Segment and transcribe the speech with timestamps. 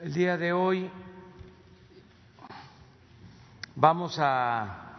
[0.00, 0.88] El día de hoy
[3.74, 4.92] vamos a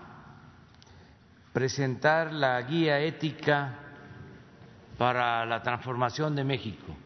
[1.54, 3.76] presentar la guía ética
[4.98, 6.98] para la transformación de México.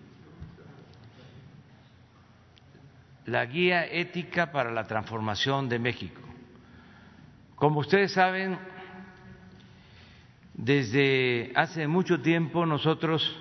[3.27, 6.21] La guía ética para la transformación de México.
[7.53, 8.57] Como ustedes saben,
[10.55, 13.39] desde hace mucho tiempo nosotros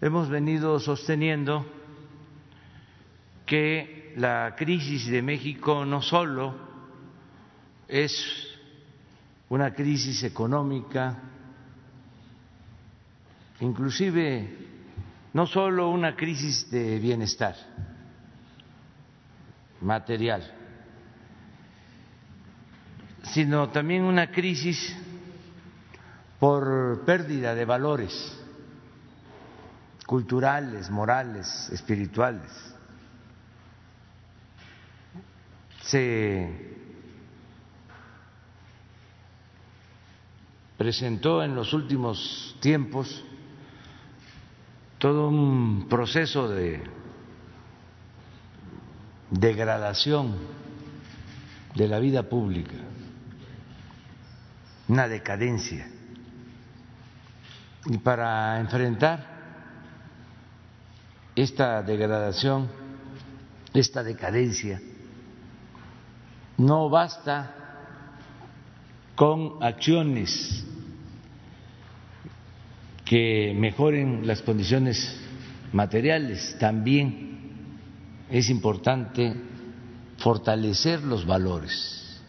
[0.00, 1.79] hemos venido sosteniendo
[3.50, 6.54] que la crisis de México no solo
[7.88, 8.46] es
[9.48, 11.18] una crisis económica,
[13.58, 14.56] inclusive
[15.32, 17.56] no solo una crisis de bienestar
[19.80, 20.48] material,
[23.24, 24.96] sino también una crisis
[26.38, 28.40] por pérdida de valores
[30.06, 32.76] culturales, morales, espirituales.
[35.90, 36.48] Se
[40.78, 43.24] presentó en los últimos tiempos
[44.98, 46.80] todo un proceso de
[49.30, 50.36] degradación
[51.74, 52.76] de la vida pública,
[54.86, 55.88] una decadencia.
[57.86, 59.26] Y para enfrentar
[61.34, 62.68] esta degradación,
[63.74, 64.80] esta decadencia,
[66.60, 67.54] no basta
[69.14, 70.62] con acciones
[73.06, 75.18] que mejoren las condiciones
[75.72, 79.34] materiales, también es importante
[80.18, 82.20] fortalecer los valores.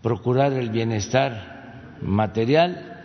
[0.00, 3.00] Procurar el bienestar material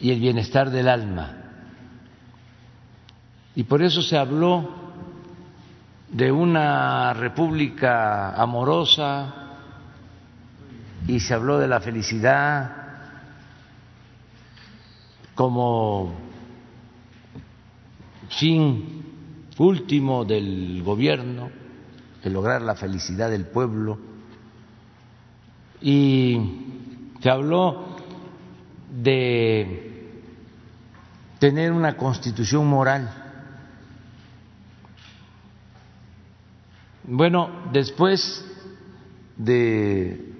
[0.00, 1.38] y el bienestar del alma.
[3.56, 4.83] Y por eso se habló
[6.14, 9.34] de una república amorosa
[11.08, 12.70] y se habló de la felicidad
[15.34, 16.14] como
[18.28, 19.02] fin
[19.58, 21.50] último del gobierno,
[22.22, 23.98] de lograr la felicidad del pueblo,
[25.82, 26.38] y
[27.20, 27.96] se habló
[29.02, 30.12] de
[31.40, 33.23] tener una constitución moral
[37.06, 38.42] Bueno, después
[39.36, 40.32] de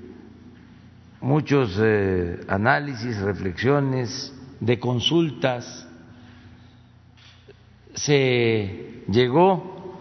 [1.21, 5.87] muchos eh, análisis, reflexiones, de consultas,
[7.95, 9.95] se llegó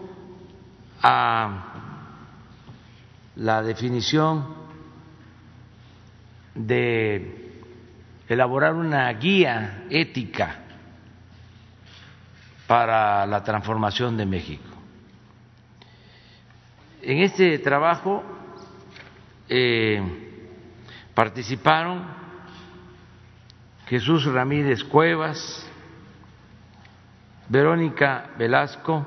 [1.02, 1.92] a
[3.36, 4.46] la definición
[6.54, 7.60] de
[8.26, 10.60] elaborar una guía ética
[12.66, 14.73] para la transformación de México.
[17.06, 18.24] En este trabajo
[19.46, 20.02] eh,
[21.12, 22.02] participaron
[23.86, 25.70] Jesús Ramírez Cuevas,
[27.50, 29.06] Verónica Velasco,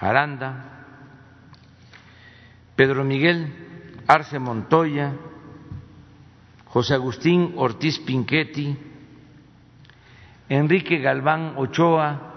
[0.00, 0.64] Aranda,
[2.74, 5.12] Pedro Miguel Arce Montoya,
[6.66, 8.76] José Agustín Ortiz Pinchetti,
[10.48, 12.33] Enrique Galván Ochoa,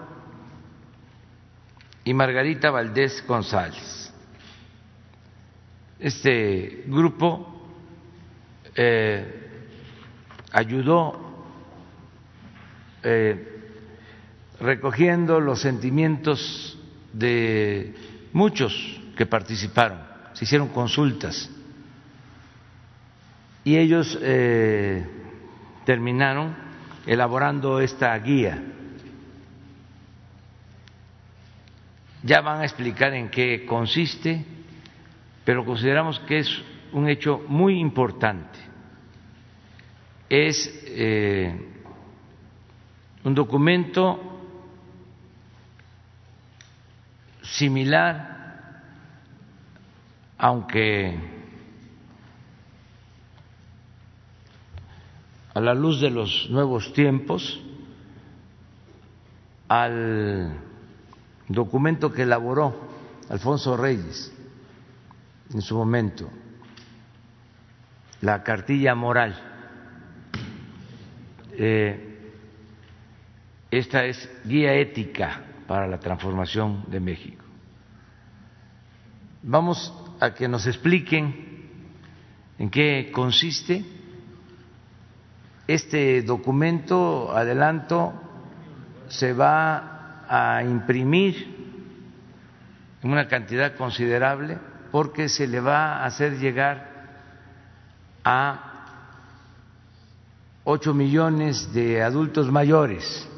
[2.08, 4.10] y Margarita Valdés González.
[5.98, 7.68] Este grupo
[8.74, 9.26] eh,
[10.50, 11.44] ayudó
[13.02, 13.60] eh,
[14.58, 16.78] recogiendo los sentimientos
[17.12, 17.94] de
[18.32, 18.72] muchos
[19.14, 19.98] que participaron,
[20.32, 21.50] se hicieron consultas
[23.64, 25.06] y ellos eh,
[25.84, 26.56] terminaron
[27.04, 28.62] elaborando esta guía
[32.28, 34.44] Ya van a explicar en qué consiste,
[35.46, 36.62] pero consideramos que es
[36.92, 38.58] un hecho muy importante.
[40.28, 41.58] Es eh,
[43.24, 44.20] un documento
[47.40, 48.82] similar,
[50.36, 51.18] aunque
[55.54, 57.58] a la luz de los nuevos tiempos,
[59.66, 60.67] al
[61.48, 62.74] documento que elaboró
[63.28, 64.32] Alfonso Reyes
[65.52, 66.28] en su momento,
[68.20, 69.36] la cartilla moral.
[71.52, 72.32] Eh,
[73.70, 77.44] esta es guía ética para la transformación de México.
[79.42, 81.70] Vamos a que nos expliquen
[82.58, 83.84] en qué consiste
[85.66, 88.14] este documento, adelanto,
[89.08, 89.97] se va
[90.28, 91.56] a imprimir
[93.02, 94.58] una cantidad considerable
[94.90, 96.88] porque se le va a hacer llegar
[98.24, 98.68] a
[100.64, 103.28] ocho millones de adultos mayores.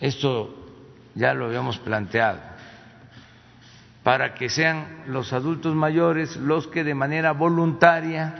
[0.00, 0.54] Esto
[1.14, 2.40] ya lo habíamos planteado,
[4.02, 8.34] para que sean los adultos mayores los que de manera voluntaria,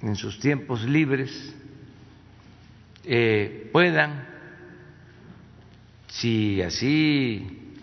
[0.00, 1.54] en sus tiempos libres,
[3.04, 4.35] eh, puedan,
[6.20, 7.74] si así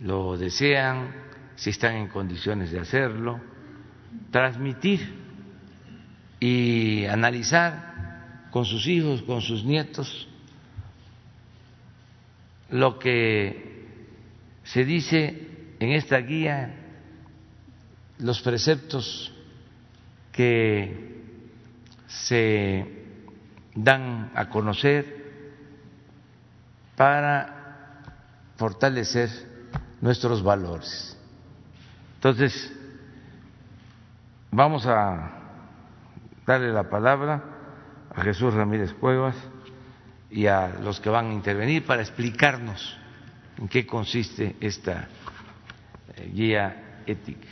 [0.00, 1.14] lo desean,
[1.56, 3.40] si están en condiciones de hacerlo,
[4.30, 5.00] transmitir
[6.40, 10.28] y analizar con sus hijos, con sus nietos,
[12.68, 13.86] lo que
[14.64, 15.48] se dice
[15.80, 16.74] en esta guía,
[18.18, 19.32] los preceptos
[20.32, 21.22] que
[22.08, 22.86] se
[23.74, 25.21] dan a conocer
[27.02, 27.98] para
[28.54, 29.28] fortalecer
[30.00, 31.18] nuestros valores.
[32.14, 32.72] Entonces,
[34.52, 35.32] vamos a
[36.46, 37.42] darle la palabra
[38.14, 39.34] a Jesús Ramírez Cuevas
[40.30, 42.96] y a los que van a intervenir para explicarnos
[43.58, 45.08] en qué consiste esta
[46.14, 47.48] eh, guía ética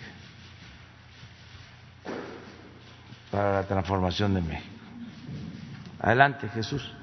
[3.33, 4.77] para la transformación de México.
[5.99, 7.00] Adelante, Jesús.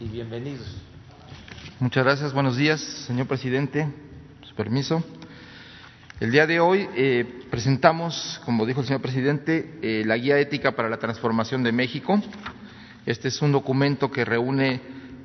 [0.00, 0.66] Y bienvenidos.
[1.78, 2.32] Muchas gracias.
[2.32, 3.86] Buenos días, señor presidente.
[4.40, 5.04] Su permiso.
[6.20, 10.74] El día de hoy eh, presentamos, como dijo el señor presidente, eh, la guía ética
[10.74, 12.18] para la transformación de México.
[13.04, 14.80] Este es un documento que reúne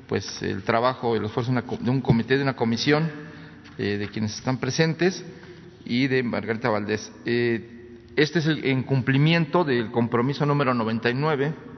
[0.08, 3.10] pues el trabajo, el esfuerzo de un comité, de una comisión,
[3.78, 5.24] eh, de quienes están presentes
[5.86, 7.10] y de Margarita Valdés.
[7.24, 11.75] este es el, en cumplimiento del compromiso número 99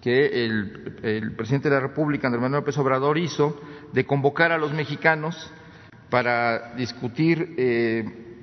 [0.00, 3.60] que el, presidente de la República, Andrés Manuel López Obrador, hizo
[3.92, 5.50] de convocar a los mexicanos
[6.10, 7.54] para discutir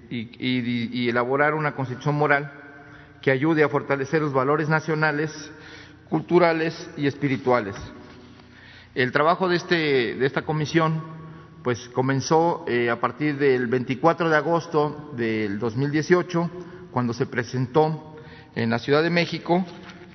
[0.09, 2.51] y, elaborar una constitución moral
[3.21, 5.51] que ayude a fortalecer los valores nacionales,
[6.09, 7.75] culturales y espirituales.
[8.95, 11.01] El trabajo de, este, de esta comisión
[11.63, 16.51] pues comenzó eh, a partir del 24 de agosto del 2018,
[16.91, 18.17] cuando se presentó
[18.53, 19.65] en la Ciudad de México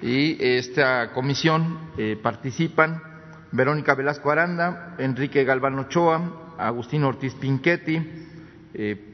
[0.02, 3.02] y esta comisión eh, participan
[3.50, 8.00] Verónica Velasco Aranda, Enrique Galván Ochoa, Agustín Ortiz Pinchetti,
[8.74, 9.04] eh,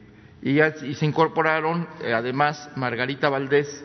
[0.41, 3.83] y, se incorporaron eh, además Margarita Valdés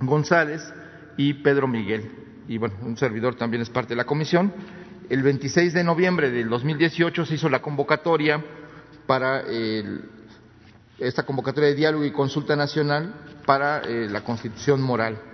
[0.00, 0.72] González
[1.16, 2.10] y Pedro Miguel.
[2.46, 4.52] Y bueno, un servidor también es parte de la comisión.
[5.08, 8.42] El 26 de noviembre del 2018 se hizo la convocatoria
[9.06, 9.42] para
[10.98, 13.14] esta convocatoria de diálogo y consulta nacional
[13.46, 15.33] para la constitución moral.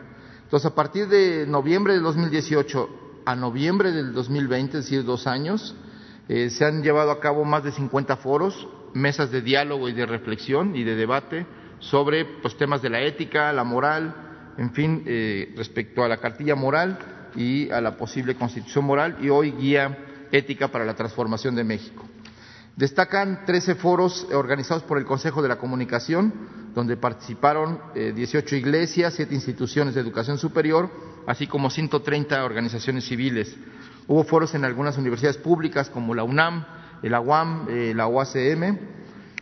[0.50, 5.76] Entonces, a partir de noviembre del 2018 a noviembre del 2020, es decir, dos años,
[6.28, 10.06] eh, se han llevado a cabo más de 50 foros mesas de diálogo y de
[10.06, 11.46] reflexión y de debate
[11.78, 16.56] sobre pues, temas de la ética, la moral, en fin, eh, respecto a la cartilla
[16.56, 16.98] moral
[17.36, 19.98] y a la posible constitución moral y hoy guía
[20.32, 22.08] ética para la transformación de México.
[22.80, 26.32] Destacan 13 foros organizados por el Consejo de la Comunicación,
[26.74, 30.88] donde participaron 18 eh, iglesias, 7 instituciones de educación superior,
[31.26, 33.54] así como 130 organizaciones civiles.
[34.08, 36.64] Hubo foros en algunas universidades públicas como la UNAM,
[37.02, 38.78] el AUAM, eh, la UACM,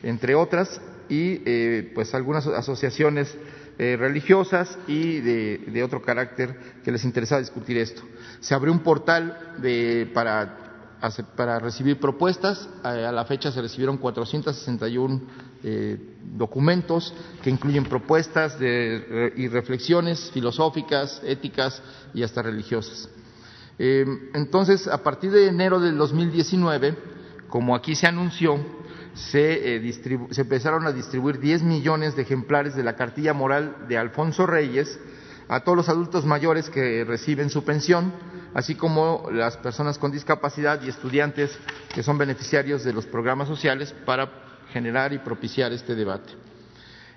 [0.02, 3.38] entre otras, y eh, pues algunas asociaciones
[3.78, 8.02] religiosas y de, otro carácter que les interesaba discutir esto.
[8.40, 9.54] Se abrió un portal
[10.12, 10.67] para,
[11.36, 12.68] para recibir propuestas.
[12.82, 15.20] A, la fecha se recibieron 461
[16.36, 17.12] documentos
[17.42, 21.82] que incluyen propuestas y reflexiones filosóficas, éticas
[22.14, 23.08] y hasta religiosas.
[23.78, 26.96] entonces, a partir de enero del 2019,
[27.48, 28.58] como aquí se anunció,
[29.34, 29.92] eh,
[30.30, 34.98] se, empezaron a distribuir 10 millones de ejemplares de la cartilla moral de Alfonso Reyes
[35.48, 38.12] a todos los adultos mayores que reciben su pensión,
[38.54, 41.58] así como las personas con discapacidad y estudiantes
[41.94, 44.30] que son beneficiarios de los programas sociales para
[44.72, 46.32] generar y propiciar este debate.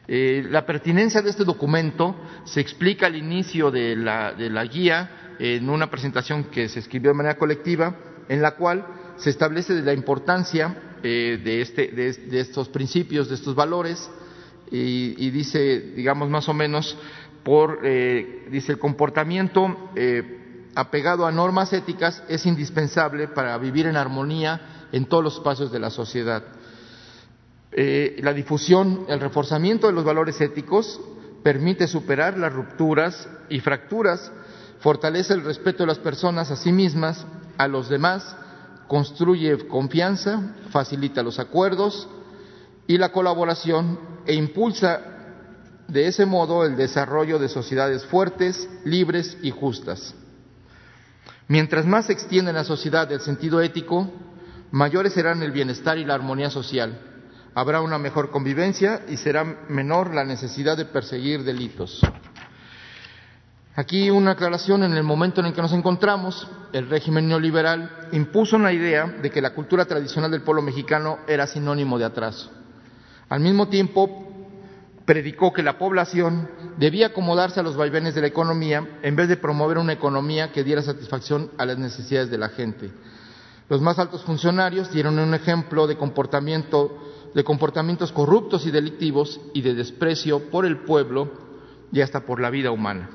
[0.07, 5.35] Eh, la pertinencia de este documento se explica al inicio de la, de la guía
[5.39, 7.95] en una presentación que se escribió de manera colectiva,
[8.27, 8.85] en la cual
[9.17, 14.09] se establece la importancia eh, de, este, de, estos principios, de estos valores,
[14.73, 16.97] y, dice, digamos, más o menos,
[17.43, 23.97] por, eh, dice, el comportamiento eh, apegado a normas éticas es indispensable para vivir en
[23.97, 26.43] armonía en todos los espacios de la sociedad.
[27.73, 30.99] la difusión, el reforzamiento de los valores éticos
[31.43, 34.31] permite superar las rupturas y fracturas
[34.81, 37.25] fortalece el respeto de las personas a sí mismas,
[37.57, 38.35] a los demás,
[38.87, 42.09] construye confianza, facilita los acuerdos
[42.87, 45.20] y la colaboración e impulsa
[45.91, 50.15] de ese modo el desarrollo de sociedades fuertes, libres y justas.
[51.49, 54.09] Mientras más se extiende en la sociedad el sentido ético,
[54.71, 56.97] mayores serán el bienestar y la armonía social.
[57.53, 61.99] Habrá una mejor convivencia y será menor la necesidad de perseguir delitos.
[63.75, 68.55] Aquí una aclaración, en el momento en el que nos encontramos, el régimen neoliberal impuso
[68.55, 72.49] una idea de que la cultura tradicional del pueblo mexicano era sinónimo de atraso.
[73.27, 74.30] Al mismo tiempo,
[75.05, 79.37] predicó que la población debía acomodarse a los vaivenes de la economía en vez de
[79.37, 82.91] promover una economía que diera satisfacción a las necesidades de la gente.
[83.69, 86.97] Los más altos funcionarios dieron un ejemplo de comportamiento
[87.33, 91.31] de comportamientos corruptos y delictivos y de desprecio por el pueblo
[91.91, 93.09] y hasta por la vida humana.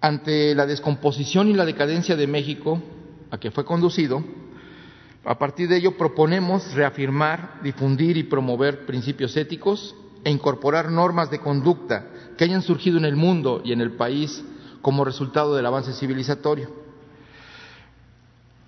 [0.00, 2.82] Ante la descomposición y la decadencia de México,
[3.30, 4.22] a que fue conducido,
[5.24, 11.40] a partir de ello proponemos reafirmar, difundir y promover principios éticos e incorporar normas de
[11.40, 14.44] conducta que hayan surgido en el mundo y en el país
[14.82, 16.83] como resultado del avance civilizatorio.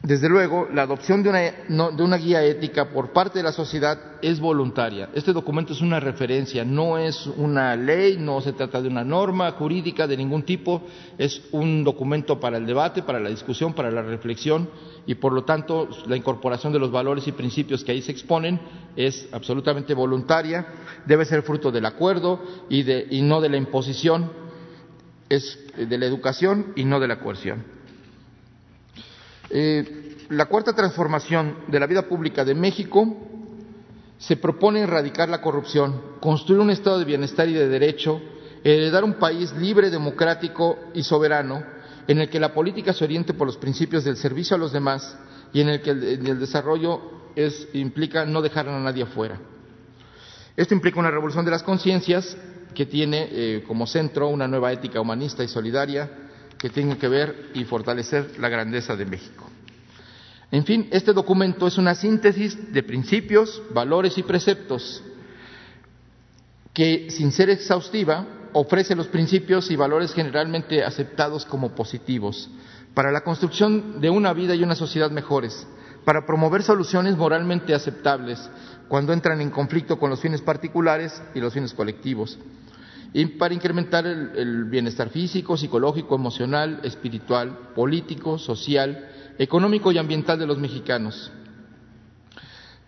[0.03, 1.31] Desde luego, la adopción de
[1.69, 5.09] una, guía ética por parte de la sociedad es voluntaria.
[5.15, 9.50] Este documento es una referencia, no es una ley, no se trata de una norma
[9.53, 10.83] jurídica de ningún tipo,
[11.19, 14.69] es un documento para el debate, para la discusión, para la reflexión
[15.07, 18.61] y, por lo tanto, la incorporación de los valores y principios que ahí se exponen
[18.95, 20.67] es absolutamente voluntaria,
[21.05, 22.85] debe ser fruto del acuerdo y,
[23.23, 24.31] no de la imposición,
[25.29, 27.75] es de la educación y no de la coerción.
[29.50, 33.17] Eh, la cuarta transformación de la vida pública de México
[34.19, 38.21] se propone erradicar la corrupción, construir un estado de bienestar y de derecho,
[38.65, 41.62] heredar un país libre, democrático y soberano,
[42.09, 45.17] en el que la política se oriente por los principios del servicio a los demás
[45.53, 47.00] y en el que el, desarrollo
[47.75, 49.38] implica no dejar a nadie afuera.
[50.57, 52.37] Esto implica una revolución de las conciencias
[52.75, 56.11] que tiene eh, como centro una nueva ética humanista y solidaria,
[56.58, 59.48] que tienen que ver y fortalecer la grandeza de México.
[60.50, 65.02] En fin, este documento es una síntesis de principios, valores y preceptos
[66.72, 72.48] que, sin ser exhaustiva, ofrece los principios y valores generalmente aceptados como positivos
[72.94, 75.66] para la construcción de una vida y una sociedad mejores,
[76.04, 78.38] para promover soluciones moralmente aceptables
[78.88, 82.38] cuando entran en conflicto con los fines particulares y los fines colectivos,
[83.38, 89.08] para incrementar el, bienestar físico, psicológico, emocional, espiritual, político, social,
[89.38, 91.30] económico y ambiental de los mexicanos.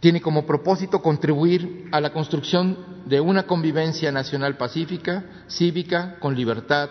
[0.00, 6.88] Tiene como propósito contribuir a la construcción de una convivencia nacional pacífica, cívica, con libertad,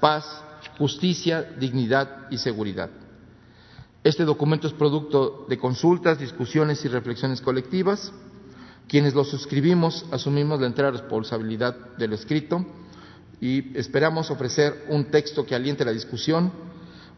[0.00, 0.42] paz,
[0.76, 2.90] justicia, dignidad y seguridad.
[4.02, 8.12] Este documento es producto de consultas, discusiones y reflexiones colectivas
[8.88, 12.64] quienes lo suscribimos asumimos la entera responsabilidad de lo escrito
[13.40, 16.50] y esperamos ofrecer un texto que aliente la discusión.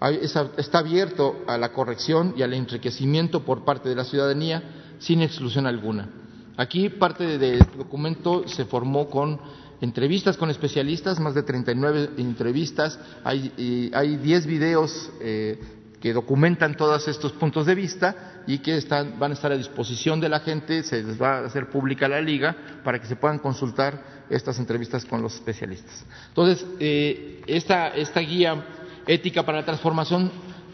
[0.03, 4.63] Está abierto a la corrección y al enriquecimiento por parte de la ciudadanía
[4.99, 6.09] sin exclusión alguna.
[6.57, 9.41] Aquí parte del documento se formó con
[9.81, 15.59] entrevistas con especialistas, más de 39 entrevistas, hay, hay 10 videos eh,
[16.01, 18.81] que documentan todos estos puntos de vista y que
[19.19, 22.21] van a estar a disposición de la gente, se les va a hacer pública la
[22.21, 26.05] liga para que se puedan consultar estas entrevistas con los especialistas.
[26.29, 28.65] Entonces, eh, esta, esta guía
[29.07, 30.31] ética para la transformación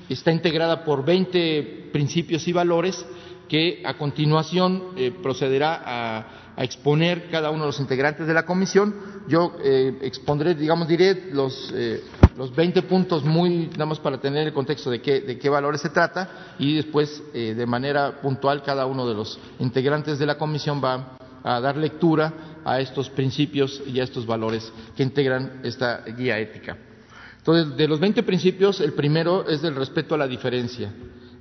[0.08, 3.04] está integrada por 20 principios y valores
[3.48, 8.94] que a continuación eh, procederá a, exponer cada uno de los integrantes de la comisión.
[9.28, 12.02] Yo eh, expondré, digamos, diré los, eh,
[12.36, 15.80] los 20 puntos muy, nada más para tener el contexto de qué, de qué valores
[15.80, 20.82] se trata y después, de manera puntual, cada uno de los integrantes de la comisión
[20.82, 22.32] va a dar lectura
[22.64, 26.76] a estos principios y a estos valores que integran esta guía ética.
[27.38, 30.92] Entonces, de los 20 principios, el primero es del respeto a la diferencia,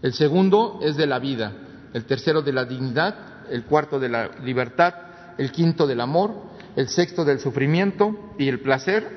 [0.03, 1.51] el segundo es de la vida,
[1.93, 4.93] el tercero de la dignidad, el cuarto de la libertad,
[5.37, 6.33] el quinto del amor,
[6.75, 9.07] el sexto del sufrimiento y el placer,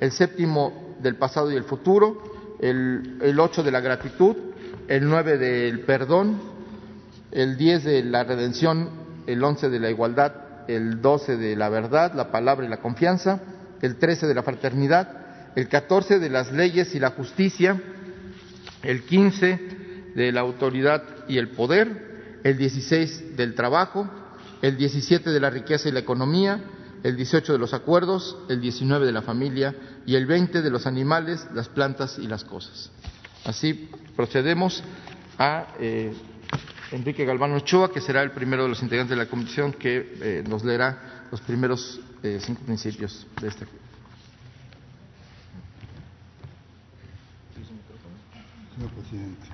[0.00, 2.22] el séptimo del pasado y el futuro,
[2.60, 4.36] el, ocho de la gratitud,
[4.88, 6.40] el nueve del perdón,
[7.30, 8.90] el diez de la redención,
[9.26, 10.32] el once de la igualdad,
[10.68, 13.40] el doce de la verdad, la palabra y la confianza,
[13.82, 15.10] el trece de la fraternidad,
[15.54, 17.80] el catorce de las leyes y la justicia,
[18.82, 19.60] el quince
[20.14, 24.08] de la autoridad y el poder, el 16 del trabajo,
[24.62, 26.62] el 17 de la riqueza y la economía,
[27.02, 29.74] el 18 de los acuerdos, el 19 de la familia
[30.06, 32.90] y el 20 de los animales, las plantas y las cosas.
[33.44, 34.82] Así procedemos
[35.38, 36.12] a eh,
[36.90, 40.44] Enrique Galván Ochoa, que será el primero de los integrantes de la comisión que eh,
[40.48, 43.66] nos leerá los primeros eh, cinco principios de este.
[48.74, 49.48] Señor presidente.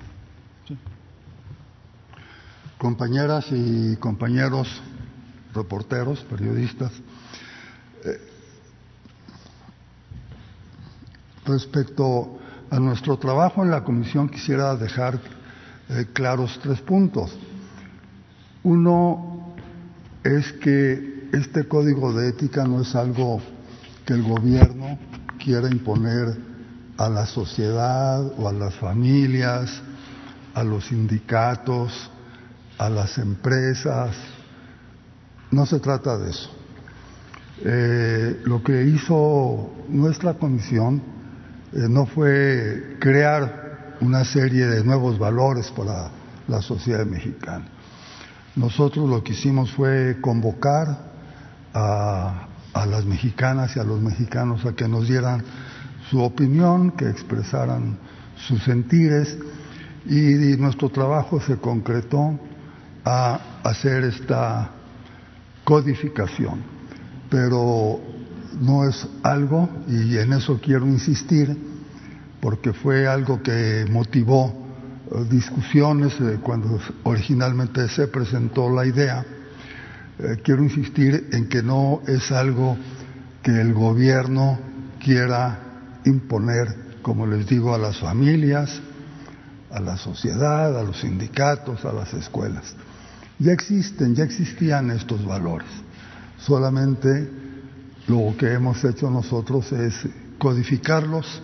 [2.77, 4.81] Compañeras y compañeros
[5.55, 6.91] reporteros, periodistas,
[8.03, 8.19] eh,
[11.45, 15.19] respecto a nuestro trabajo en la comisión quisiera dejar
[15.89, 17.37] eh, claros tres puntos.
[18.63, 19.55] Uno
[20.23, 23.41] es que este código de ética no es algo
[24.05, 24.97] que el gobierno
[25.43, 26.35] quiera imponer
[26.97, 29.81] a la sociedad o a las familias,
[30.53, 32.09] a los sindicatos,
[32.77, 34.15] a las empresas.
[35.51, 36.49] No se trata de eso.
[37.63, 41.01] Eh, lo que hizo nuestra comisión
[41.71, 46.09] eh, no fue crear una serie de nuevos valores para
[46.47, 47.65] la sociedad mexicana.
[48.55, 51.13] Nosotros lo que hicimos fue convocar
[51.73, 55.43] a, a las mexicanas y a los mexicanos a que nos dieran
[56.09, 57.97] su opinión, que expresaran
[58.35, 59.37] sus sentires
[60.05, 62.39] y, nuestro trabajo se concretó
[63.03, 64.69] a hacer esta
[65.65, 66.63] codificación.
[67.29, 67.99] Pero
[68.61, 71.57] no es algo, y en eso quiero insistir,
[72.39, 74.65] porque fue algo que motivó
[75.11, 79.25] eh, discusiones eh, cuando originalmente se presentó la idea.
[80.19, 82.77] Eh, quiero insistir en que no es algo
[83.43, 84.59] que el gobierno
[85.03, 85.59] quiera
[86.05, 88.79] imponer, como les digo, a las familias,
[89.71, 92.75] a la sociedad, a los sindicatos, a las escuelas.
[93.39, 95.67] Ya existen, ya existían estos valores.
[96.37, 97.29] Solamente
[98.07, 99.93] lo que hemos hecho nosotros es
[100.37, 101.41] codificarlos,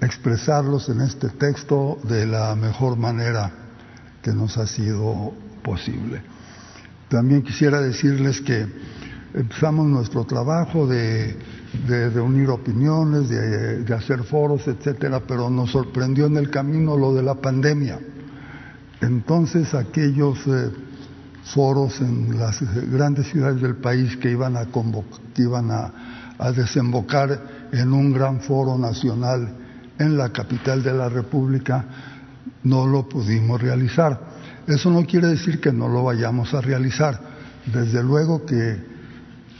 [0.00, 3.52] expresarlos en este texto de la mejor manera
[4.22, 6.22] que nos ha sido posible.
[7.08, 8.66] También quisiera decirles que
[9.34, 11.36] empezamos nuestro trabajo de
[11.86, 17.22] de reunir opiniones, de, hacer foros, etcétera, pero nos sorprendió en el camino lo de
[17.22, 17.98] la pandemia.
[19.00, 20.70] Entonces aquellos eh,
[21.44, 22.60] foros en las
[22.90, 24.66] grandes ciudades del país que iban a
[25.34, 29.56] que iban a desembocar en un gran foro nacional
[29.98, 31.84] en la capital de la República,
[32.64, 34.18] no lo pudimos realizar.
[34.66, 37.20] Eso no quiere decir que no lo vayamos a realizar.
[37.66, 38.78] Desde luego que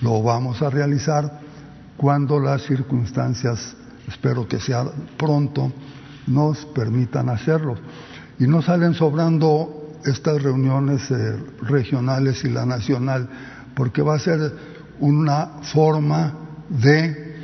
[0.01, 1.41] lo vamos a realizar
[1.97, 3.77] cuando las circunstancias,
[4.09, 4.85] espero que sea
[5.19, 5.73] pronto,
[6.27, 7.77] nos permitan hacerlo.
[8.41, 13.29] Y no salen sobrando estas reuniones eh, regionales y la nacional,
[13.75, 14.41] porque va a ser
[14.99, 16.33] una forma
[16.71, 17.37] de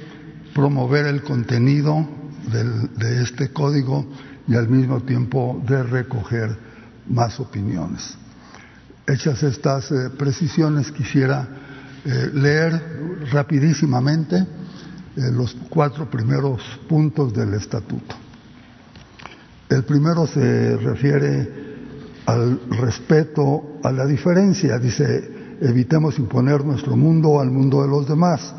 [0.54, 2.09] promover el contenido
[2.50, 4.06] de este código
[4.48, 6.56] y al mismo tiempo de recoger
[7.09, 8.16] más opiniones.
[9.06, 11.46] Hechas estas eh, precisiones, quisiera
[12.06, 14.46] eh, leer rapidísimamente
[15.16, 18.26] los cuatro primeros puntos del estatuto.
[19.68, 21.48] El primero se refiere
[22.26, 24.79] al respeto a la diferencia.
[24.79, 28.55] Dice, evitemos imponer nuestro mundo al mundo de los demás.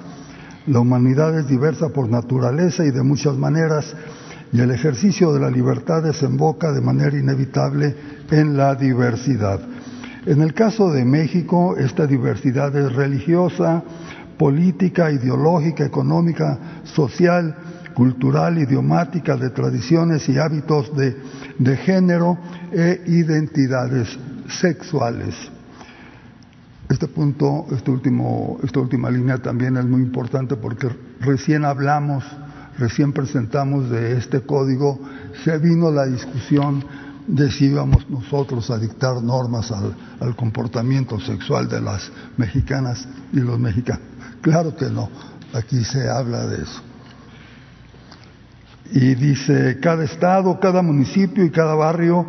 [0.67, 3.95] La humanidad es diversa por naturaleza y de muchas maneras,
[4.51, 7.95] y el ejercicio de la libertad desemboca de manera inevitable
[8.29, 9.61] en la diversidad.
[10.25, 13.81] En el caso de México, esta diversidad es religiosa,
[14.37, 17.55] política, ideológica, económica, social,
[17.97, 22.37] cultural, idiomática, de tradiciones y hábitos de, género
[22.71, 24.15] e identidades
[24.47, 25.33] sexuales.
[26.87, 30.89] Este punto, este último, esta última línea también es muy importante porque
[31.21, 32.23] recién hablamos,
[32.77, 34.99] recién presentamos de este código,
[35.43, 36.85] se vino la discusión
[37.25, 43.57] de si íbamos nosotros a dictar normas al, comportamiento sexual de las mexicanas y los
[43.57, 44.03] mexicanos.
[44.41, 45.09] Claro que no,
[45.51, 46.83] aquí se habla de eso.
[48.91, 52.25] Y dice, cada estado, cada municipio y cada barrio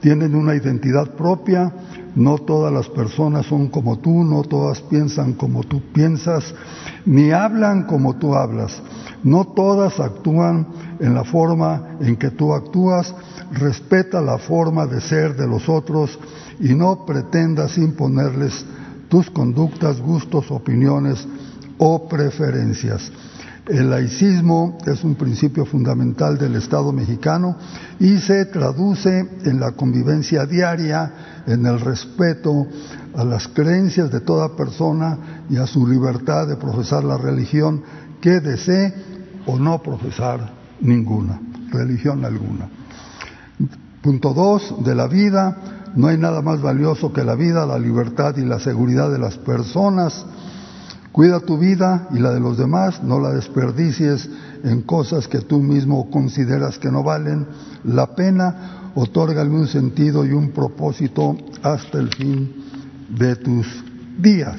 [0.00, 1.72] tienen una identidad propia,
[2.14, 6.54] no todas las personas son como tú, no todas piensan como tú piensas,
[7.06, 8.82] ni hablan como tú hablas,
[9.22, 10.66] no todas actúan
[10.98, 13.14] en la forma en que tú actúas,
[13.52, 16.18] respeta la forma de ser de los otros
[16.58, 18.64] y no pretendas imponerles
[19.08, 21.26] tus conductas, gustos, opiniones
[21.78, 23.10] o preferencias.
[23.70, 27.56] El laicismo es un principio fundamental del Estado mexicano
[28.00, 32.66] y se traduce en la convivencia diaria, en el respeto
[33.14, 37.84] a las creencias de toda persona y a su libertad de profesar la religión
[38.20, 38.92] que desee
[39.46, 42.68] o no profesar ninguna, religión alguna.
[44.02, 45.56] Punto dos, de la vida,
[45.94, 49.38] no hay nada más valioso que la vida, la libertad y la seguridad de las
[49.38, 50.26] personas
[51.12, 54.28] Cuida tu vida y la de los demás, no la desperdicies
[54.62, 57.46] en cosas que tú mismo consideras que no valen
[57.82, 62.54] la pena, otórgale un sentido y un propósito hasta el fin
[63.08, 63.66] de tus
[64.18, 64.56] días.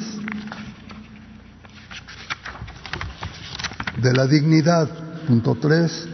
[4.01, 4.89] De la dignidad,
[5.27, 6.07] punto tres,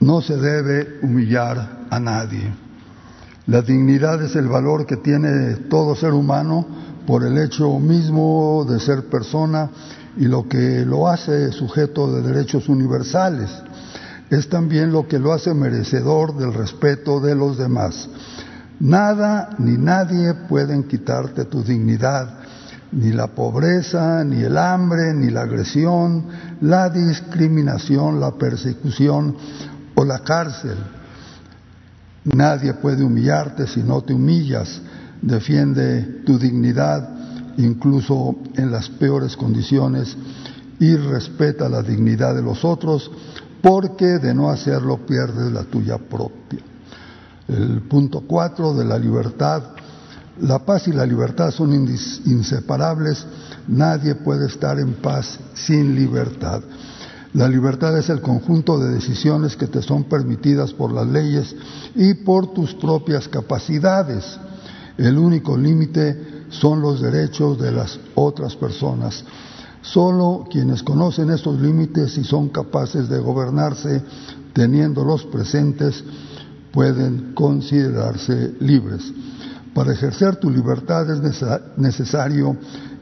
[0.00, 2.52] no se debe humillar a nadie.
[3.46, 8.78] La dignidad es el valor que tiene todo ser humano por el hecho mismo de
[8.80, 9.70] ser persona
[10.16, 13.50] y lo que lo hace sujeto de derechos universales.
[14.30, 18.08] Es también lo que lo hace merecedor del respeto de los demás.
[18.80, 22.38] Nada ni nadie pueden quitarte tu dignidad,
[22.92, 26.26] ni la pobreza, ni el hambre, ni la agresión,
[26.60, 29.36] la discriminación, la persecución
[29.94, 30.76] o la cárcel.
[32.24, 34.80] Nadie puede humillarte si no te humillas
[35.22, 37.08] defiende tu dignidad
[37.56, 40.16] incluso en las peores condiciones
[40.78, 43.10] y respeta la dignidad de los otros,
[43.60, 46.60] porque de no hacerlo pierdes la tuya propia.
[47.48, 49.62] El punto cuatro de la libertad.
[50.40, 53.24] La paz y la libertad son inseparables.
[53.68, 56.62] Nadie puede estar en paz sin libertad.
[57.34, 61.54] La libertad es el conjunto de decisiones que te son permitidas por las leyes
[61.94, 64.38] y por tus propias capacidades.
[64.98, 69.24] El único límite son los derechos de las otras personas.
[69.80, 74.02] Solo quienes conocen estos límites y son capaces de gobernarse
[74.52, 76.04] teniéndolos presentes
[76.72, 79.12] pueden considerarse libres.
[79.74, 81.42] Para ejercer tu libertad es
[81.76, 82.56] necesario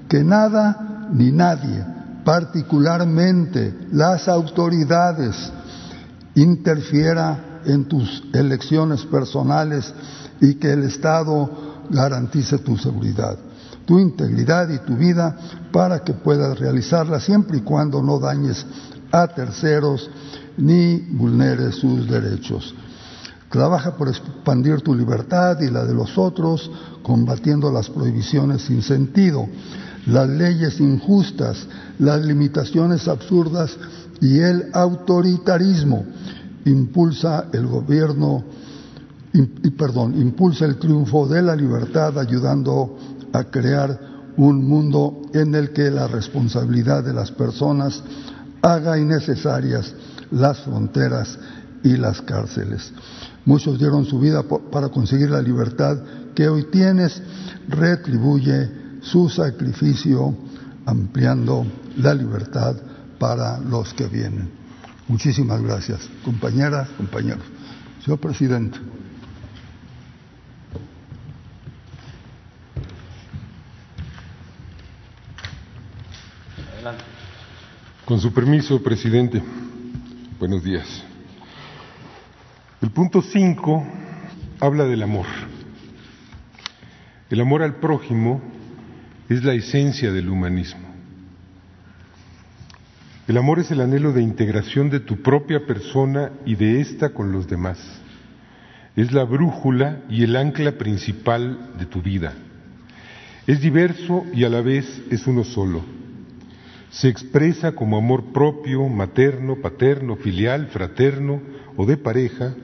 [0.08, 1.84] que nada ni nadie,
[2.24, 5.52] particularmente las autoridades,
[6.34, 9.92] interfiera en tus elecciones personales
[10.40, 13.38] y que el Estado garantice tu seguridad,
[13.84, 15.36] tu integridad y tu vida
[15.72, 18.64] para que puedas realizarla siempre y cuando no dañes
[19.12, 20.08] a terceros
[20.56, 22.74] ni vulneres sus derechos.
[23.50, 26.70] Trabaja por expandir tu libertad y la de los otros,
[27.02, 29.48] combatiendo las prohibiciones sin sentido,
[30.06, 31.66] las leyes injustas,
[31.98, 33.76] las limitaciones absurdas
[34.20, 36.04] y el autoritarismo.
[36.64, 38.44] Impulsa el gobierno
[39.32, 42.98] y, perdón, impulsa el triunfo de la libertad ayudando
[43.32, 43.98] a crear
[44.36, 48.02] un mundo en el que la responsabilidad de las personas
[48.62, 49.94] haga innecesarias
[50.30, 51.38] las fronteras
[51.82, 52.92] y las cárceles.
[53.44, 55.98] Muchos dieron su vida para conseguir la libertad
[56.34, 57.22] que hoy tienes,
[57.68, 60.34] retribuye su sacrificio
[60.86, 61.66] ampliando
[61.96, 62.76] la libertad
[63.18, 64.50] para los que vienen.
[65.08, 67.44] Muchísimas gracias, compañeras, compañeros.
[68.04, 68.78] Señor presidente.
[78.10, 79.40] Con su permiso, presidente.
[80.40, 81.04] Buenos días.
[82.82, 83.86] El punto 5
[84.58, 85.26] habla del amor.
[87.30, 88.42] El amor al prójimo
[89.28, 90.88] es la esencia del humanismo.
[93.28, 97.30] El amor es el anhelo de integración de tu propia persona y de ésta con
[97.30, 97.78] los demás.
[98.96, 102.34] Es la brújula y el ancla principal de tu vida.
[103.46, 105.99] Es diverso y a la vez es uno solo
[106.90, 111.40] se expresa como amor propio, materno, paterno, filial, fraterno
[111.76, 112.54] o de pareja,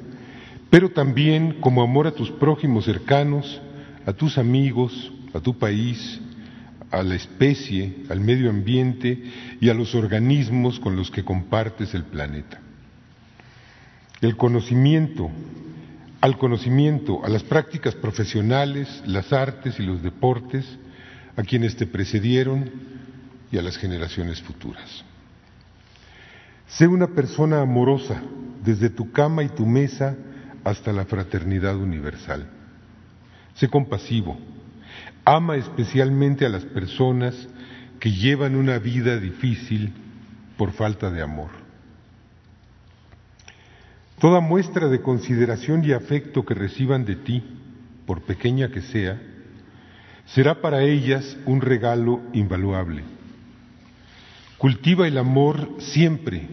[0.68, 3.60] pero también como amor a tus prójimos cercanos,
[4.04, 6.20] a tus amigos, a tu país,
[6.90, 9.22] a la especie, al medio ambiente
[9.60, 12.60] y a los organismos con los que compartes el planeta.
[14.20, 15.30] El conocimiento,
[16.20, 20.64] al conocimiento, a las prácticas profesionales, las artes y los deportes,
[21.36, 22.95] a quienes te precedieron,
[23.50, 25.04] y a las generaciones futuras.
[26.66, 28.20] Sé una persona amorosa
[28.64, 30.16] desde tu cama y tu mesa
[30.64, 32.48] hasta la fraternidad universal.
[33.54, 34.36] Sé compasivo.
[35.24, 37.48] Ama especialmente a las personas
[38.00, 39.92] que llevan una vida difícil
[40.56, 41.50] por falta de amor.
[44.18, 47.44] Toda muestra de consideración y afecto que reciban de ti,
[48.06, 49.20] por pequeña que sea,
[50.26, 53.15] será para ellas un regalo invaluable
[54.58, 56.48] Cultiva el amor siempre,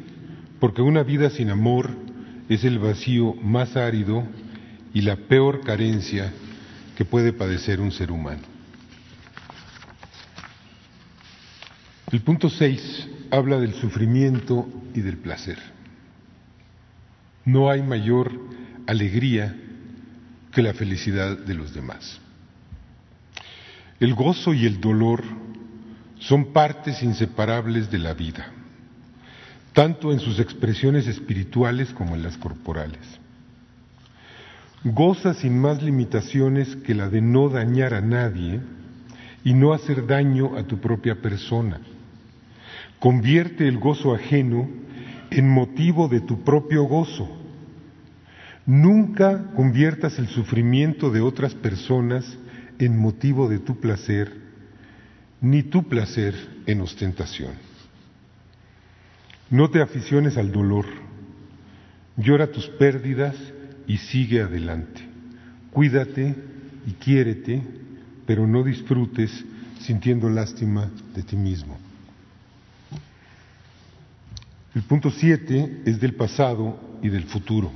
[0.60, 1.89] porque una vida sin amor
[2.50, 4.28] es el vacío más árido
[4.94, 6.34] y la peor carencia
[6.98, 8.42] que puede padecer un ser humano.
[12.12, 15.58] El punto 6 habla del sufrimiento y del placer.
[17.46, 18.32] No hay mayor
[18.86, 19.56] alegría
[20.52, 22.20] que la felicidad de los demás.
[24.00, 25.24] El gozo y el dolor
[26.27, 28.47] son partes inseparables de la vida,
[29.73, 33.01] tanto en sus expresiones espirituales como en las corporales.
[34.86, 38.62] Goza sin más limitaciones que la de no dañar a nadie
[39.43, 41.79] y no hacer daño a tu propia persona.
[42.99, 44.69] Convierte el gozo ajeno
[45.29, 47.29] en motivo de tu propio gozo.
[48.65, 52.38] Nunca conviertas el sufrimiento de otras personas
[52.79, 54.42] en motivo de tu placer
[55.43, 56.34] ni tu placer
[56.65, 57.51] en ostentación.
[59.49, 60.86] No te aficiones al dolor,
[62.15, 63.36] llora tus pérdidas
[63.86, 65.01] y sigue adelante.
[65.71, 66.34] Cuídate
[66.88, 67.62] y quiérete,
[68.25, 69.43] pero no disfrutes
[69.82, 71.77] sintiendo lástima de ti mismo.
[74.73, 77.69] El punto siete es del pasado y del futuro.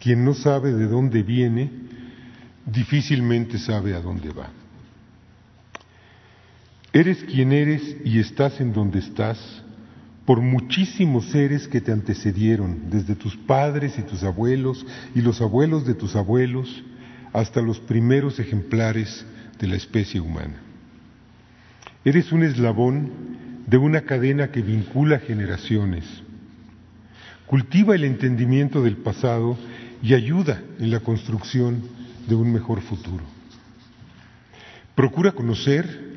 [0.00, 1.70] Quien no sabe de dónde viene,
[2.64, 4.48] difícilmente sabe a dónde va.
[6.92, 9.38] Eres quien eres y estás en donde estás
[10.24, 15.86] por muchísimos seres que te antecedieron, desde tus padres y tus abuelos y los abuelos
[15.86, 16.82] de tus abuelos
[17.32, 19.24] hasta los primeros ejemplares
[19.58, 20.60] de la especie humana.
[22.04, 23.10] Eres un eslabón
[23.66, 26.04] de una cadena que vincula generaciones.
[27.46, 29.58] Cultiva el entendimiento del pasado
[30.02, 31.82] y ayuda en la construcción
[32.26, 33.24] de un mejor futuro.
[34.94, 36.07] Procura conocer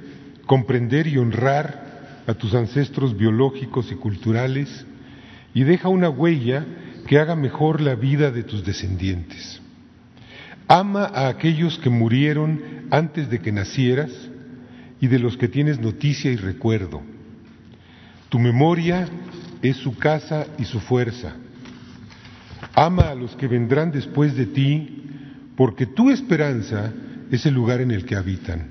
[0.51, 4.85] comprender y honrar a tus ancestros biológicos y culturales
[5.53, 6.65] y deja una huella
[7.07, 9.61] que haga mejor la vida de tus descendientes.
[10.67, 12.61] Ama a aquellos que murieron
[12.91, 14.11] antes de que nacieras
[14.99, 17.01] y de los que tienes noticia y recuerdo.
[18.27, 19.07] Tu memoria
[19.61, 21.31] es su casa y su fuerza.
[22.75, 25.01] Ama a los que vendrán después de ti,
[25.55, 26.91] porque tu esperanza
[27.31, 28.70] es el lugar en el que habitan.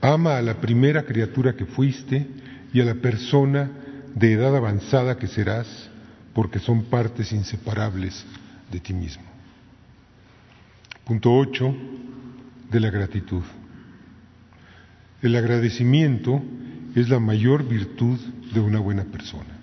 [0.00, 2.26] Ama a la primera criatura que fuiste
[2.72, 3.70] y a la persona
[4.14, 5.90] de edad avanzada que serás,
[6.34, 8.24] porque son partes inseparables
[8.70, 9.24] de ti mismo.
[11.04, 11.76] Punto 8
[12.70, 13.42] de la gratitud.
[15.20, 16.40] El agradecimiento
[16.94, 18.20] es la mayor virtud
[18.52, 19.58] de una buena persona.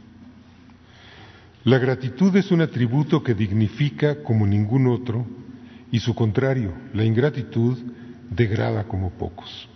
[1.63, 5.26] La gratitud es un atributo que dignifica como ningún otro
[5.91, 7.78] y su contrario, la ingratitud,
[8.30, 9.69] degrada como pocos.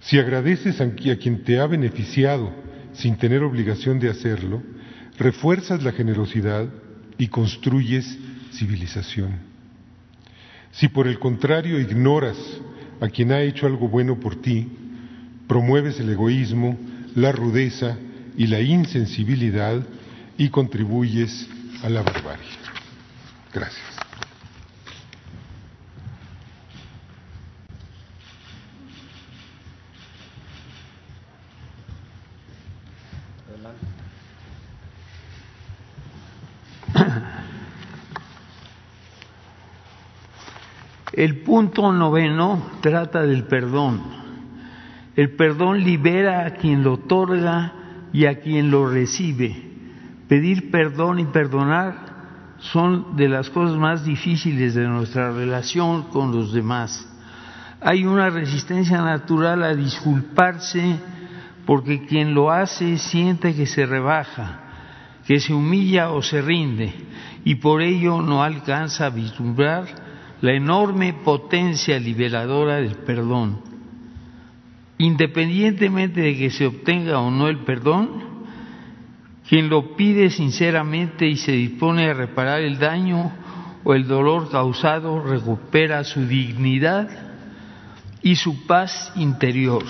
[0.00, 2.52] Si agradeces a quien te ha beneficiado
[2.92, 4.62] sin tener obligación de hacerlo,
[5.18, 6.68] refuerzas la generosidad
[7.18, 8.18] y construyes
[8.52, 9.38] civilización.
[10.72, 12.36] Si por el contrario ignoras
[13.00, 14.68] a quien ha hecho algo bueno por ti,
[15.46, 16.78] promueves el egoísmo,
[17.14, 17.98] la rudeza
[18.36, 19.82] y la insensibilidad
[20.38, 21.48] y contribuyes
[21.82, 22.46] a la barbarie.
[23.52, 23.99] Gracias.
[41.12, 44.00] El punto noveno trata del perdón.
[45.16, 47.72] El perdón libera a quien lo otorga
[48.12, 49.70] y a quien lo recibe.
[50.28, 52.10] Pedir perdón y perdonar
[52.58, 57.06] son de las cosas más difíciles de nuestra relación con los demás.
[57.80, 60.96] Hay una resistencia natural a disculparse
[61.66, 64.60] porque quien lo hace siente que se rebaja,
[65.26, 66.94] que se humilla o se rinde
[67.44, 70.09] y por ello no alcanza a vislumbrar
[70.40, 73.60] la enorme potencia liberadora del perdón.
[74.98, 78.30] Independientemente de que se obtenga o no el perdón,
[79.48, 83.32] quien lo pide sinceramente y se dispone a reparar el daño
[83.82, 87.08] o el dolor causado recupera su dignidad
[88.22, 89.84] y su paz interior.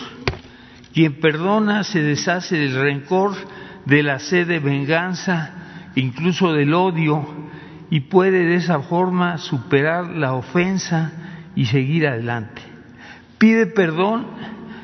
[0.92, 3.34] Quien perdona se deshace del rencor,
[3.84, 7.49] de la sed de venganza, incluso del odio
[7.90, 11.12] y puede de esa forma superar la ofensa
[11.56, 12.62] y seguir adelante.
[13.38, 14.26] Pide perdón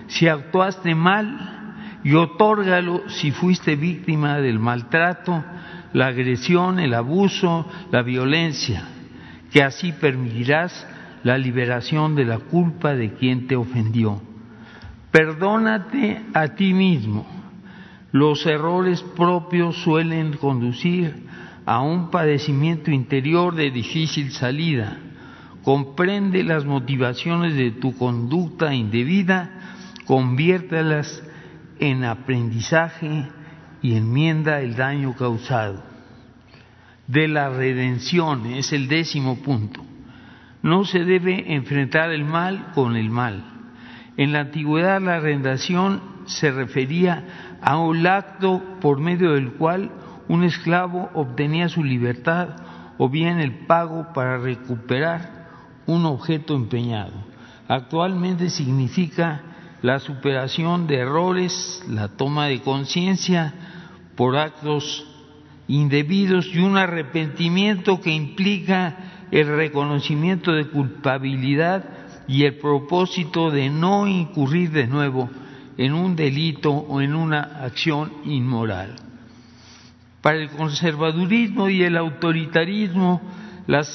[0.08, 5.44] si actuaste mal y otórgalo si fuiste víctima del maltrato,
[5.92, 8.84] la agresión, el abuso, la violencia,
[9.52, 10.86] que así permitirás
[11.22, 14.20] la liberación de la culpa de quien te ofendió.
[15.10, 17.26] Perdónate a ti mismo.
[18.12, 21.25] Los errores propios suelen conducir
[21.66, 24.98] a un padecimiento interior de difícil salida.
[25.64, 29.50] Comprende las motivaciones de tu conducta indebida,
[30.06, 31.24] conviértalas
[31.80, 33.26] en aprendizaje
[33.82, 35.82] y enmienda el daño causado.
[37.08, 39.84] De la redención es el décimo punto.
[40.62, 43.44] No se debe enfrentar el mal con el mal.
[44.16, 49.90] En la antigüedad la redención se refería a un acto por medio del cual
[50.28, 52.48] un esclavo obtenía su libertad
[52.98, 55.46] o bien el pago para recuperar
[55.86, 57.12] un objeto empeñado.
[57.68, 59.42] Actualmente significa
[59.82, 63.54] la superación de errores, la toma de conciencia
[64.16, 65.06] por actos
[65.68, 68.96] indebidos y un arrepentimiento que implica
[69.30, 71.84] el reconocimiento de culpabilidad
[72.28, 75.28] y el propósito de no incurrir de nuevo
[75.76, 79.05] en un delito o en una acción inmoral.
[80.26, 83.22] Para el conservadurismo y el autoritarismo,
[83.68, 83.94] las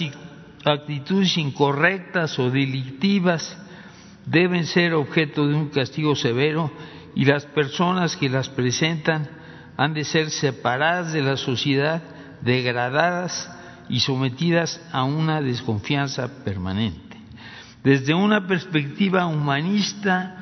[0.64, 3.62] actitudes incorrectas o delictivas
[4.26, 6.72] deben ser objeto de un castigo severo
[7.16, 9.28] y las personas que las presentan
[9.76, 12.02] han de ser separadas de la sociedad,
[12.40, 13.52] degradadas
[13.90, 17.18] y sometidas a una desconfianza permanente.
[17.84, 20.41] Desde una perspectiva humanista,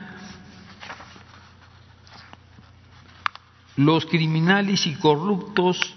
[3.80, 5.96] los criminales y corruptos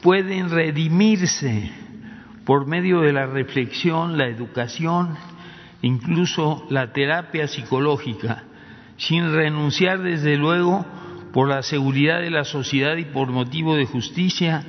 [0.00, 1.70] pueden redimirse
[2.46, 5.14] por medio de la reflexión, la educación,
[5.82, 8.44] incluso la terapia psicológica,
[8.96, 10.86] sin renunciar desde luego
[11.30, 14.64] por la seguridad de la sociedad y por motivo de justicia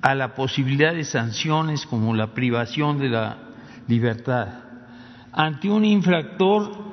[0.00, 3.36] a la posibilidad de sanciones como la privación de la
[3.88, 4.46] libertad.
[5.32, 6.89] Ante un infractor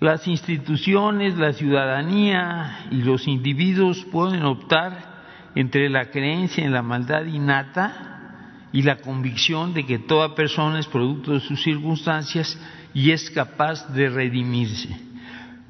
[0.00, 5.18] las instituciones, la ciudadanía y los individuos pueden optar
[5.54, 10.86] entre la creencia en la maldad innata y la convicción de que toda persona es
[10.86, 12.58] producto de sus circunstancias
[12.94, 14.88] y es capaz de redimirse.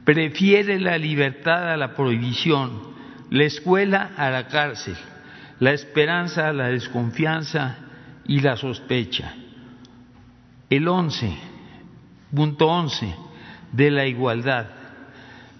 [0.04, 2.82] Prefiere la libertad a la prohibición,
[3.30, 4.96] la escuela a la cárcel,
[5.58, 7.76] la esperanza a la desconfianza
[8.26, 9.34] y la sospecha.
[10.68, 11.34] El once,
[12.34, 13.27] punto once
[13.72, 14.66] de la igualdad.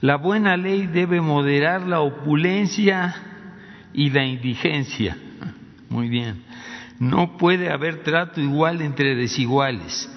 [0.01, 3.15] La buena ley debe moderar la opulencia
[3.93, 5.17] y la indigencia.
[5.89, 6.43] Muy bien.
[7.01, 10.09] No puede haber trato igual entre desiguales.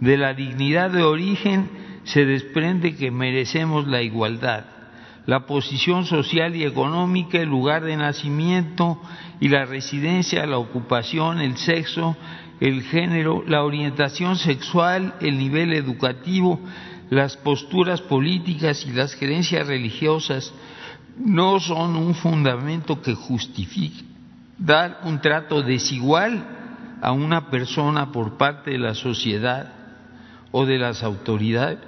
[0.00, 1.68] De la dignidad de origen
[2.04, 4.64] se desprende que merecemos la igualdad.
[5.26, 9.00] La posición social y económica, el lugar de nacimiento
[9.38, 12.16] y la residencia, la ocupación, el sexo,
[12.58, 16.60] el género, la orientación sexual, el nivel educativo,
[17.10, 20.54] las posturas políticas y las creencias religiosas
[21.18, 24.04] no son un fundamento que justifique
[24.56, 29.72] dar un trato desigual a una persona por parte de la sociedad
[30.52, 31.78] o de las autoridades,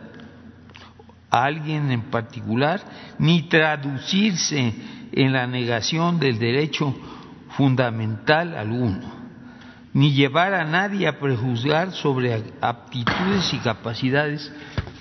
[1.31, 2.81] a alguien en particular,
[3.19, 4.75] ni traducirse
[5.13, 6.95] en la negación del derecho
[7.57, 9.23] fundamental alguno
[9.95, 14.51] ni llevar a nadie a prejuzgar sobre aptitudes y capacidades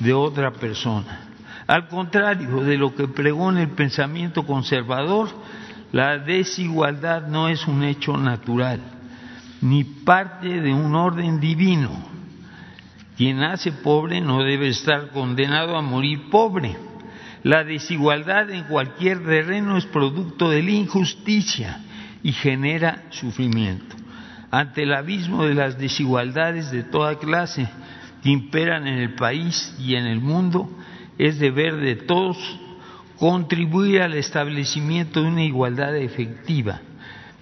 [0.01, 1.27] de otra persona.
[1.67, 5.29] Al contrario de lo que pregona el pensamiento conservador,
[5.91, 8.79] la desigualdad no es un hecho natural,
[9.61, 11.91] ni parte de un orden divino.
[13.15, 16.75] Quien nace pobre no debe estar condenado a morir pobre.
[17.43, 21.79] La desigualdad en cualquier terreno es producto de la injusticia
[22.23, 23.95] y genera sufrimiento
[24.51, 27.69] ante el abismo de las desigualdades de toda clase
[28.21, 30.69] que imperan en el país y en el mundo,
[31.17, 32.37] es deber de todos
[33.17, 36.81] contribuir al establecimiento de una igualdad efectiva.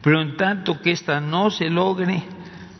[0.01, 2.23] Pero en tanto que ésta no se logre,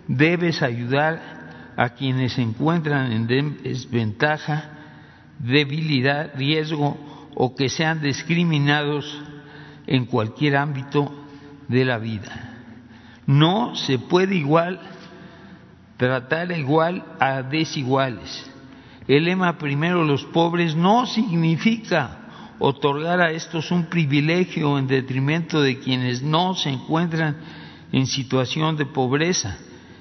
[0.07, 4.71] debes ayudar a quienes se encuentran en desventaja,
[5.39, 6.97] debilidad, riesgo
[7.35, 9.21] o que sean discriminados
[9.87, 11.09] en cualquier ámbito
[11.69, 12.57] de la vida.
[13.25, 14.81] No se puede igual
[15.99, 18.49] tratar igual a desiguales.
[19.05, 25.77] El lema primero los pobres no significa otorgar a estos un privilegio en detrimento de
[25.79, 27.35] quienes no se encuentran
[27.91, 29.57] en situación de pobreza,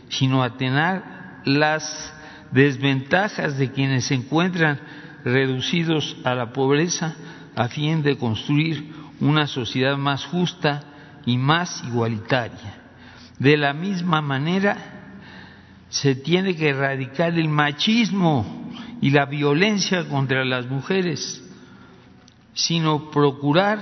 [0.08, 2.14] sino atenar las
[2.52, 4.78] desventajas de quienes se encuentran
[5.24, 7.16] reducidos a la pobreza
[7.56, 10.80] a fin de construir una sociedad más justa
[11.26, 12.84] y más igualitaria.
[13.40, 14.97] De la misma manera,
[15.88, 21.44] se tiene que erradicar el machismo y la violencia contra las mujeres.
[22.54, 23.78] sino procurar,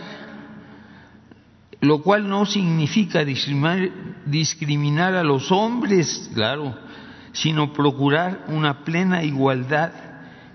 [1.81, 3.89] lo cual no significa discriminar,
[4.27, 6.77] discriminar a los hombres, claro,
[7.33, 9.93] sino procurar una plena igualdad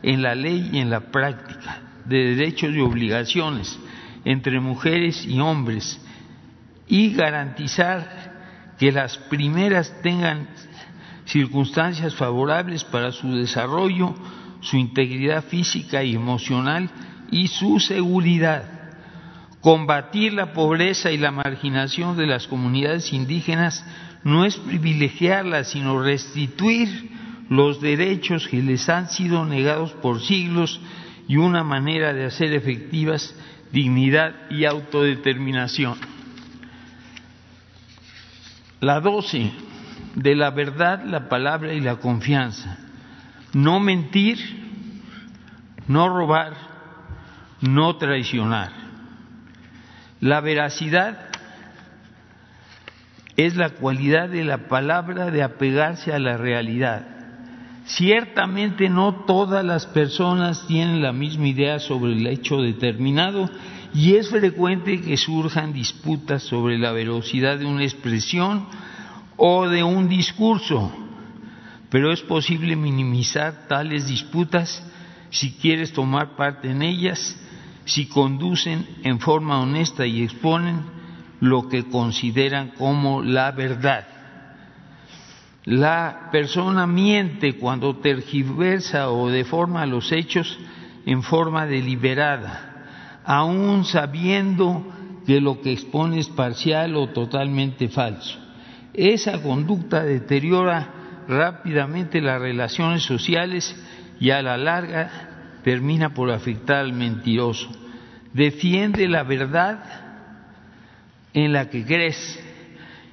[0.03, 3.79] en la ley y en la práctica de derechos y obligaciones
[4.23, 5.99] entre mujeres y hombres
[6.87, 10.47] y garantizar que las primeras tengan
[11.31, 14.13] circunstancias favorables para su desarrollo,
[14.59, 16.89] su integridad física y emocional
[17.31, 18.65] y su seguridad.
[19.61, 23.85] Combatir la pobreza y la marginación de las comunidades indígenas
[24.23, 27.11] no es privilegiarlas, sino restituir
[27.49, 30.79] los derechos que les han sido negados por siglos
[31.27, 33.35] y una manera de hacer efectivas
[33.71, 35.95] dignidad y autodeterminación.
[38.81, 39.51] La doce,
[40.15, 42.77] de la verdad, la palabra y la confianza.
[43.53, 44.37] No mentir,
[45.87, 46.53] no robar,
[47.61, 48.71] no traicionar.
[50.19, 51.31] La veracidad
[53.37, 57.05] es la cualidad de la palabra de apegarse a la realidad.
[57.85, 63.49] Ciertamente no todas las personas tienen la misma idea sobre el hecho determinado
[63.93, 68.67] y es frecuente que surjan disputas sobre la velocidad de una expresión
[69.43, 70.91] o de un discurso,
[71.89, 74.87] pero es posible minimizar tales disputas
[75.31, 77.35] si quieres tomar parte en ellas,
[77.83, 80.83] si conducen en forma honesta y exponen
[81.39, 84.05] lo que consideran como la verdad.
[85.65, 90.59] La persona miente cuando tergiversa o deforma los hechos
[91.07, 94.85] en forma deliberada, aun sabiendo
[95.25, 98.50] que lo que expone es parcial o totalmente falso.
[98.93, 100.87] Esa conducta deteriora
[101.27, 103.75] rápidamente las relaciones sociales
[104.19, 107.69] y a la larga termina por afectar al mentiroso.
[108.33, 109.83] Defiende la verdad
[111.33, 112.39] en la que crees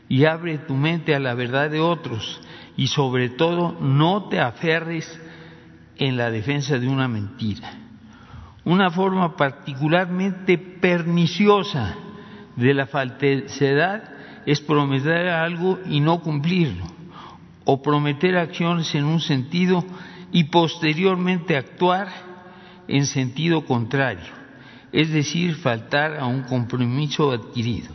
[0.09, 2.41] y abre tu mente a la verdad de otros
[2.76, 5.20] y sobre todo no te aferres
[5.97, 7.72] en la defensa de una mentira.
[8.64, 11.95] Una forma particularmente perniciosa
[12.57, 16.84] de la falsedad es prometer algo y no cumplirlo,
[17.64, 19.84] o prometer acciones en un sentido
[20.32, 22.09] y posteriormente actuar
[22.86, 24.32] en sentido contrario,
[24.93, 27.95] es decir, faltar a un compromiso adquirido.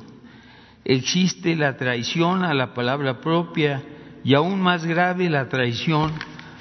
[0.86, 3.82] Existe la traición a la palabra propia
[4.24, 6.12] y aún más grave la traición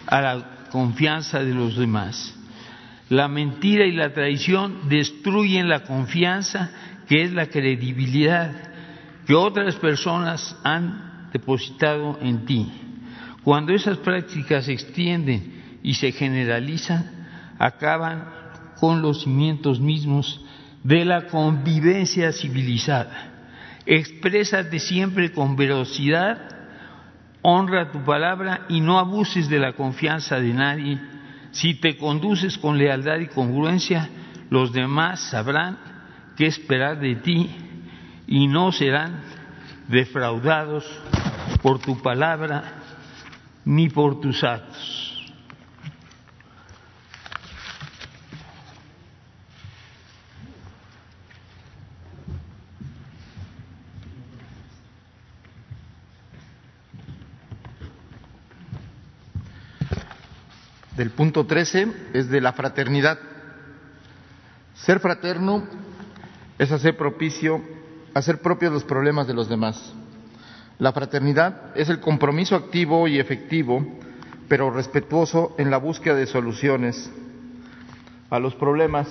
[0.06, 2.34] a la confianza de los demás.
[3.08, 6.70] La mentira y la traición destruyen la confianza
[7.08, 8.71] que es la credibilidad
[9.34, 12.70] otras personas han depositado en ti.
[13.44, 17.10] Cuando esas prácticas se extienden y se generalizan,
[17.58, 18.24] acaban
[18.78, 20.44] con los cimientos mismos
[20.82, 23.30] de la convivencia civilizada.
[23.86, 26.38] Exprésate siempre con velocidad,
[27.42, 31.00] honra tu palabra y no abuses de la confianza de nadie.
[31.50, 34.08] Si te conduces con lealtad y congruencia,
[34.50, 35.78] los demás sabrán
[36.36, 37.50] qué esperar de ti
[38.26, 39.20] y no serán
[39.88, 40.84] defraudados
[41.62, 42.64] por tu palabra
[43.64, 45.08] ni por tus actos.
[60.96, 63.18] Del punto 13 es de la fraternidad.
[64.74, 65.66] Ser fraterno
[66.58, 67.71] es hacer propicio
[68.14, 69.92] hacer propios los problemas de los demás.
[70.78, 73.86] La fraternidad es el compromiso activo y efectivo,
[74.48, 77.10] pero respetuoso en la búsqueda de soluciones
[78.30, 79.08] a los problemas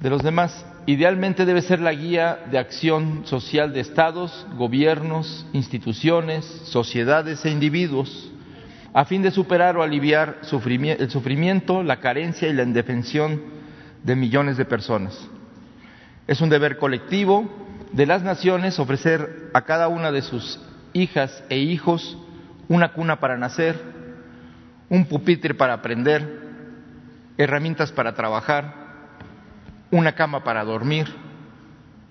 [0.00, 0.66] de los demás.
[0.86, 8.30] Idealmente debe ser la guía de acción social de estados, gobiernos, instituciones, sociedades e individuos,
[8.92, 13.40] a fin de superar o aliviar el sufrimiento, la carencia y la indefensión
[14.02, 15.18] de millones de personas.
[16.26, 17.50] Es un deber colectivo
[17.92, 20.58] de las naciones ofrecer a cada una de sus
[20.92, 22.16] hijas e hijos
[22.68, 23.78] una cuna para nacer,
[24.88, 26.40] un pupitre para aprender,
[27.36, 28.74] herramientas para trabajar,
[29.90, 31.06] una cama para dormir,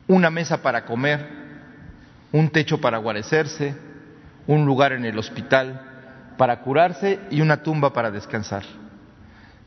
[0.08, 1.28] una mesa para comer,
[2.32, 3.76] un techo para guarecerse,
[4.46, 5.82] un lugar en el hospital
[6.38, 8.64] para curarse y una tumba para descansar.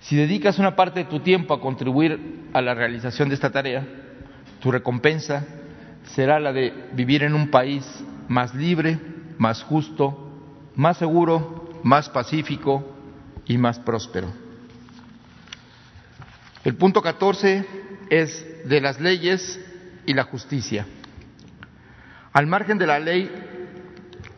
[0.00, 3.84] Si dedicas una parte de tu tiempo a contribuir a la realización de esta tarea,
[4.66, 5.44] tu recompensa
[6.16, 7.84] será la de vivir en un país
[8.26, 8.98] más libre,
[9.38, 10.28] más justo,
[10.74, 12.84] más seguro, más pacífico
[13.44, 14.26] y más próspero.
[16.64, 17.64] El punto 14
[18.10, 19.60] es de las leyes
[20.04, 20.84] y la justicia.
[22.32, 23.30] Al margen de la ley,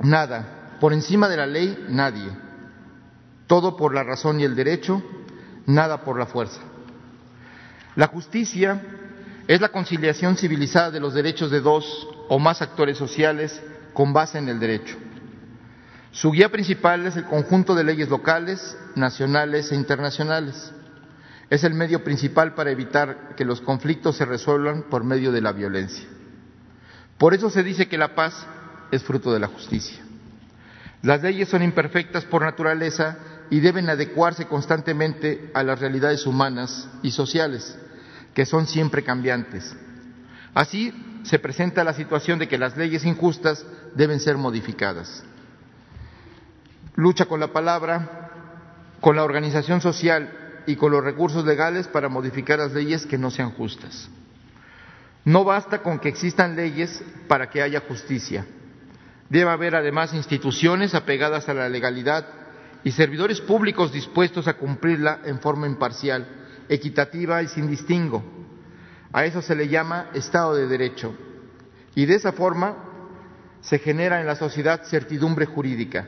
[0.01, 0.77] nada.
[0.79, 2.29] Por encima de la ley, nadie.
[3.47, 5.03] Todo por la razón y el derecho,
[5.65, 6.61] nada por la fuerza.
[7.97, 8.98] La justicia
[9.49, 13.61] es la conciliación civilizada de los derechos de dos o más actores sociales
[13.95, 14.97] con base en el derecho.
[16.13, 20.71] Su guía principal es el conjunto de leyes locales, nacionales e internacionales.
[21.49, 25.53] Es el medio principal para evitar que los conflictos se resuelvan por medio de la
[25.53, 26.07] violencia.
[27.17, 28.47] Por eso se dice que la paz
[28.91, 29.99] es fruto de la justicia.
[31.01, 33.17] Las leyes son imperfectas por naturaleza
[33.49, 37.79] y deben adecuarse constantemente a las realidades humanas y sociales,
[38.39, 39.75] que son siempre cambiantes.
[40.55, 43.67] Así se presenta la situación de que las leyes injustas
[43.97, 45.25] deben ser modificadas.
[46.95, 48.31] Lucha con la palabra,
[49.01, 53.33] con la organización social y con los recursos legales para modificar las leyes que no
[53.33, 54.09] sean justas.
[55.25, 58.47] No basta con que existan leyes para que haya justicia.
[59.29, 62.25] Debe haber además instituciones apegadas a la legalidad
[62.85, 66.38] y servidores públicos dispuestos a cumplirla en forma imparcial,
[66.69, 68.23] equitativa y sin distingo.
[69.13, 71.15] A eso se le llama Estado de Derecho.
[71.95, 72.77] Y de esa forma
[73.61, 76.07] se genera en la sociedad certidumbre jurídica.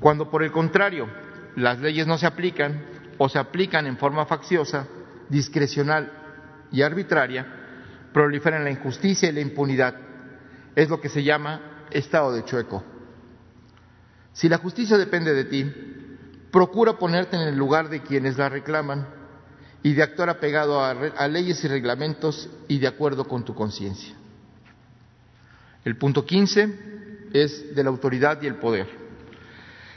[0.00, 1.08] Cuando, por el contrario,
[1.56, 2.84] las leyes no se aplican
[3.18, 4.86] o se aplican en forma facciosa,
[5.28, 6.12] discrecional
[6.70, 7.46] y arbitraria,
[8.12, 9.94] proliferan la injusticia y la impunidad.
[10.76, 12.84] Es lo que se llama estado de chueco.
[14.32, 15.72] Si la justicia depende de ti,
[16.52, 19.17] procura ponerte en el lugar de quienes la reclaman
[19.82, 24.14] y de actuar apegado a, leyes y reglamentos y de acuerdo con tu conciencia.
[25.84, 28.88] El punto 15 es de la autoridad y el poder.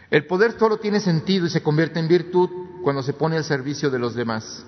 [0.09, 2.49] El poder solo tiene sentido y se convierte en virtud
[2.83, 4.65] cuando se pone al servicio de los demás.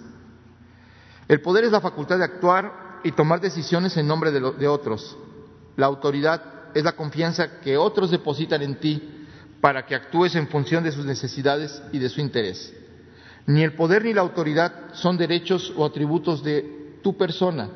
[1.28, 5.18] El poder es la facultad de actuar y tomar decisiones en nombre de, de otros.
[5.76, 6.41] La autoridad
[6.74, 9.28] es la confianza que otros depositan en ti
[9.61, 12.74] para que actúes en función de sus necesidades y de su interés.
[13.45, 17.69] Ni el poder ni la autoridad son derechos o atributos de tu persona.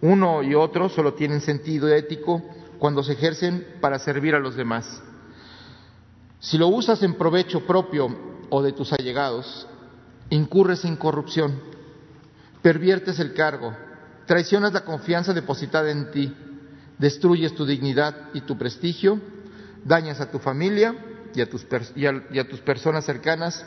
[0.00, 2.42] Uno y otro solo tienen sentido ético
[2.78, 5.02] cuando se ejercen para servir a los demás.
[6.40, 8.08] Si lo usas en provecho propio
[8.50, 9.66] o de tus allegados,
[10.30, 11.60] incurres en corrupción,
[12.62, 13.74] perviertes el cargo,
[14.26, 16.34] traicionas la confianza depositada en ti,
[16.98, 19.20] destruyes tu dignidad y tu prestigio,
[19.84, 20.94] dañas a tu familia
[21.34, 23.64] y a tus, y a, y a tus personas cercanas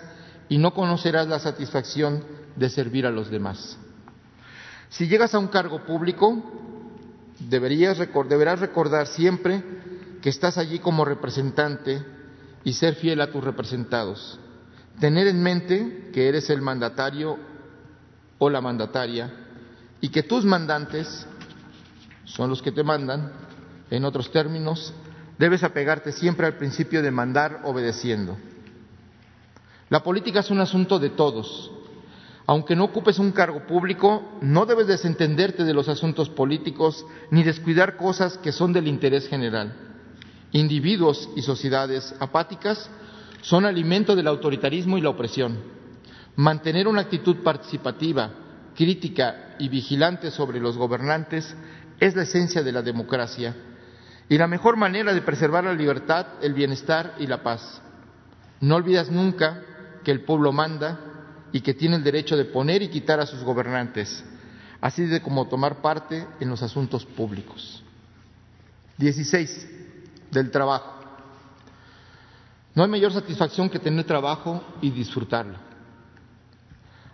[0.51, 2.25] y no conocerás la satisfacción
[2.57, 3.77] de servir a los demás.
[4.89, 6.43] Si llegas a un cargo público,
[7.39, 9.63] deberías, deberás recordar siempre
[10.21, 12.03] que estás allí como representante
[12.65, 14.41] y ser fiel a tus representados.
[14.99, 17.37] Tener en mente que eres el mandatario
[18.37, 19.31] o la mandataria
[20.01, 21.25] y que tus mandantes
[22.25, 23.31] son los que te mandan.
[23.89, 24.93] En otros términos,
[25.39, 28.37] debes apegarte siempre al principio de mandar obedeciendo.
[29.91, 31.69] La política es un asunto de todos.
[32.47, 37.97] Aunque no ocupes un cargo público, no debes desentenderte de los asuntos políticos ni descuidar
[37.97, 39.75] cosas que son del interés general.
[40.53, 42.89] Individuos y sociedades apáticas
[43.41, 45.59] son alimento del autoritarismo y la opresión.
[46.37, 48.31] Mantener una actitud participativa,
[48.73, 51.53] crítica y vigilante sobre los gobernantes
[51.99, 53.57] es la esencia de la democracia
[54.29, 57.81] y la mejor manera de preservar la libertad, el bienestar y la paz.
[58.61, 59.63] No olvidas nunca
[60.03, 60.99] que el pueblo manda
[61.51, 64.23] y que tiene el derecho de poner y quitar a sus gobernantes,
[64.79, 67.83] así de como tomar parte en los asuntos públicos.
[68.97, 69.67] 16.
[70.31, 71.01] Del trabajo.
[72.73, 75.57] No hay mayor satisfacción que tener trabajo y disfrutarlo.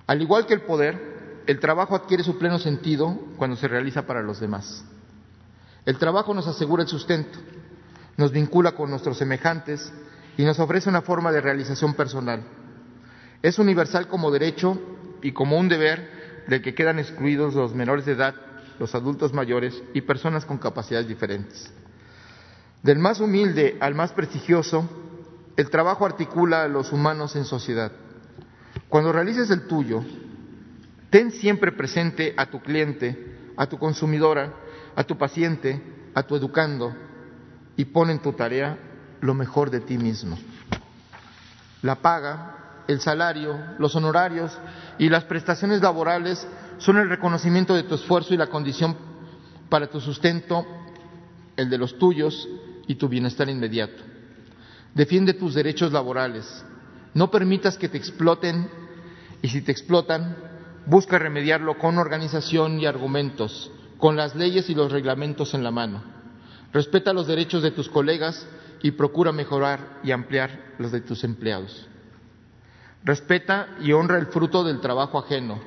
[0.05, 4.21] Al igual que el poder, el trabajo adquiere su pleno sentido cuando se realiza para
[4.21, 4.83] los demás.
[5.85, 7.39] El trabajo nos asegura el sustento,
[8.17, 9.91] nos vincula con nuestros semejantes
[10.37, 12.43] y nos ofrece una forma de realización personal.
[13.41, 14.79] Es universal como derecho
[15.21, 18.35] y como un deber del que quedan excluidos los menores de edad,
[18.79, 21.71] los adultos mayores y personas con capacidades diferentes.
[22.83, 24.87] Del más humilde al más prestigioso,
[25.55, 27.91] el trabajo articula a los humanos en sociedad.
[28.89, 30.03] Cuando realices el tuyo,
[31.09, 34.53] ten siempre presente a tu cliente, a tu consumidora,
[34.95, 35.81] a tu paciente,
[36.13, 36.95] a tu educando
[37.75, 38.77] y pon en tu tarea
[39.21, 40.37] lo mejor de ti mismo.
[41.81, 44.57] La paga, el salario, los honorarios
[44.97, 48.95] y las prestaciones laborales son el reconocimiento de tu esfuerzo y la condición
[49.69, 50.65] para tu sustento,
[51.55, 52.47] el de los tuyos
[52.87, 54.03] y tu bienestar inmediato.
[54.93, 56.63] Defiende tus derechos laborales.
[57.13, 58.69] No permitas que te exploten
[59.41, 60.35] y si te explotan,
[60.87, 66.01] Busca remediarlo con organización y argumentos, con las leyes y los reglamentos en la mano.
[66.71, 68.47] Respeta los derechos de tus colegas
[68.81, 71.89] y procura mejorar y ampliar los de tus empleados.
[73.07, 75.61] Respeta y honra el fruto del trabajo ajeno.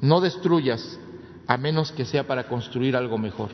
[0.00, 0.98] No destruyas,
[1.46, 3.50] a menos que sea para construir algo mejor.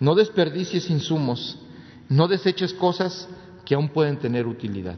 [0.00, 1.60] No desperdicies insumos,
[2.08, 3.28] no deseches cosas
[3.66, 4.96] que aún pueden tener utilidad.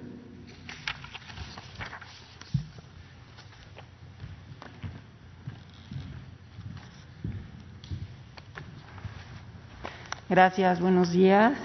[10.29, 11.59] Gracias, buenos días.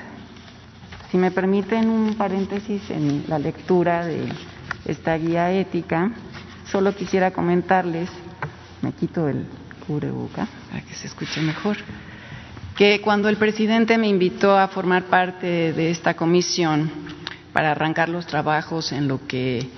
[1.12, 4.28] Si me permiten un paréntesis en la lectura de
[4.86, 6.12] esta guía ética,
[6.70, 8.10] solo quisiera comentarles,
[8.82, 9.46] me quito el
[9.86, 11.78] cubreboca para que se escuche mejor,
[12.76, 16.90] que cuando el presidente me invitó a formar parte de esta comisión
[17.54, 19.70] para arrancar los trabajos en lo que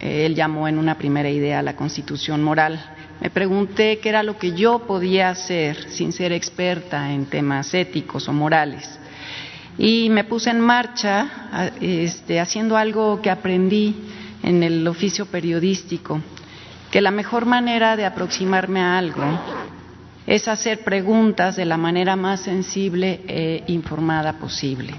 [0.00, 2.78] él llamó en una primera idea la constitución moral,
[3.20, 8.28] me pregunté qué era lo que yo podía hacer sin ser experta en temas éticos
[8.28, 8.98] o morales.
[9.78, 13.94] Y me puse en marcha este, haciendo algo que aprendí
[14.46, 16.20] en el oficio periodístico,
[16.90, 19.24] que la mejor manera de aproximarme a algo
[20.26, 24.94] es hacer preguntas de la manera más sensible e informada posible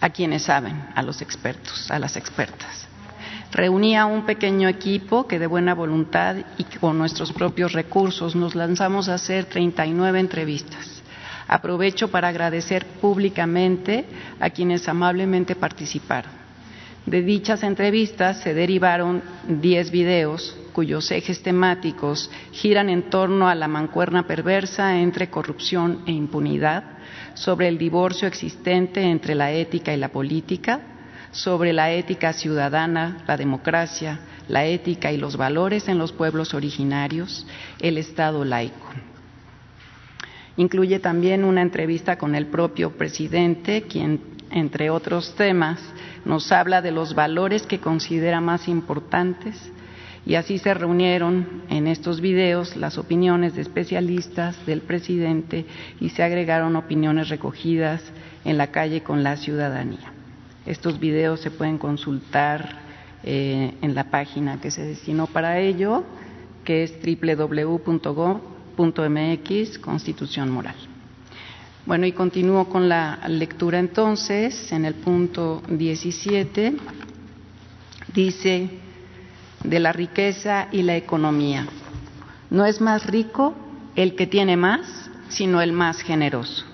[0.00, 2.86] a quienes saben, a los expertos, a las expertas.
[3.52, 8.54] Reuní a un pequeño equipo que de buena voluntad y con nuestros propios recursos nos
[8.54, 11.02] lanzamos a hacer 39 entrevistas.
[11.48, 14.04] Aprovecho para agradecer públicamente
[14.40, 16.45] a quienes amablemente participaron.
[17.06, 23.68] De dichas entrevistas se derivaron 10 videos cuyos ejes temáticos giran en torno a la
[23.68, 26.82] mancuerna perversa entre corrupción e impunidad,
[27.34, 30.80] sobre el divorcio existente entre la ética y la política,
[31.30, 37.46] sobre la ética ciudadana, la democracia, la ética y los valores en los pueblos originarios,
[37.80, 38.90] el Estado laico.
[40.56, 45.80] Incluye también una entrevista con el propio presidente, quien, entre otros temas,
[46.24, 49.72] nos habla de los valores que considera más importantes
[50.26, 55.64] y así se reunieron en estos videos las opiniones de especialistas del presidente
[56.00, 58.02] y se agregaron opiniones recogidas
[58.44, 60.12] en la calle con la ciudadanía.
[60.66, 62.80] Estos videos se pueden consultar
[63.22, 66.02] eh, en la página que se destinó para ello,
[66.64, 67.78] que es www.go.mx
[69.78, 70.95] Constitución Moral.
[71.86, 76.74] Bueno, y continúo con la lectura entonces, en el punto 17,
[78.12, 78.68] dice
[79.62, 81.68] de la riqueza y la economía.
[82.50, 83.54] No es más rico
[83.94, 86.64] el que tiene más, sino el más generoso.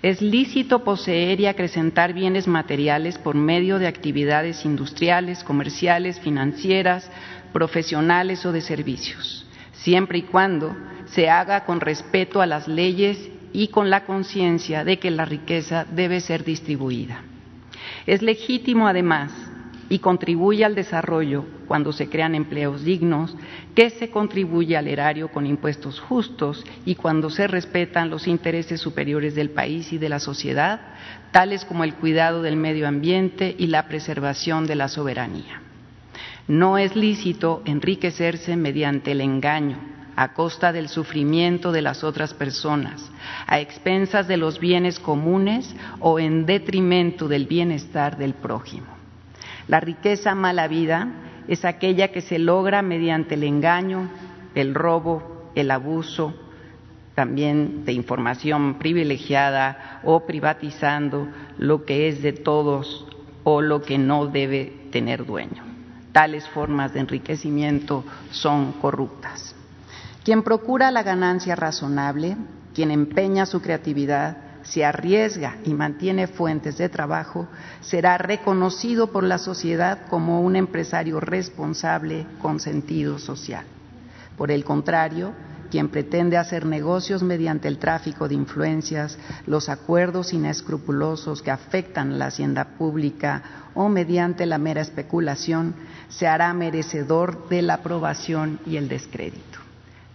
[0.00, 7.10] Es lícito poseer y acrecentar bienes materiales por medio de actividades industriales, comerciales, financieras,
[7.52, 10.74] profesionales o de servicios, siempre y cuando
[11.04, 13.18] se haga con respeto a las leyes
[13.52, 17.22] y con la conciencia de que la riqueza debe ser distribuida.
[18.06, 19.32] Es legítimo, además,
[19.88, 23.36] y contribuye al desarrollo cuando se crean empleos dignos,
[23.74, 29.34] que se contribuye al erario con impuestos justos y cuando se respetan los intereses superiores
[29.34, 30.80] del país y de la sociedad,
[31.30, 35.62] tales como el cuidado del medio ambiente y la preservación de la soberanía.
[36.48, 43.08] No es lícito enriquecerse mediante el engaño, a costa del sufrimiento de las otras personas,
[43.46, 48.88] a expensas de los bienes comunes o en detrimento del bienestar del prójimo.
[49.68, 51.06] La riqueza mala vida
[51.46, 54.10] es aquella que se logra mediante el engaño,
[54.56, 56.34] el robo, el abuso,
[57.14, 63.06] también de información privilegiada o privatizando lo que es de todos
[63.44, 65.62] o lo que no debe tener dueño.
[66.10, 69.54] Tales formas de enriquecimiento son corruptas.
[70.28, 72.36] Quien procura la ganancia razonable,
[72.74, 77.48] quien empeña su creatividad, se arriesga y mantiene fuentes de trabajo,
[77.80, 83.64] será reconocido por la sociedad como un empresario responsable con sentido social.
[84.36, 85.32] Por el contrario,
[85.70, 92.26] quien pretende hacer negocios mediante el tráfico de influencias, los acuerdos inescrupulosos que afectan la
[92.26, 95.74] hacienda pública o mediante la mera especulación,
[96.10, 99.67] se hará merecedor de la aprobación y el descrédito.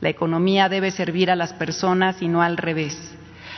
[0.03, 3.15] La economía debe servir a las personas y no al revés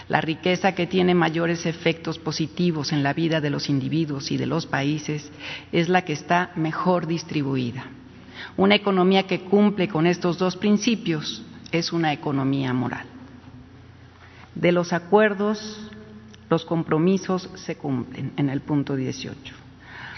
[0.10, 4.46] la riqueza que tiene mayores efectos positivos en la vida de los individuos y de
[4.46, 5.32] los países
[5.72, 7.86] es la que está mejor distribuida.
[8.58, 13.08] Una economía que cumple con estos dos principios es una economía moral.
[14.54, 15.90] De los acuerdos,
[16.48, 19.65] los compromisos se cumplen en el punto 18.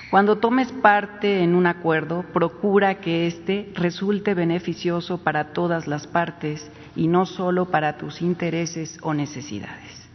[0.09, 6.71] Cuando tomes parte en un acuerdo, procura que éste resulte beneficioso para todas las partes
[6.95, 10.09] y no solo para tus intereses o necesidades.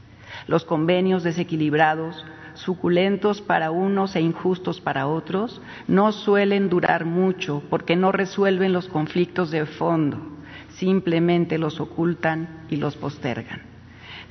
[0.47, 2.25] Los convenios desequilibrados,
[2.55, 8.89] suculentos para unos e injustos para otros, no suelen durar mucho porque no resuelven los
[8.89, 10.17] conflictos de fondo,
[10.71, 13.61] simplemente los ocultan y los postergan.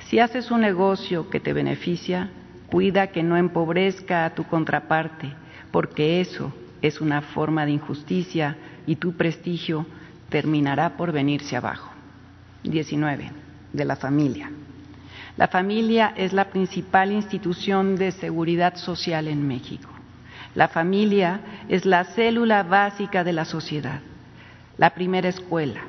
[0.00, 2.30] Si haces un negocio que te beneficia,
[2.66, 5.40] cuida que no empobrezca a tu contraparte
[5.72, 6.52] porque eso
[6.82, 8.56] es una forma de injusticia
[8.86, 9.86] y tu prestigio
[10.28, 11.90] terminará por venirse abajo.
[12.62, 13.30] 19.
[13.72, 14.50] De la familia.
[15.36, 19.88] La familia es la principal institución de seguridad social en México.
[20.54, 24.00] La familia es la célula básica de la sociedad,
[24.76, 25.80] la primera escuela,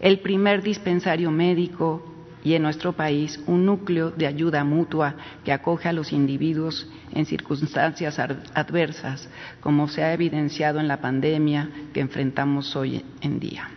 [0.00, 2.09] el primer dispensario médico,
[2.44, 5.14] y en nuestro país un núcleo de ayuda mutua
[5.44, 9.28] que acoge a los individuos en circunstancias adversas,
[9.60, 13.68] como se ha evidenciado en la pandemia que enfrentamos hoy en día.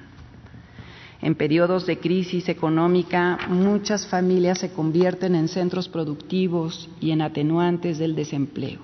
[1.22, 7.98] En periodos de crisis económica, muchas familias se convierten en centros productivos y en atenuantes
[7.98, 8.80] del desempleo.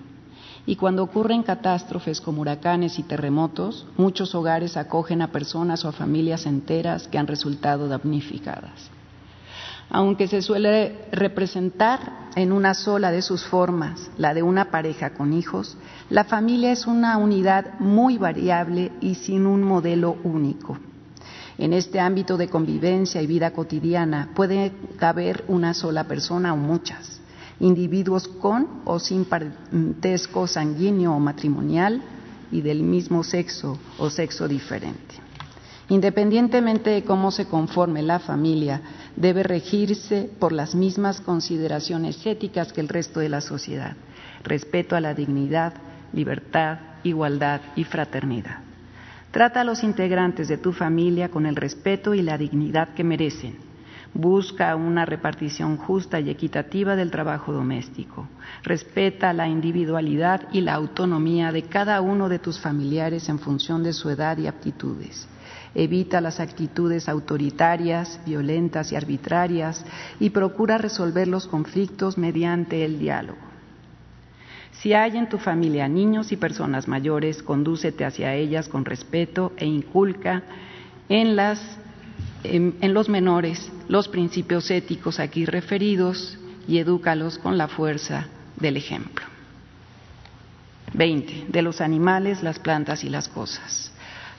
[0.65, 5.91] Y cuando ocurren catástrofes como huracanes y terremotos, muchos hogares acogen a personas o a
[5.91, 8.89] familias enteras que han resultado damnificadas
[9.89, 15.33] aunque se suele representar en una sola de sus formas, la de una pareja con
[15.33, 15.77] hijos,
[16.09, 20.77] la familia es una unidad muy variable y sin un modelo único.
[21.57, 27.19] En este ámbito de convivencia y vida cotidiana puede caber una sola persona o muchas,
[27.59, 32.01] individuos con o sin parentesco sanguíneo o matrimonial
[32.51, 35.15] y del mismo sexo o sexo diferente.
[35.89, 38.81] Independientemente de cómo se conforme la familia,
[39.19, 43.95] debe regirse por las mismas consideraciones éticas que el resto de la sociedad,
[44.43, 45.73] respeto a la dignidad,
[46.13, 48.59] libertad, igualdad y fraternidad.
[49.31, 53.57] Trata a los integrantes de tu familia con el respeto y la dignidad que merecen.
[54.11, 58.27] Busca una repartición justa y equitativa del trabajo doméstico.
[58.63, 63.93] Respeta la individualidad y la autonomía de cada uno de tus familiares en función de
[63.93, 65.27] su edad y aptitudes
[65.75, 69.85] evita las actitudes autoritarias, violentas y arbitrarias
[70.19, 73.49] y procura resolver los conflictos mediante el diálogo.
[74.71, 79.65] Si hay en tu familia niños y personas mayores, condúcete hacia ellas con respeto e
[79.65, 80.43] inculca
[81.09, 81.37] en,
[82.43, 89.25] en los menores los principios éticos aquí referidos y edúcalos con la fuerza del ejemplo.
[90.93, 91.47] 20.
[91.49, 93.88] De los animales, las plantas y las cosas.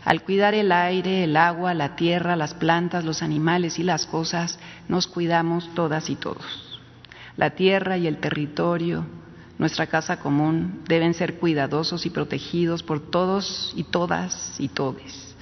[0.05, 4.59] Al cuidar el aire, el agua, la tierra, las plantas, los animales y las cosas,
[4.88, 6.80] nos cuidamos todas y todos.
[7.36, 9.05] La tierra y el territorio,
[9.59, 15.36] nuestra casa común, deben ser cuidadosos y protegidos por todos y todas y todes,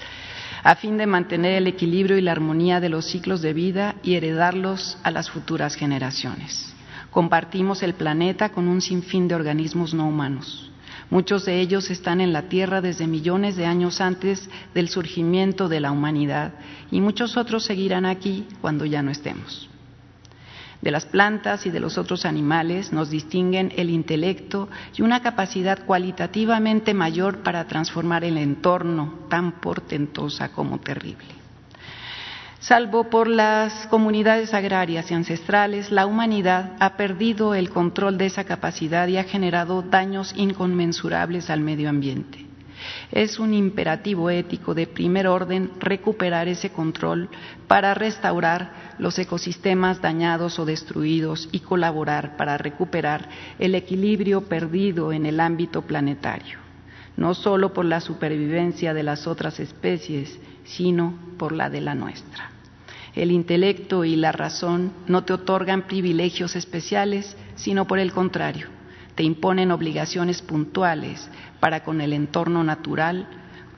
[0.64, 4.14] a fin de mantener el equilibrio y la armonía de los ciclos de vida y
[4.14, 6.74] heredarlos a las futuras generaciones.
[7.10, 10.68] Compartimos el planeta con un sinfín de organismos no humanos
[11.10, 15.80] Muchos de ellos están en la Tierra desde millones de años antes del surgimiento de
[15.80, 16.52] la humanidad
[16.90, 19.70] y muchos otros seguirán aquí cuando ya no estemos.
[20.82, 25.84] De las plantas y de los otros animales nos distinguen el intelecto y una capacidad
[25.86, 31.37] cualitativamente mayor para transformar el entorno tan portentosa como terrible.
[32.60, 38.42] Salvo por las comunidades agrarias y ancestrales, la humanidad ha perdido el control de esa
[38.44, 42.46] capacidad y ha generado daños inconmensurables al medio ambiente.
[43.12, 47.28] Es un imperativo ético de primer orden recuperar ese control
[47.68, 53.28] para restaurar los ecosistemas dañados o destruidos y colaborar para recuperar
[53.60, 56.58] el equilibrio perdido en el ámbito planetario,
[57.16, 62.50] no solo por la supervivencia de las otras especies, sino por la de la nuestra.
[63.14, 68.68] El intelecto y la razón no te otorgan privilegios especiales, sino por el contrario,
[69.18, 73.26] te imponen obligaciones puntuales para con el entorno natural,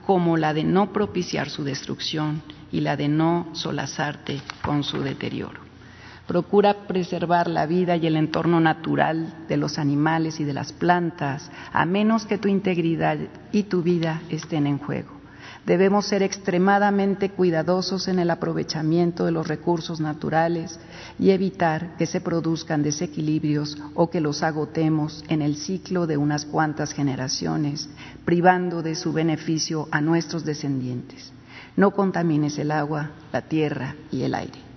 [0.05, 5.61] como la de no propiciar su destrucción y la de no solazarte con su deterioro.
[6.27, 11.51] Procura preservar la vida y el entorno natural de los animales y de las plantas,
[11.73, 13.17] a menos que tu integridad
[13.51, 15.20] y tu vida estén en juego.
[15.71, 20.81] Debemos ser extremadamente cuidadosos en el aprovechamiento de los recursos naturales
[21.17, 26.45] y evitar que se produzcan desequilibrios o que los agotemos en el ciclo de unas
[26.45, 27.89] cuantas generaciones,
[28.25, 31.33] privando de su beneficio a nuestros descendientes.
[31.77, 34.70] No contamines el agua, la tierra y el aire.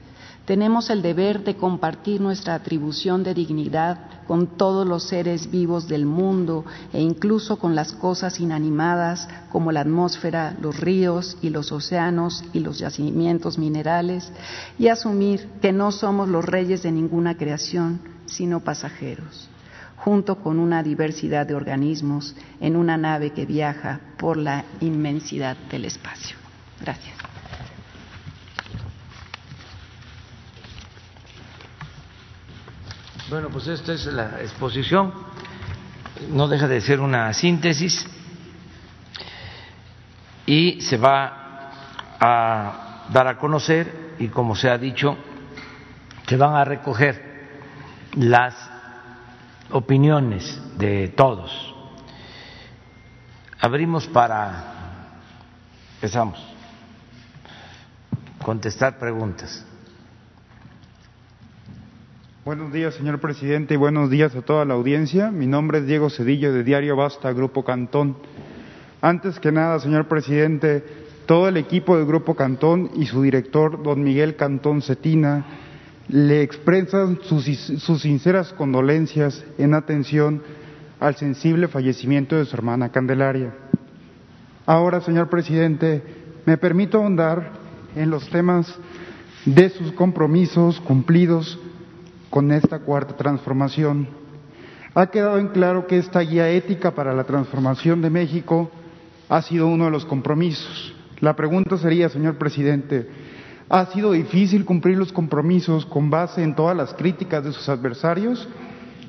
[0.46, 6.06] Tenemos el deber de compartir nuestra atribución de dignidad con todos los seres vivos del
[6.06, 12.44] mundo e incluso con las cosas inanimadas como la atmósfera, los ríos y los océanos
[12.52, 14.34] y los yacimientos minerales
[14.78, 19.48] y asumir que no somos los reyes de ninguna creación, sino pasajeros,
[19.96, 25.86] junto con una diversidad de organismos en una nave que viaja por la inmensidad del
[25.86, 26.36] espacio.
[26.82, 27.23] Gracias.
[33.30, 35.14] Bueno, pues esta es la exposición,
[36.30, 38.06] no deja de ser una síntesis
[40.46, 41.72] y se va
[42.20, 45.18] a dar a conocer y como se ha dicho,
[46.28, 47.48] se van a recoger
[48.16, 48.56] las
[49.72, 51.74] opiniones de todos.
[53.62, 55.22] Abrimos para,
[55.96, 56.38] empezamos,
[58.44, 59.66] contestar preguntas.
[62.46, 65.32] Buenos días, señor presidente, y buenos días a toda la audiencia.
[65.32, 68.18] Mi nombre es Diego Cedillo de Diario Basta, Grupo Cantón.
[69.00, 70.84] Antes que nada, señor presidente,
[71.26, 75.46] todo el equipo del Grupo Cantón y su director, don Miguel Cantón Cetina,
[76.10, 77.46] le expresan sus,
[78.02, 80.44] sinceras condolencias en atención
[81.00, 83.54] al sensible fallecimiento de su hermana Candelaria.
[84.66, 86.04] Ahora, señor presidente,
[86.46, 87.54] me permito ahondar
[87.96, 88.78] en los temas
[89.46, 91.58] de sus compromisos cumplidos
[92.34, 94.08] con esta cuarta transformación.
[94.96, 98.72] Ha quedado en claro que esta guía ética para la transformación de México
[99.30, 100.96] ha sido uno de los compromisos.
[101.20, 103.08] La pregunta sería, señor presidente,
[103.70, 108.50] ¿ha sido difícil cumplir los compromisos con base en todas las críticas de sus adversarios?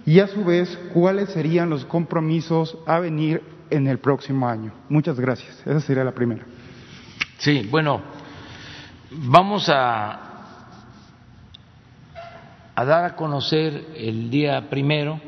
[0.05, 4.71] Y a su vez, ¿cuáles serían los compromisos a venir en el próximo año?
[4.91, 5.63] Muchas gracias.
[5.65, 6.45] Esa sería la primera.
[7.39, 8.03] Sí, bueno,
[9.11, 10.24] vamos a
[12.75, 15.21] a dar a conocer el día primero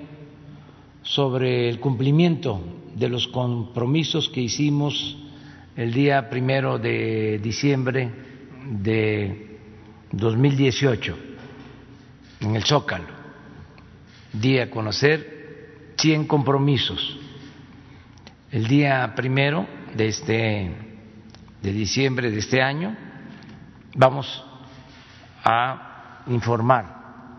[1.02, 2.60] sobre el cumplimiento
[2.94, 5.16] de los compromisos que hicimos
[5.76, 8.10] el día primero de diciembre
[8.64, 9.58] de
[10.10, 11.16] 2018
[12.40, 13.14] en el Zócalo.
[14.32, 17.18] Día a conocer 100 compromisos.
[18.50, 20.72] El día primero de este
[21.62, 22.96] de diciembre de este año
[23.94, 24.44] vamos
[25.44, 26.95] a informar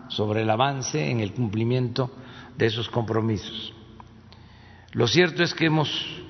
[0.08, 2.10] sobre el avance en el cumplimiento
[2.56, 3.72] de esos compromisos.
[4.92, 5.88] Lo cierto es que hemos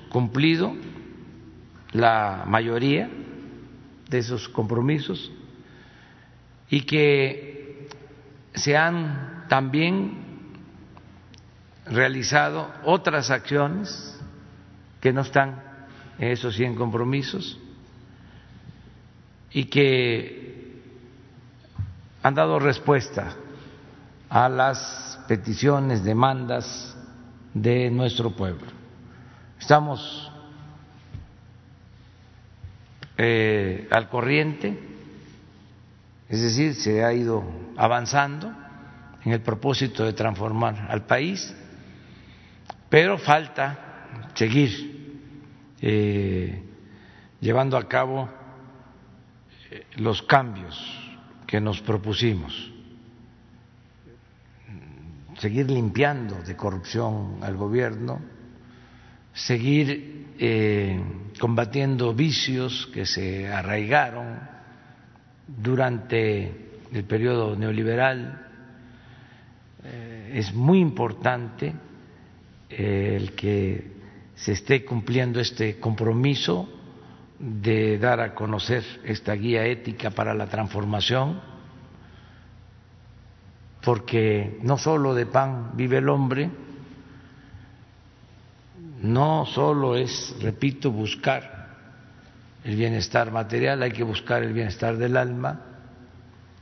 [0.09, 0.73] cumplido
[1.91, 3.09] la mayoría
[4.09, 5.31] de esos compromisos
[6.69, 7.87] y que
[8.53, 10.29] se han también
[11.85, 14.19] realizado otras acciones
[15.01, 15.63] que no están
[16.19, 17.59] en esos 100 compromisos
[19.51, 20.79] y que
[22.21, 23.35] han dado respuesta
[24.29, 26.95] a las peticiones, demandas
[27.53, 28.67] de nuestro pueblo.
[29.59, 30.31] Estamos
[33.17, 34.79] eh, al corriente,
[36.29, 37.43] es decir, se ha ido
[37.75, 38.53] avanzando
[39.25, 41.55] en el propósito de transformar al país,
[42.87, 45.17] pero falta seguir
[45.81, 46.63] eh,
[47.41, 48.29] llevando a cabo
[49.71, 50.77] eh, los cambios
[51.47, 52.71] que nos propusimos
[55.39, 58.19] seguir limpiando de corrupción al gobierno,
[59.33, 61.01] seguir eh,
[61.39, 64.39] combatiendo vicios que se arraigaron
[65.47, 68.47] durante el periodo neoliberal.
[69.83, 71.73] Eh, es muy importante
[72.69, 73.91] eh, el que
[74.35, 76.69] se esté cumpliendo este compromiso
[77.39, 81.48] de dar a conocer esta guía ética para la transformación
[83.83, 86.49] porque no solo de pan vive el hombre,
[89.01, 91.59] no solo es, repito, buscar
[92.63, 95.61] el bienestar material, hay que buscar el bienestar del alma,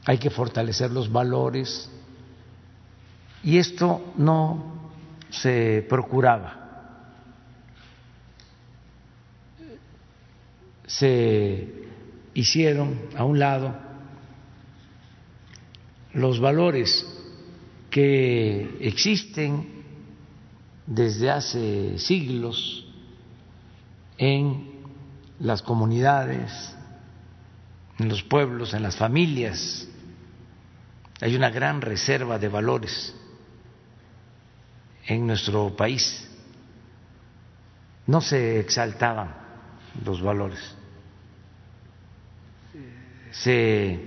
[0.05, 1.91] hay que fortalecer los valores,
[3.43, 4.91] y esto no
[5.29, 6.63] se procuraba.
[10.85, 11.67] Se
[12.33, 13.86] hicieron a un lado
[16.17, 17.05] los valores
[17.91, 19.83] que existen
[20.87, 22.87] desde hace siglos
[24.17, 24.67] en
[25.39, 26.75] las comunidades,
[27.99, 29.87] en los pueblos, en las familias.
[31.21, 33.15] Hay una gran reserva de valores
[35.05, 36.27] en nuestro país.
[38.07, 39.35] No se exaltaban
[40.03, 40.75] los valores.
[43.29, 43.99] Se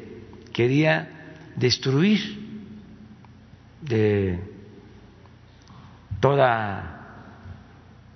[0.53, 1.20] quería
[1.57, 2.21] destruir
[3.81, 4.41] de
[6.21, 7.01] toda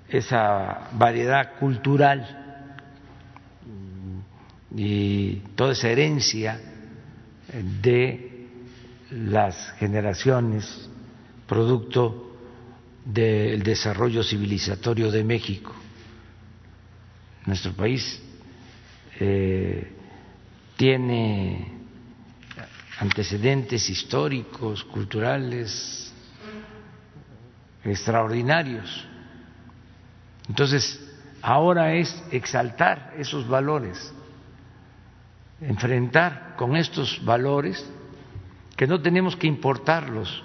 [0.09, 2.63] esa variedad cultural
[4.77, 6.61] y toda esa herencia
[7.83, 8.49] de
[9.11, 10.89] las generaciones
[11.47, 12.37] producto
[13.05, 15.75] del desarrollo civilizatorio de México.
[17.47, 18.21] Nuestro país
[19.21, 19.93] eh,
[20.77, 21.74] tiene
[22.99, 26.13] antecedentes históricos, culturales
[27.85, 29.07] extraordinarios.
[30.49, 31.01] Entonces,
[31.43, 34.13] ahora es exaltar esos valores
[35.61, 37.85] enfrentar con estos valores
[38.77, 40.43] que no tenemos que importarlos,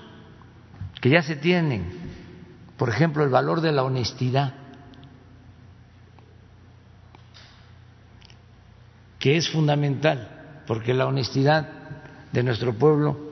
[1.02, 1.90] que ya se tienen.
[2.78, 4.54] Por ejemplo, el valor de la honestidad,
[9.18, 11.68] que es fundamental, porque la honestidad
[12.32, 13.30] de nuestro pueblo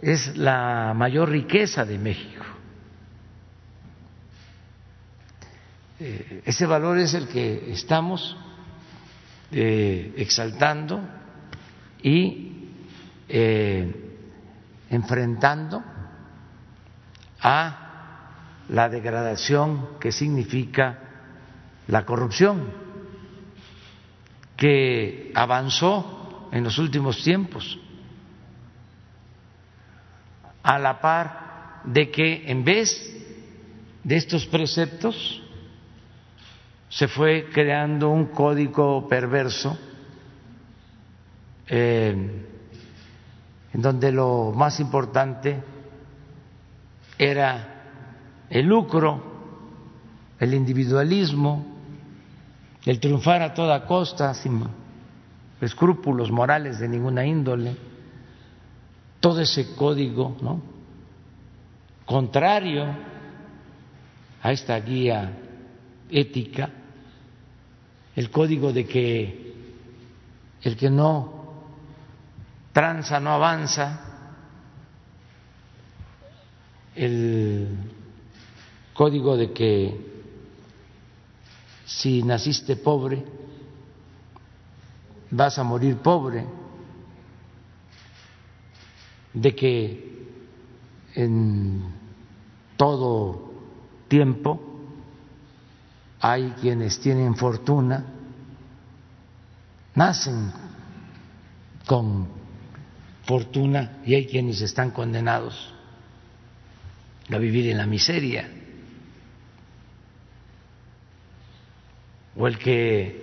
[0.00, 2.44] es la mayor riqueza de México.
[6.00, 8.36] Eh, ese valor es el que estamos
[9.52, 11.00] eh, exaltando
[12.02, 12.70] y
[13.28, 14.10] eh,
[14.90, 15.82] enfrentando
[17.40, 17.78] a
[18.68, 20.98] la degradación que significa
[21.86, 22.70] la corrupción,
[24.56, 26.21] que avanzó
[26.52, 27.78] en los últimos tiempos,
[30.62, 33.10] a la par de que en vez
[34.04, 35.42] de estos preceptos
[36.88, 39.76] se fue creando un código perverso
[41.66, 42.44] eh,
[43.72, 45.58] en donde lo más importante
[47.18, 47.68] era
[48.50, 49.22] el lucro,
[50.38, 51.64] el individualismo,
[52.84, 54.52] el triunfar a toda costa sin
[55.64, 57.76] escrúpulos morales de ninguna índole,
[59.20, 60.60] todo ese código ¿no?
[62.04, 62.86] contrario
[64.42, 65.38] a esta guía
[66.10, 66.70] ética
[68.14, 69.54] el código de que
[70.62, 71.42] el que no
[72.72, 74.00] tranza no avanza,
[76.94, 77.68] el
[78.94, 80.12] código de que
[81.84, 83.24] si naciste pobre,
[85.32, 86.46] vas a morir pobre,
[89.32, 90.28] de que
[91.14, 91.82] en
[92.76, 93.50] todo
[94.08, 94.60] tiempo
[96.20, 98.04] hay quienes tienen fortuna,
[99.94, 100.52] nacen
[101.86, 102.28] con
[103.24, 105.72] fortuna y hay quienes están condenados
[107.30, 108.50] a vivir en la miseria.
[112.36, 113.21] O el que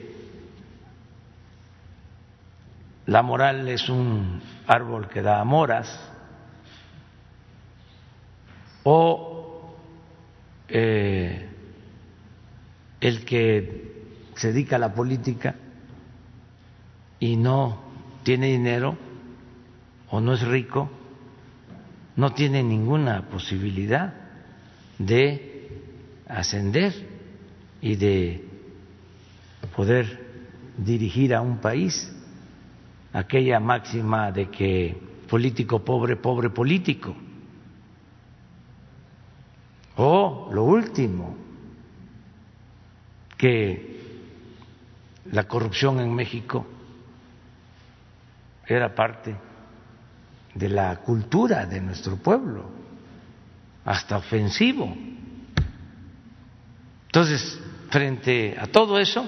[3.10, 5.90] la moral es un árbol que da moras,
[8.84, 9.76] o
[10.68, 11.50] eh,
[13.02, 15.56] el que se dedica a la política
[17.20, 17.82] y no
[18.22, 18.96] tiene dinero
[20.12, 20.92] o no es rico,
[22.16, 24.14] no tiene ninguna posibilidad
[25.00, 25.68] de
[26.28, 26.94] ascender
[27.82, 28.46] y de
[29.76, 30.28] poder
[30.78, 32.16] dirigir a un país
[33.14, 34.98] aquella máxima de que
[35.28, 37.16] político pobre, pobre político.
[39.98, 41.36] O lo último,
[43.38, 44.00] que
[45.32, 46.66] la corrupción en México
[48.66, 49.36] era parte
[50.54, 52.70] de la cultura de nuestro pueblo,
[53.86, 54.96] hasta ofensivo.
[57.06, 59.28] Entonces, frente a todo eso,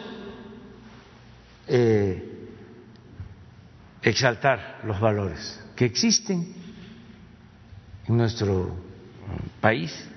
[1.67, 2.30] eh,
[4.02, 6.54] exaltar los valores que existen
[8.08, 8.76] en nuestro
[9.60, 10.10] país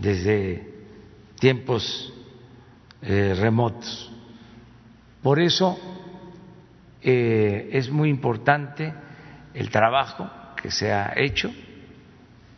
[0.00, 0.70] desde
[1.38, 2.12] tiempos
[3.02, 4.10] eh, remotos.
[5.22, 5.78] Por eso
[7.00, 8.92] eh, es muy importante
[9.54, 10.30] el trabajo
[10.60, 11.52] que se ha hecho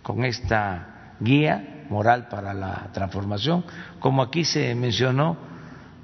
[0.02, 3.64] con esta guía moral para la transformación.
[4.00, 5.36] Como aquí se mencionó,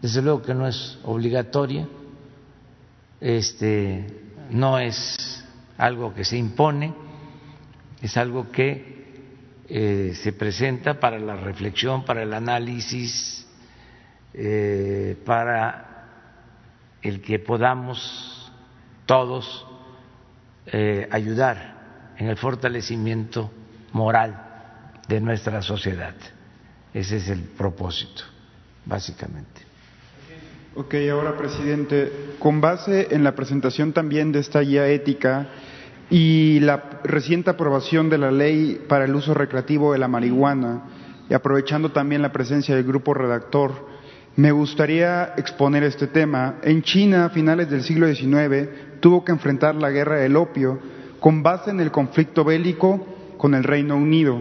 [0.01, 1.87] desde luego que no es obligatoria,
[3.21, 4.20] este,
[4.51, 5.45] no es
[5.79, 6.95] algo que se impone,
[8.03, 9.01] es algo que
[9.69, 13.47] eh, se presenta para la reflexión, para el análisis
[14.33, 16.07] eh, para
[17.03, 18.53] el que podamos
[19.07, 19.67] todos
[20.67, 23.51] eh, ayudar en el fortalecimiento
[23.93, 26.15] moral de nuestra sociedad.
[26.95, 28.23] Ese es el propósito,
[28.85, 29.70] básicamente.
[30.77, 35.49] Ok, ahora, presidente, con base en la presentación también de esta guía ética,
[36.11, 40.85] y la reciente aprobación de la ley para el uso recreativo de la marihuana,
[41.29, 43.89] y aprovechando también la presencia del grupo redactor,
[44.37, 46.61] me gustaría exponer este tema.
[46.63, 48.69] En China, a finales del siglo XIX,
[49.01, 50.79] tuvo que enfrentar la guerra del opio
[51.19, 53.05] con base en el conflicto bélico
[53.37, 54.41] con el Reino Unido.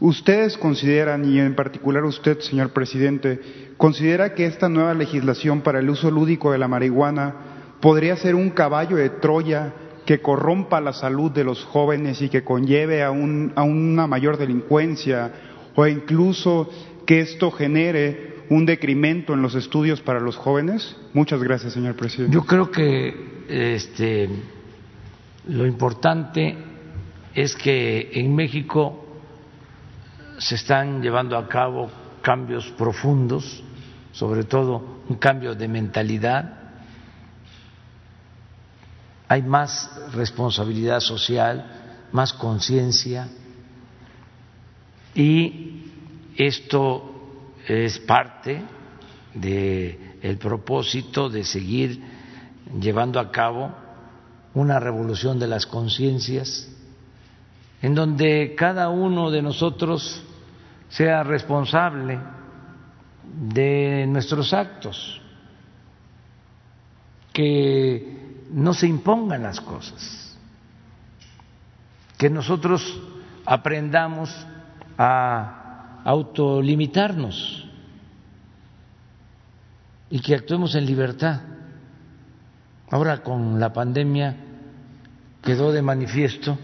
[0.00, 3.38] ¿Ustedes consideran, y en particular usted, señor presidente,
[3.76, 7.34] considera que esta nueva legislación para el uso lúdico de la marihuana
[7.80, 9.74] podría ser un caballo de Troya
[10.06, 15.32] que corrompa la salud de los jóvenes y que conlleve a, una mayor delincuencia
[15.74, 16.70] o incluso
[17.06, 20.96] que esto genere un decremento en los estudios para los jóvenes?
[21.12, 22.34] Muchas gracias, señor presidente.
[22.34, 23.14] Yo creo que
[23.48, 24.30] este,
[25.46, 26.56] lo importante
[27.34, 29.09] es que en México
[30.40, 31.90] se están llevando a cabo
[32.22, 33.62] cambios profundos,
[34.12, 36.58] sobre todo un cambio de mentalidad.
[39.28, 43.28] Hay más responsabilidad social, más conciencia
[45.14, 45.84] y
[46.36, 48.62] esto es parte
[49.34, 52.02] del propósito de seguir
[52.80, 53.74] llevando a cabo
[54.54, 56.68] una revolución de las conciencias
[57.82, 60.24] en donde cada uno de nosotros
[60.90, 62.18] sea responsable
[63.22, 65.20] de nuestros actos,
[67.32, 70.36] que no se impongan las cosas,
[72.18, 73.00] que nosotros
[73.46, 74.34] aprendamos
[74.98, 77.68] a autolimitarnos
[80.10, 81.40] y que actuemos en libertad.
[82.90, 84.36] Ahora con la pandemia
[85.40, 86.58] quedó de manifiesto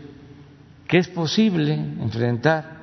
[0.88, 2.75] que es posible enfrentar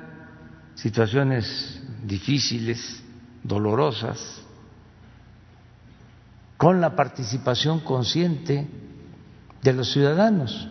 [0.74, 3.02] situaciones difíciles,
[3.42, 4.42] dolorosas,
[6.56, 8.66] con la participación consciente
[9.62, 10.68] de los ciudadanos,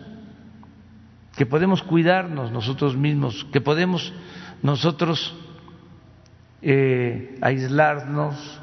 [1.36, 4.12] que podemos cuidarnos nosotros mismos, que podemos
[4.62, 5.34] nosotros
[6.62, 8.60] eh, aislarnos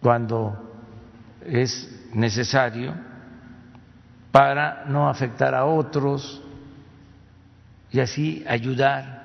[0.00, 0.72] cuando
[1.44, 2.94] es necesario
[4.30, 6.42] para no afectar a otros
[7.90, 9.21] y así ayudar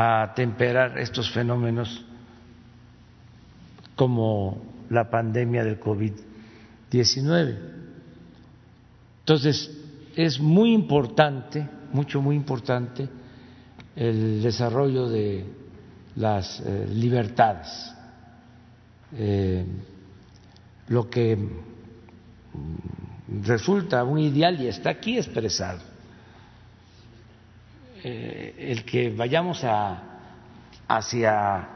[0.00, 2.04] a temperar estos fenómenos
[3.96, 7.58] como la pandemia del COVID-19.
[9.18, 9.76] Entonces,
[10.14, 13.08] es muy importante, mucho, muy importante,
[13.96, 15.44] el desarrollo de
[16.14, 17.92] las eh, libertades.
[19.16, 19.66] Eh,
[20.86, 21.36] lo que
[23.42, 25.80] resulta un ideal y está aquí expresado.
[28.04, 30.02] Eh, el que vayamos a,
[30.86, 31.68] hacia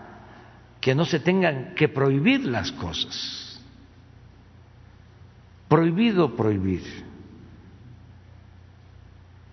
[0.80, 3.60] que no se tengan que prohibir las cosas.
[5.68, 6.82] Prohibido prohibir.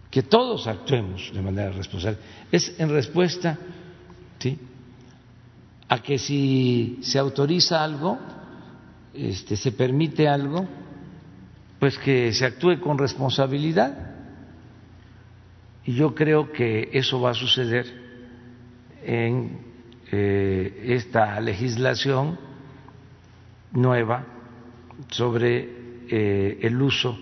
[0.09, 2.17] Que todos actuemos de manera responsable.
[2.51, 3.57] Es en respuesta,
[4.39, 4.59] ¿sí?
[5.87, 8.17] a que si se autoriza algo,
[9.13, 10.67] este, se permite algo,
[11.79, 14.08] pues que se actúe con responsabilidad.
[15.85, 17.85] Y yo creo que eso va a suceder
[19.03, 19.57] en
[20.11, 22.37] eh, esta legislación
[23.71, 24.25] nueva
[25.09, 25.69] sobre
[26.09, 27.17] eh, el uso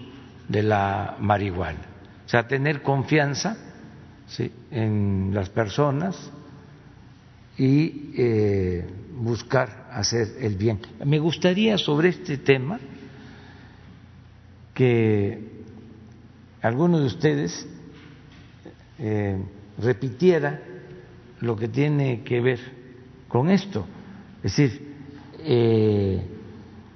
[0.48, 1.80] de la marihuana.
[2.26, 3.58] O sea, tener confianza
[4.72, 6.32] en las personas
[7.58, 8.86] y eh,
[9.16, 10.80] buscar hacer el bien.
[11.06, 12.80] Me gustaría sobre este tema
[14.74, 15.64] que
[16.62, 17.68] alguno de ustedes
[19.00, 19.38] eh,
[19.78, 20.60] repitiera
[21.42, 22.60] lo que tiene que ver
[23.28, 23.86] con esto,
[24.44, 24.96] es decir,
[25.40, 26.22] eh,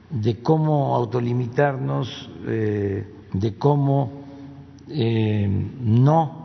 [0.09, 4.23] de cómo autolimitarnos, de cómo
[4.87, 6.41] no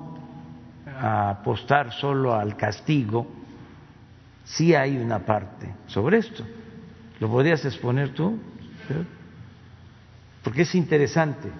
[1.00, 3.26] apostar solo al castigo,
[4.44, 6.44] sí hay una parte sobre esto.
[7.18, 8.38] ¿Lo podrías exponer tú?
[10.42, 11.50] Porque es interesante.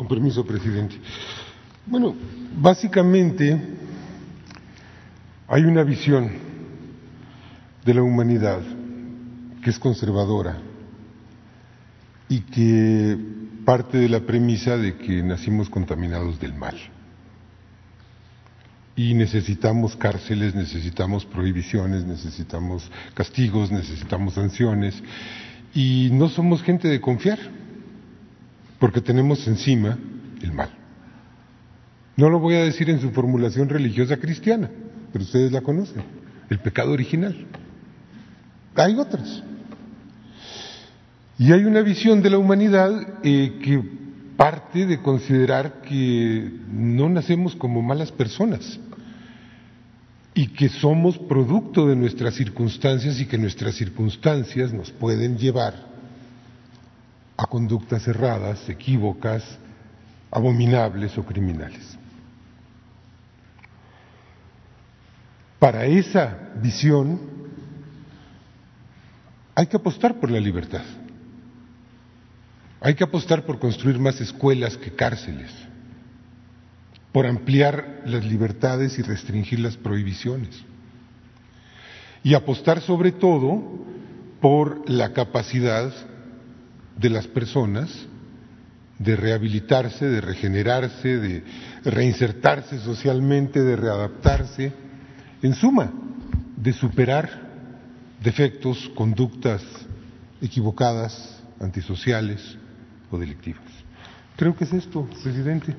[0.00, 0.96] Con permiso, presidente.
[1.84, 2.16] Bueno,
[2.56, 3.54] básicamente
[5.46, 6.30] hay una visión
[7.84, 8.62] de la humanidad
[9.62, 10.56] que es conservadora
[12.30, 13.18] y que
[13.66, 16.78] parte de la premisa de que nacimos contaminados del mal.
[18.96, 24.94] Y necesitamos cárceles, necesitamos prohibiciones, necesitamos castigos, necesitamos sanciones.
[25.74, 27.38] Y no somos gente de confiar,
[28.80, 29.96] porque tenemos encima
[30.42, 30.70] el mal.
[32.16, 34.68] No lo voy a decir en su formulación religiosa cristiana,
[35.12, 36.02] pero ustedes la conocen,
[36.48, 37.46] el pecado original.
[38.74, 39.42] Hay otras,
[41.38, 42.90] Y hay una visión de la humanidad
[43.22, 43.82] eh, que
[44.36, 48.78] parte de considerar que no nacemos como malas personas
[50.34, 55.89] y que somos producto de nuestras circunstancias y que nuestras circunstancias nos pueden llevar
[57.40, 59.42] a conductas erradas, equívocas,
[60.30, 61.96] abominables o criminales.
[65.58, 67.18] Para esa visión
[69.54, 70.84] hay que apostar por la libertad.
[72.82, 75.50] Hay que apostar por construir más escuelas que cárceles,
[77.10, 80.62] por ampliar las libertades y restringir las prohibiciones.
[82.22, 83.62] Y apostar sobre todo
[84.42, 85.90] por la capacidad
[87.00, 87.90] de las personas
[88.98, 91.42] de rehabilitarse, de regenerarse, de
[91.84, 94.72] reinsertarse socialmente, de readaptarse,
[95.42, 95.90] en suma,
[96.56, 97.30] de superar
[98.22, 99.62] defectos, conductas
[100.42, 102.58] equivocadas, antisociales
[103.10, 103.64] o delictivas.
[104.36, 105.74] Creo que es esto, presidente.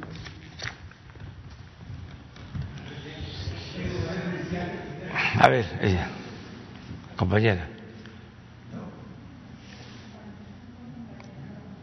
[5.40, 6.08] A ver, ella,
[7.16, 7.81] compañera.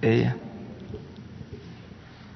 [0.02, 0.36] Ella.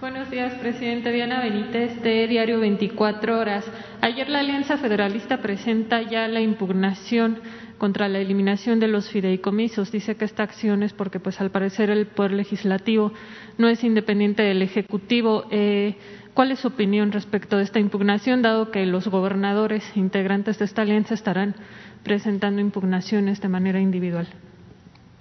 [0.00, 1.12] Buenos días, presidente.
[1.12, 3.64] Diana Benítez, de Diario 24 Horas.
[4.00, 7.38] Ayer la Alianza Federalista presenta ya la impugnación
[7.78, 9.92] contra la eliminación de los fideicomisos.
[9.92, 13.12] Dice que esta acción es porque, pues, al parecer el poder legislativo
[13.58, 15.44] no es independiente del ejecutivo.
[15.52, 15.94] Eh,
[16.34, 20.82] ¿Cuál es su opinión respecto de esta impugnación, dado que los gobernadores integrantes de esta
[20.82, 21.54] alianza estarán
[22.02, 24.26] presentando impugnaciones de manera individual?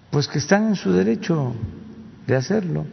[0.10, 1.54] Pues que están en su derecho
[2.28, 2.86] de hacerlo.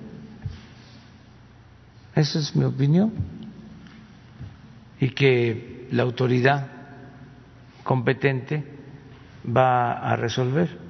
[2.14, 3.12] Esa es mi opinión.
[5.00, 6.66] Y que la autoridad
[7.84, 8.64] competente
[9.44, 10.88] va a resolver.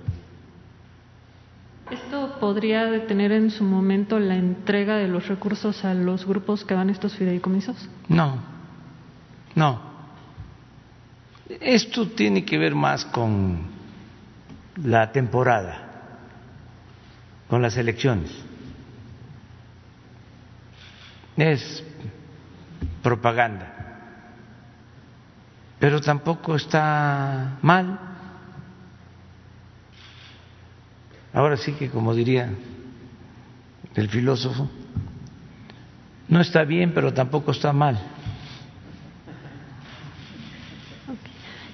[1.91, 6.75] ¿Esto podría detener en su momento la entrega de los recursos a los grupos que
[6.75, 7.89] van estos fideicomisos?
[8.09, 8.37] No,
[9.55, 9.81] no.
[11.49, 13.59] Esto tiene que ver más con
[14.83, 15.88] la temporada,
[17.49, 18.31] con las elecciones
[21.37, 21.85] es
[23.03, 23.75] propaganda.
[25.79, 27.99] Pero tampoco está mal.
[31.33, 32.51] Ahora sí que, como diría
[33.95, 34.69] el filósofo,
[36.29, 37.99] no está bien, pero tampoco está mal.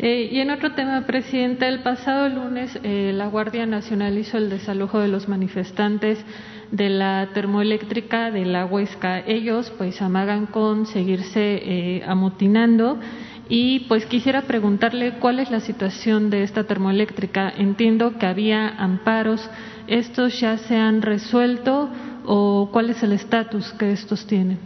[0.05, 4.51] Eh, y en otro tema, presidente, el pasado lunes eh, la Guardia Nacional hizo el
[4.51, 6.23] desalojo de los manifestantes
[6.71, 9.21] de la termoeléctrica de la Huesca.
[9.21, 13.01] Ellos pues amagan con seguirse eh, amotinando
[13.49, 17.51] y pues quisiera preguntarle cuál es la situación de esta termoeléctrica.
[17.57, 19.49] Entiendo que había amparos.
[19.87, 21.89] ¿Estos ya se han resuelto
[22.27, 24.59] o cuál es el estatus que estos tienen?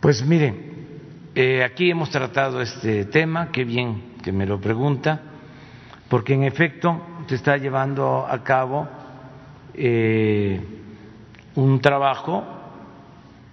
[0.00, 0.56] Pues mire,
[1.36, 5.20] eh, aquí hemos tratado este tema, qué bien que me lo pregunta,
[6.08, 6.98] porque en efecto
[7.28, 8.88] se está llevando a cabo
[9.74, 10.58] eh,
[11.56, 12.42] un trabajo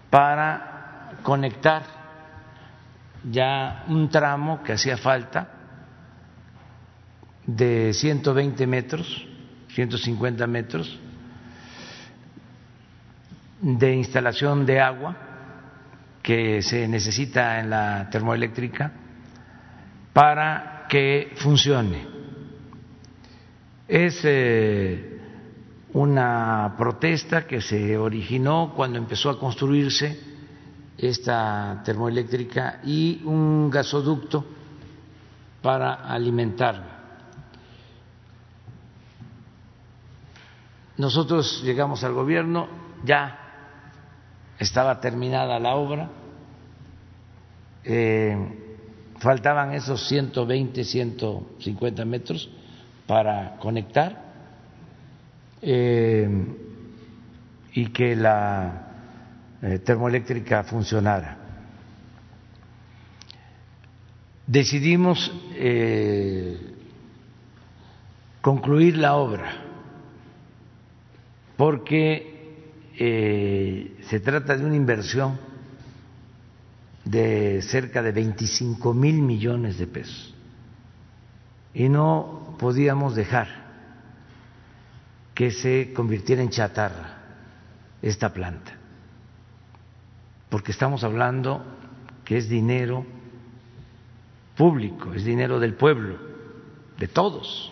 [0.09, 1.83] para conectar
[3.29, 5.49] ya un tramo que hacía falta
[7.45, 9.27] de 120 metros,
[9.73, 10.97] 150 metros
[13.59, 15.17] de instalación de agua
[16.23, 18.93] que se necesita en la termoeléctrica
[20.13, 22.07] para que funcione.
[23.87, 25.19] Es eh,
[25.93, 30.19] una protesta que se originó cuando empezó a construirse
[30.97, 34.45] esta termoeléctrica y un gasoducto
[35.61, 36.99] para alimentarla.
[40.97, 42.67] Nosotros llegamos al gobierno,
[43.03, 43.39] ya
[44.59, 46.09] estaba terminada la obra,
[47.83, 48.60] eh,
[49.21, 52.49] faltaban esos 120, 150 metros
[53.05, 54.19] para conectar
[55.61, 56.27] eh,
[57.73, 58.87] y que la
[59.61, 61.37] eh, termoeléctrica funcionara.
[64.47, 66.57] Decidimos eh,
[68.41, 69.51] concluir la obra
[71.57, 72.29] porque
[72.97, 75.50] se trata de una inversión
[77.05, 80.35] de cerca de 25 mil millones de pesos
[81.73, 83.47] y no podíamos dejar
[85.33, 87.17] que se convirtiera en chatarra
[88.01, 88.73] esta planta,
[90.49, 91.63] porque estamos hablando
[92.25, 93.05] que es dinero
[94.55, 96.17] público, es dinero del pueblo,
[96.97, 97.71] de todos,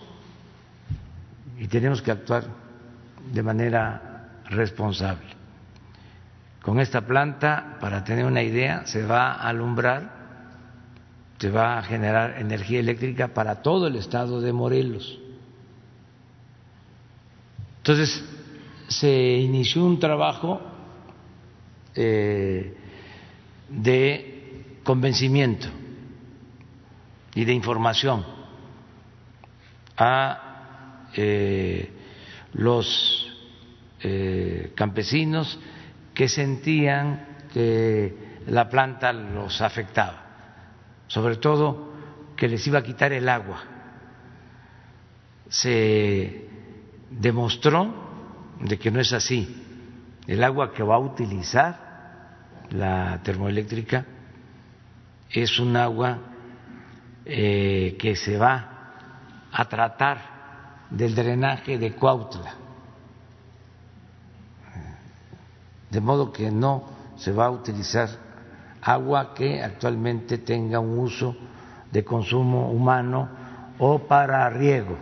[1.60, 2.46] y tenemos que actuar
[3.32, 5.39] de manera responsable.
[6.62, 10.20] Con esta planta, para tener una idea, se va a alumbrar,
[11.38, 15.20] se va a generar energía eléctrica para todo el estado de Morelos.
[17.78, 18.24] Entonces,
[18.90, 20.60] se inició un trabajo
[21.96, 22.76] eh,
[23.70, 25.68] de convencimiento
[27.36, 28.26] y de información
[29.96, 31.90] a eh,
[32.54, 33.28] los
[34.02, 35.60] eh, campesinos
[36.20, 40.22] que sentían que la planta los afectaba,
[41.08, 41.94] sobre todo
[42.36, 43.64] que les iba a quitar el agua.
[45.48, 46.46] Se
[47.10, 47.94] demostró
[48.60, 49.64] de que no es así.
[50.28, 54.06] El agua que va a utilizar la termoeléctrica
[55.30, 56.18] es un agua
[57.24, 58.92] eh, que se va
[59.54, 60.18] a tratar
[60.90, 62.56] del drenaje de Cuautla,
[65.90, 66.84] de modo que no
[67.18, 68.10] se va a utilizar
[68.82, 71.36] agua que actualmente tenga un uso
[71.92, 73.30] de consumo humano
[73.78, 74.98] o para riego.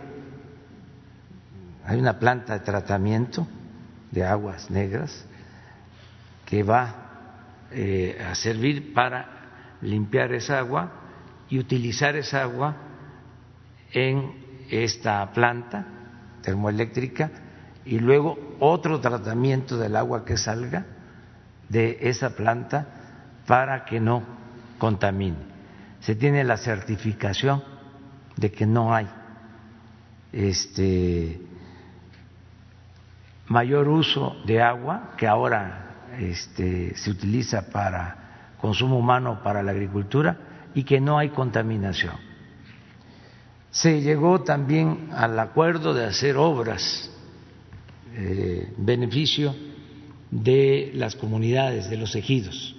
[1.84, 3.46] Hay una planta de tratamiento
[4.10, 5.24] de aguas negras
[6.44, 6.94] que va
[7.70, 9.26] eh, a servir para
[9.82, 10.90] limpiar esa agua
[11.48, 12.76] y utilizar esa agua
[13.92, 15.86] en esta planta
[16.42, 17.30] termoeléctrica
[17.88, 20.84] y luego otro tratamiento del agua que salga
[21.70, 22.86] de esa planta
[23.46, 24.22] para que no
[24.76, 25.38] contamine.
[26.00, 27.64] Se tiene la certificación
[28.36, 29.08] de que no hay
[30.32, 31.40] este
[33.46, 40.36] mayor uso de agua que ahora este, se utiliza para consumo humano para la agricultura
[40.74, 42.16] y que no hay contaminación.
[43.70, 47.10] Se llegó también al acuerdo de hacer obras
[48.18, 49.54] eh, en beneficio
[50.28, 52.74] de las comunidades, de los ejidos.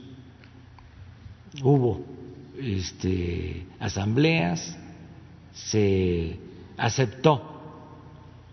[1.63, 2.05] Hubo
[2.59, 4.77] este, asambleas,
[5.53, 6.37] se
[6.77, 7.61] aceptó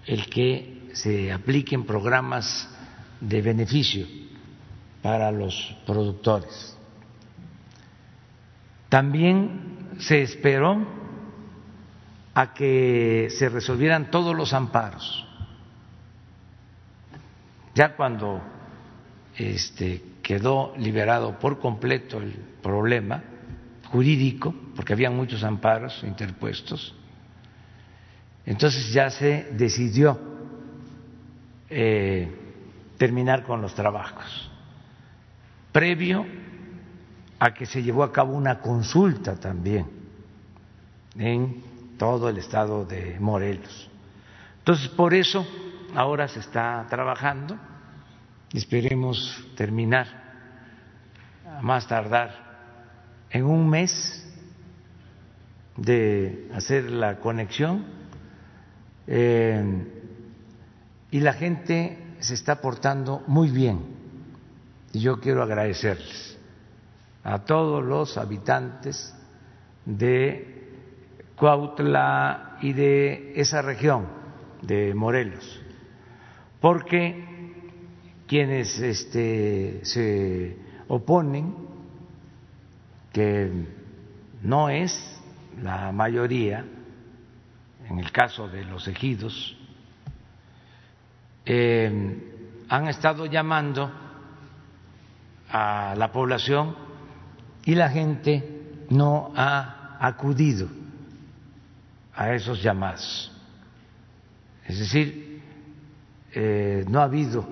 [0.07, 2.69] el que se apliquen programas
[3.21, 4.07] de beneficio
[5.03, 6.77] para los productores.
[8.89, 10.87] También se esperó
[12.33, 15.26] a que se resolvieran todos los amparos.
[17.77, 18.41] Ya cuando
[19.37, 22.33] este, quedó liberado por completo el
[22.63, 23.23] problema
[23.91, 26.95] jurídico, porque había muchos amparos interpuestos,
[28.47, 30.19] entonces ya se decidió
[31.69, 32.31] eh,
[32.97, 34.51] terminar con los trabajos,
[35.71, 36.25] previo
[37.39, 39.87] a que se llevó a cabo una consulta también
[41.19, 41.63] en
[41.99, 43.91] todo el estado de Morelos.
[44.61, 45.47] Entonces, por eso
[45.97, 47.57] ahora se está trabajando,
[48.53, 50.07] esperemos terminar
[51.59, 52.31] a más tardar
[53.31, 54.23] en un mes
[55.77, 57.85] de hacer la conexión.
[59.07, 59.93] Eh,
[61.11, 63.81] y la gente se está portando muy bien.
[64.93, 66.39] Y yo quiero agradecerles
[67.25, 69.15] a todos los habitantes
[69.85, 70.71] de
[71.37, 74.07] Cuautla y de esa región
[74.63, 75.63] de Morelos,
[76.61, 77.25] porque
[78.27, 80.57] quienes este, se
[80.89, 81.55] oponen,
[83.13, 83.51] que
[84.43, 85.21] no es
[85.63, 86.65] la mayoría,
[87.89, 89.57] en el caso de los ejidos,
[91.45, 92.19] eh,
[92.69, 93.91] han estado llamando
[95.49, 96.77] a la población
[97.65, 100.69] y la gente no ha acudido
[102.15, 103.33] a esos llamados.
[104.67, 105.36] Es decir,
[106.39, 107.47] eh, no ha habido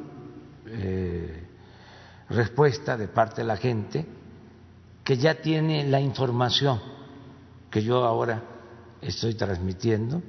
[0.66, 1.42] eh,
[2.28, 4.04] respuesta de parte de la gente
[5.02, 6.82] que ya tiene la información
[7.70, 8.42] que yo ahora
[9.00, 10.22] estoy transmitiendo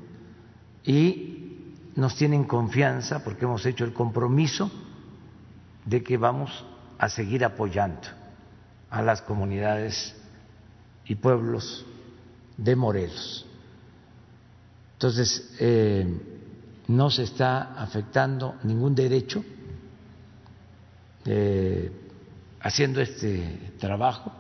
[0.86, 4.72] y nos tienen confianza porque hemos hecho el compromiso
[5.84, 6.66] de que vamos
[6.98, 8.08] a seguir apoyando
[8.90, 10.16] a las comunidades
[11.04, 11.86] y pueblos
[12.56, 13.46] de Morelos.
[14.94, 16.35] Entonces, eh,
[16.88, 19.44] no se está afectando ningún derecho
[21.26, 21.92] eh,
[22.62, 24.32] haciendo este trabajo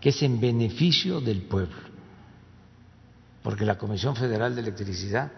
[0.00, 1.76] que es en beneficio del pueblo,
[3.42, 5.30] porque la Comisión Federal de Electricidad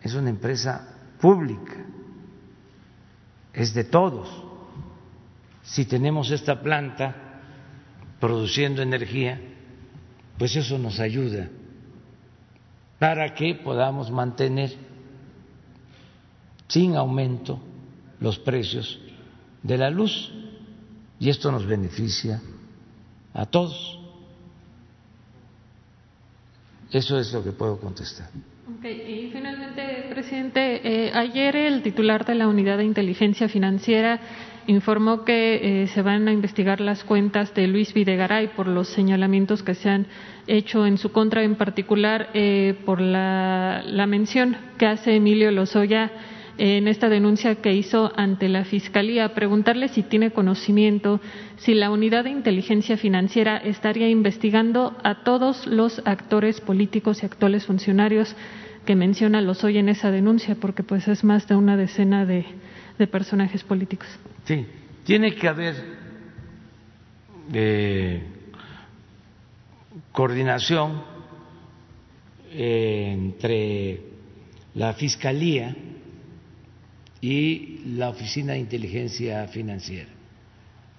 [0.00, 0.88] es una empresa
[1.20, 1.74] pública,
[3.52, 4.28] es de todos.
[5.62, 7.14] Si tenemos esta planta
[8.18, 9.38] produciendo energía,
[10.38, 11.48] pues eso nos ayuda
[12.98, 14.89] para que podamos mantener
[16.70, 17.58] sin aumento
[18.20, 18.98] los precios
[19.62, 20.32] de la luz
[21.18, 22.40] y esto nos beneficia
[23.34, 23.98] a todos.
[26.90, 28.30] Eso es lo que puedo contestar.
[28.82, 34.20] Y finalmente, presidente, eh, ayer el titular de la Unidad de Inteligencia Financiera
[34.66, 39.62] informó que eh, se van a investigar las cuentas de Luis Videgaray por los señalamientos
[39.62, 40.06] que se han
[40.46, 46.10] hecho en su contra, en particular eh, por la, la mención que hace Emilio Lozoya
[46.60, 51.18] en esta denuncia que hizo ante la Fiscalía, preguntarle si tiene conocimiento,
[51.56, 57.64] si la unidad de inteligencia financiera estaría investigando a todos los actores políticos y actuales
[57.64, 58.36] funcionarios
[58.84, 62.44] que menciona Lozoya en esa denuncia, porque pues es más de una decena de,
[63.10, 64.08] personajes políticos.
[64.44, 64.66] Sí,
[65.04, 65.74] tiene que haber
[67.54, 68.22] eh,
[70.12, 71.02] coordinación
[72.52, 74.00] eh, entre
[74.74, 75.74] la Fiscalía
[77.20, 80.10] y la Oficina de Inteligencia Financiera.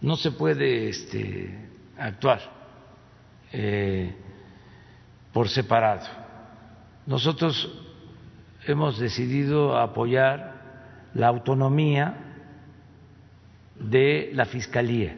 [0.02, 2.42] No se puede este, actuar
[3.52, 4.14] eh,
[5.34, 6.08] por separado.
[7.06, 7.72] Nosotros
[8.68, 12.16] hemos decidido apoyar la autonomía
[13.80, 15.18] de la Fiscalía.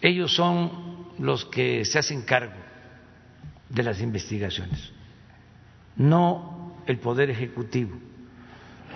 [0.00, 2.54] Ellos son los que se hacen cargo
[3.68, 4.92] de las investigaciones,
[5.96, 7.96] no el Poder Ejecutivo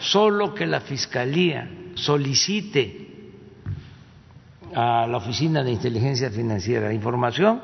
[0.00, 3.08] solo que la Fiscalía solicite
[4.74, 7.60] a la Oficina de Inteligencia Financiera información,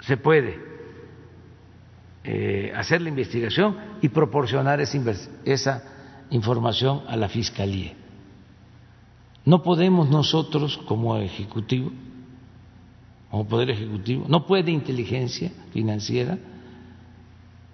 [0.00, 0.58] se puede
[2.24, 5.82] eh, hacer la investigación y proporcionar esa
[6.30, 7.94] información a la Fiscalía.
[9.44, 11.90] No podemos nosotros como Ejecutivo,
[13.30, 16.38] como Poder Ejecutivo, no puede inteligencia financiera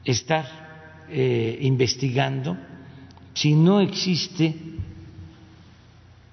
[0.05, 0.47] estar
[1.11, 2.57] eh, investigando
[3.35, 4.55] si no existe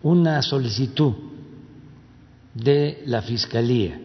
[0.02, 1.14] una solicitud
[2.54, 4.00] de la Fiscalía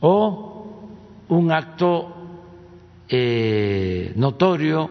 [0.00, 0.86] o
[1.28, 2.14] un acto
[3.08, 4.90] eh, notorio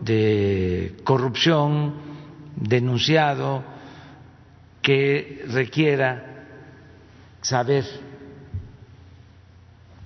[0.00, 1.94] de corrupción
[2.56, 3.62] denunciado
[4.82, 6.46] que requiera
[7.42, 7.84] saber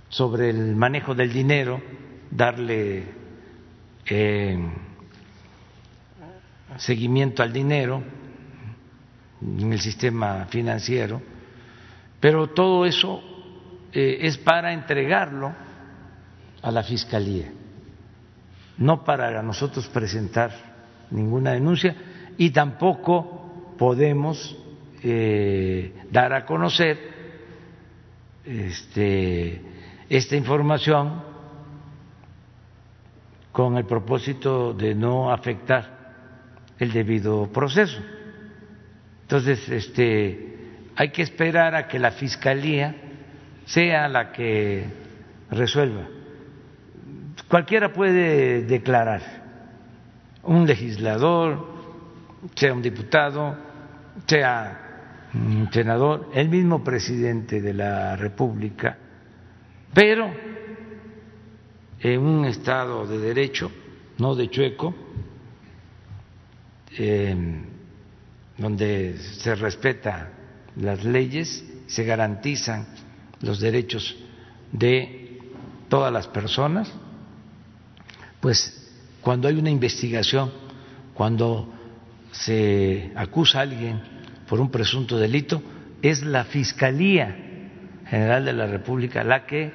[0.08, 1.80] sobre el manejo del dinero,
[2.30, 3.04] darle
[4.06, 4.58] eh,
[6.78, 8.02] seguimiento al dinero
[9.40, 11.20] en el sistema financiero,
[12.20, 13.22] pero todo eso
[13.92, 15.52] eh, es para entregarlo
[16.62, 17.52] a la Fiscalía,
[18.78, 20.50] no para nosotros presentar
[21.10, 21.94] ninguna denuncia
[22.38, 24.56] y tampoco podemos
[25.02, 26.98] eh, dar a conocer
[28.44, 29.62] este,
[30.08, 31.22] esta información
[33.52, 35.93] con el propósito de no afectar
[36.78, 38.00] el debido proceso.
[39.22, 40.56] Entonces, este,
[40.96, 42.94] hay que esperar a que la Fiscalía
[43.64, 44.84] sea la que
[45.50, 46.06] resuelva.
[47.48, 49.22] Cualquiera puede declarar,
[50.42, 51.74] un legislador,
[52.54, 53.56] sea un diputado,
[54.26, 58.96] sea un senador, el mismo presidente de la República,
[59.92, 60.30] pero
[62.00, 63.70] en un Estado de derecho,
[64.18, 64.94] no de chueco,
[68.56, 70.28] donde se respetan
[70.76, 72.86] las leyes, se garantizan
[73.40, 74.16] los derechos
[74.72, 75.38] de
[75.88, 76.92] todas las personas,
[78.40, 80.52] pues cuando hay una investigación,
[81.14, 81.72] cuando
[82.32, 84.00] se acusa a alguien
[84.48, 85.62] por un presunto delito,
[86.02, 87.36] es la Fiscalía
[88.06, 89.72] General de la República la que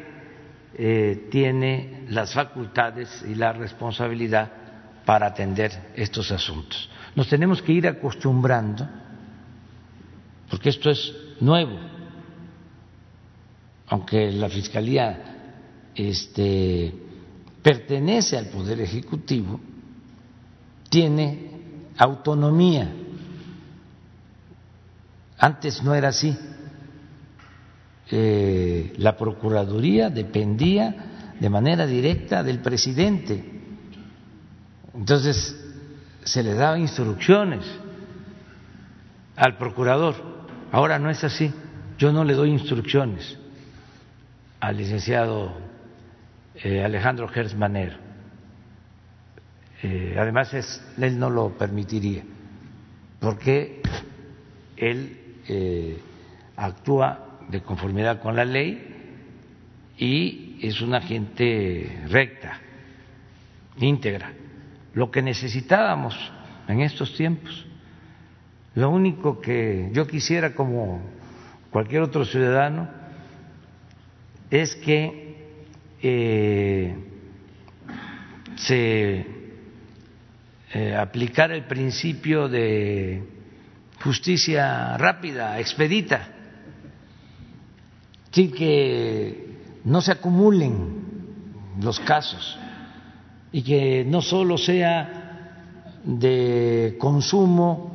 [0.76, 4.52] eh, tiene las facultades y la responsabilidad
[5.06, 6.90] para atender estos asuntos.
[7.20, 8.88] Nos tenemos que ir acostumbrando,
[10.50, 11.78] porque esto es nuevo,
[13.90, 16.94] aunque la Fiscalía este,
[17.62, 19.60] pertenece al Poder Ejecutivo,
[20.88, 22.90] tiene autonomía.
[25.40, 26.34] Antes no era así.
[28.12, 33.44] Eh, la Procuraduría dependía de manera directa del presidente.
[34.96, 35.59] Entonces,
[36.24, 37.66] se le daba instrucciones
[39.36, 40.16] al procurador.
[40.72, 41.54] Ahora no es así.
[41.98, 43.38] Yo no le doy instrucciones
[44.60, 45.54] al licenciado
[46.56, 47.56] eh, Alejandro Gers
[49.82, 50.54] eh, además,
[50.98, 52.22] él no lo permitiría,
[53.22, 53.82] porque
[54.76, 55.18] él
[55.48, 55.98] eh,
[56.58, 58.96] actúa de conformidad con la ley
[59.98, 62.60] y es una gente recta,
[63.78, 64.34] íntegra
[64.99, 66.13] lo que necesitábamos
[66.67, 67.65] en estos tiempos,
[68.76, 71.01] Lo único que yo quisiera, como
[71.71, 72.88] cualquier otro ciudadano,
[74.51, 75.55] es que
[76.01, 76.95] eh,
[78.57, 79.26] se
[80.73, 83.23] eh, aplicara el principio de
[84.03, 86.27] justicia rápida, expedita,
[88.31, 91.03] sin que no se acumulen
[91.81, 92.59] los casos
[93.51, 97.91] y que no solo sea de consumo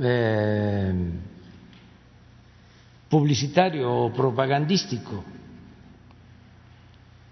[0.00, 0.94] eh,
[3.08, 5.24] publicitario o propagandístico,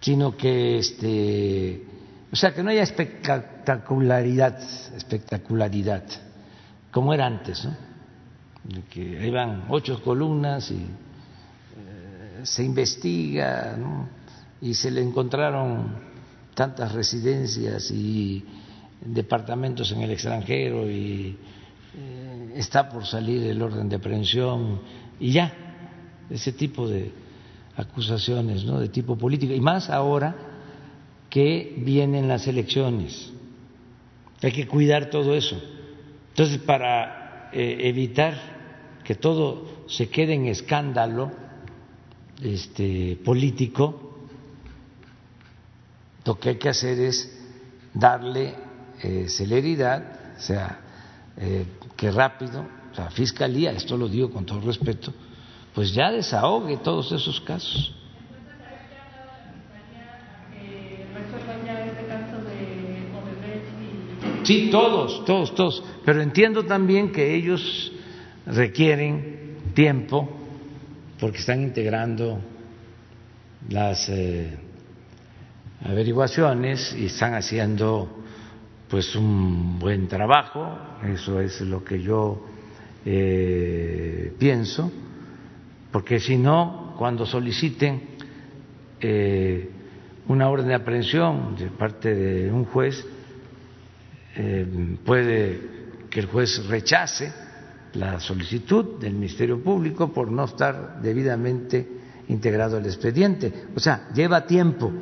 [0.00, 1.82] sino que este,
[2.30, 4.58] o sea, que no haya espectacularidad,
[4.96, 6.04] espectacularidad,
[6.90, 7.88] como era antes, ¿no?
[8.90, 13.76] que iban ocho columnas y eh, se investiga,
[14.60, 16.07] y se le encontraron
[16.58, 18.44] tantas residencias y
[19.00, 21.36] departamentos en el extranjero y
[21.94, 24.80] eh, está por salir el orden de aprehensión
[25.20, 25.54] y ya,
[26.28, 27.12] ese tipo de
[27.76, 28.80] acusaciones ¿no?
[28.80, 30.34] de tipo político, y más ahora
[31.30, 33.32] que vienen las elecciones.
[34.42, 35.62] Hay que cuidar todo eso.
[36.30, 38.34] Entonces, para eh, evitar
[39.04, 41.30] que todo se quede en escándalo
[42.42, 44.07] este, político,
[46.28, 47.34] lo que hay que hacer es
[47.94, 48.54] darle
[49.02, 50.78] eh, celeridad, o sea,
[51.38, 51.64] eh,
[51.96, 55.10] que rápido, la Fiscalía, esto lo digo con todo respeto,
[55.74, 57.94] pues ya desahogue todos esos casos.
[64.42, 65.82] Sí, todos, todos, todos.
[66.04, 67.90] Pero entiendo también que ellos
[68.46, 70.28] requieren tiempo
[71.18, 72.38] porque están integrando
[73.68, 74.67] las eh,
[75.84, 78.24] averiguaciones y están haciendo
[78.88, 82.44] pues un buen trabajo, eso es lo que yo
[83.04, 84.90] eh, pienso,
[85.92, 88.00] porque si no, cuando soliciten
[89.00, 89.70] eh,
[90.28, 93.04] una orden de aprehensión de parte de un juez,
[94.36, 95.60] eh, puede
[96.10, 97.32] que el juez rechace
[97.94, 101.86] la solicitud del Ministerio Público por no estar debidamente
[102.28, 103.52] integrado el expediente.
[103.74, 104.92] O sea, lleva tiempo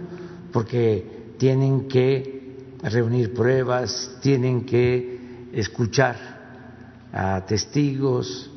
[0.57, 6.17] porque tienen que reunir pruebas, tienen que escuchar
[7.13, 8.51] a testigos,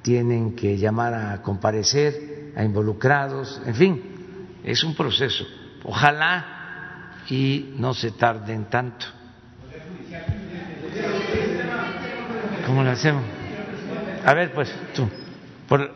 [0.00, 4.02] tienen que llamar a comparecer a involucrados, en fin,
[4.64, 5.44] es un proceso.
[5.84, 9.04] Ojalá y no se tarden tanto.
[12.64, 13.24] ¿Cómo lo hacemos?
[14.24, 15.06] A ver, pues tú.
[15.68, 15.92] Por,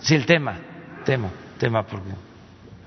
[0.00, 0.58] sí, el tema,
[1.06, 2.29] tema, tema, porque.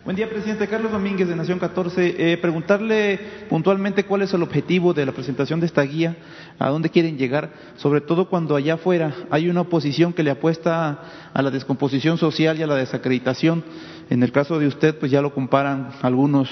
[0.06, 0.68] Buen día, presidente.
[0.68, 2.34] Carlos Domínguez, de Nación 14.
[2.34, 6.18] Eh, preguntarle puntualmente cuál es el objetivo de la presentación de esta guía,
[6.60, 11.00] a dónde quieren llegar, sobre todo cuando allá afuera hay una oposición que le apuesta
[11.34, 13.64] a la descomposición social y a la desacreditación.
[14.10, 16.50] En el caso de usted, pues ya lo comparan algunos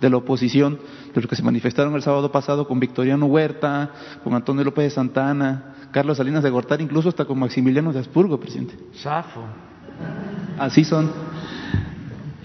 [0.00, 0.78] de la oposición,
[1.12, 3.90] de los que se manifestaron el sábado pasado con Victoriano Huerta,
[4.22, 8.38] con Antonio López de Santana, Carlos Salinas de Gortar, incluso hasta con Maximiliano de Asburgo,
[8.38, 8.76] presidente.
[8.92, 9.42] Safo.
[10.56, 11.10] Así son.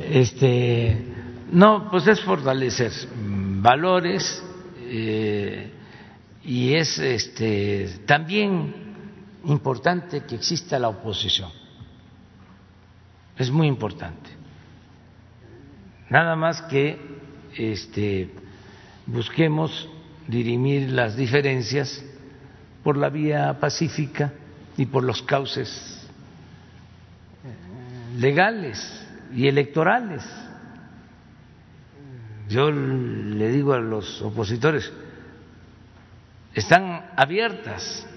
[0.10, 0.98] Este,
[1.52, 2.92] no, pues es fortalecer
[3.62, 4.42] valores
[4.80, 5.70] eh,
[6.46, 8.74] y es este, también
[9.46, 11.52] importante que exista la oposición.
[13.38, 14.30] Es muy importante.
[16.10, 16.98] Nada más que
[17.58, 18.30] este,
[19.06, 19.90] busquemos
[20.26, 22.02] dirimir las diferencias
[22.82, 24.32] por la vía pacífica
[24.78, 26.08] y por los cauces
[28.18, 30.24] legales y electorales.
[32.50, 34.92] Yo le digo a los opositores,
[36.54, 38.08] están abiertas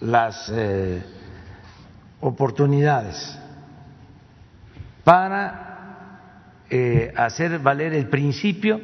[0.00, 1.02] las eh,
[2.20, 3.38] oportunidades
[5.04, 8.80] para eh, hacer valer el principio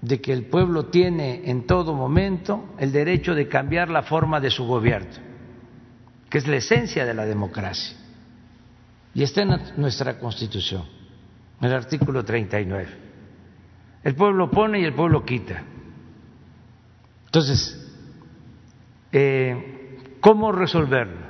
[0.00, 4.50] de que el pueblo tiene en todo momento el derecho de cambiar la forma de
[4.50, 5.14] su gobierno,
[6.28, 7.96] que es la esencia de la democracia
[9.14, 10.84] y está en nuestra Constitución,
[11.60, 12.88] en el artículo 39.
[14.04, 15.62] El pueblo pone y el pueblo quita.
[17.26, 17.92] Entonces,
[19.12, 21.26] eh, ¿cómo resolverlo?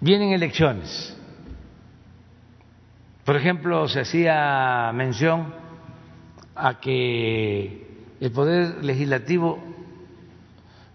[0.00, 1.16] Vienen elecciones.
[3.24, 5.54] Por ejemplo, se hacía mención
[6.54, 9.62] a que el poder legislativo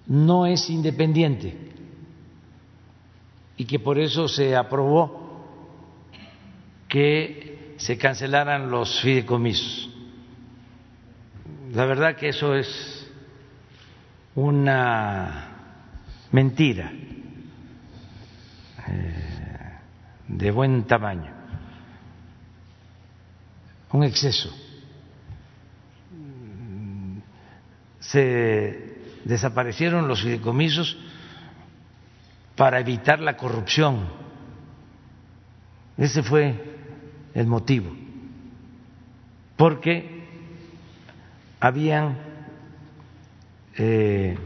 [0.07, 1.66] no es independiente
[3.57, 5.25] y que por eso se aprobó
[6.87, 9.89] que se cancelaran los fideicomisos,
[11.73, 13.11] la verdad que eso es
[14.35, 15.49] una
[16.31, 16.91] mentira
[18.87, 19.73] eh,
[20.27, 21.33] de buen tamaño,
[23.91, 24.55] un exceso.
[27.99, 30.97] Se desaparecieron los fideicomisos
[32.57, 34.09] para evitar la corrupción.
[35.95, 36.75] Ese fue
[37.33, 37.95] el motivo,
[39.55, 40.27] porque
[41.59, 42.17] habían
[43.77, 44.37] eh,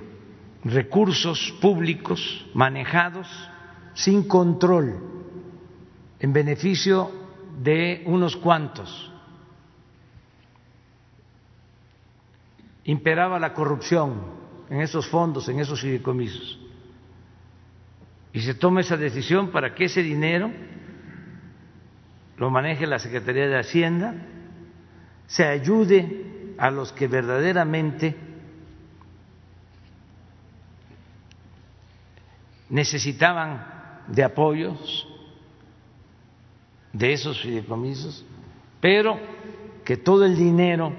[0.63, 3.27] recursos públicos manejados
[3.93, 4.99] sin control
[6.19, 7.11] en beneficio
[7.63, 9.11] de unos cuantos.
[12.83, 14.15] Imperaba la corrupción
[14.69, 16.60] en esos fondos, en esos fideicomisos.
[18.33, 20.51] Y se toma esa decisión para que ese dinero
[22.37, 24.15] lo maneje la Secretaría de Hacienda,
[25.27, 28.15] se ayude a los que verdaderamente
[32.69, 35.07] necesitaban de apoyos
[36.93, 38.25] de esos fideicomisos,
[38.79, 39.19] pero
[39.85, 40.93] que todo el dinero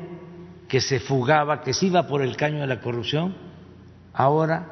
[0.68, 3.34] que se fugaba, que se iba por el caño de la corrupción,
[4.12, 4.71] ahora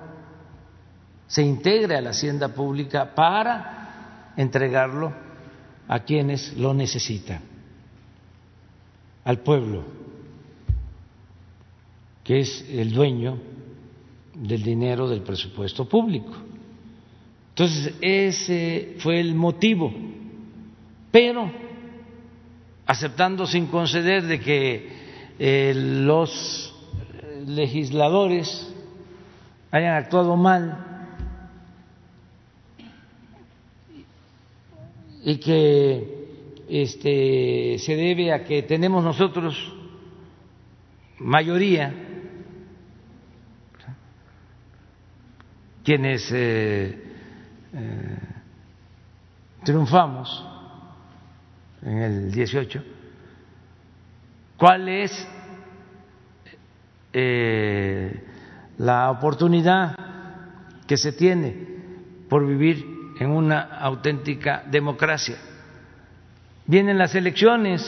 [1.31, 5.13] se integre a la hacienda pública para entregarlo
[5.87, 7.41] a quienes lo necesitan,
[9.25, 9.85] al pueblo,
[12.25, 13.39] que es el dueño
[14.35, 16.33] del dinero del presupuesto público.
[17.51, 19.95] Entonces, ese fue el motivo,
[21.13, 21.49] pero
[22.87, 24.89] aceptando sin conceder de que
[25.39, 26.75] eh, los
[27.47, 28.69] legisladores
[29.71, 30.89] hayan actuado mal
[35.23, 36.21] y que
[36.69, 39.75] este, se debe a que tenemos nosotros
[41.19, 41.93] mayoría,
[45.85, 47.03] quienes eh,
[47.73, 48.19] eh,
[49.65, 50.47] triunfamos
[51.83, 52.83] en el 18,
[54.57, 55.29] cuál es
[57.13, 58.25] eh,
[58.79, 59.97] la oportunidad
[60.87, 61.67] que se tiene
[62.29, 65.37] por vivir en una auténtica democracia.
[66.67, 67.83] Vienen las elecciones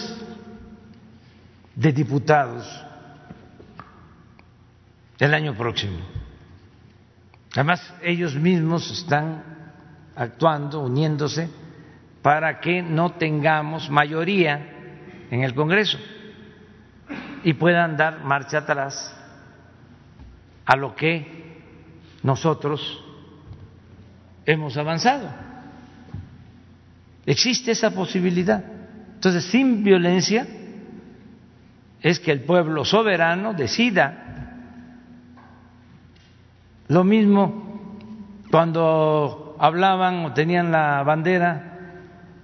[1.75, 2.69] de diputados
[5.19, 5.99] el año próximo.
[7.55, 9.43] Además, ellos mismos están
[10.15, 11.49] actuando, uniéndose,
[12.21, 14.69] para que no tengamos mayoría
[15.31, 15.99] en el Congreso
[17.43, 19.17] y puedan dar marcha atrás
[20.67, 21.59] a lo que
[22.23, 23.03] nosotros
[24.47, 25.29] hemos avanzado.
[27.27, 28.63] Existe esa posibilidad.
[29.15, 30.47] Entonces, sin violencia
[32.01, 34.19] es que el pueblo soberano decida.
[36.89, 37.99] Lo mismo
[38.51, 41.73] cuando hablaban o tenían la bandera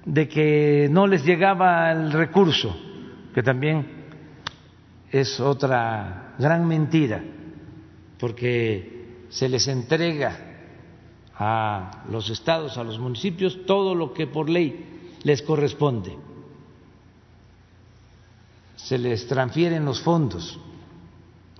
[0.04, 2.74] de que no les llegaba el recurso,
[3.34, 3.86] que también
[5.10, 7.22] es otra gran mentira,
[8.18, 10.47] porque se les entrega
[11.38, 16.16] a los estados, a los municipios, todo lo que por ley les corresponde.
[18.74, 20.58] Se les transfieren los fondos,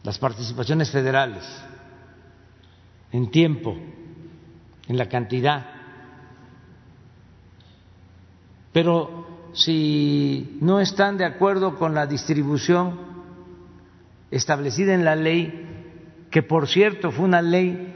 [0.02, 1.44] las participaciones federales,
[3.12, 3.76] en tiempo,
[4.88, 5.66] en la cantidad.
[8.72, 12.98] Pero si no están de acuerdo con la distribución
[14.30, 17.94] establecida en la ley, que por cierto fue una ley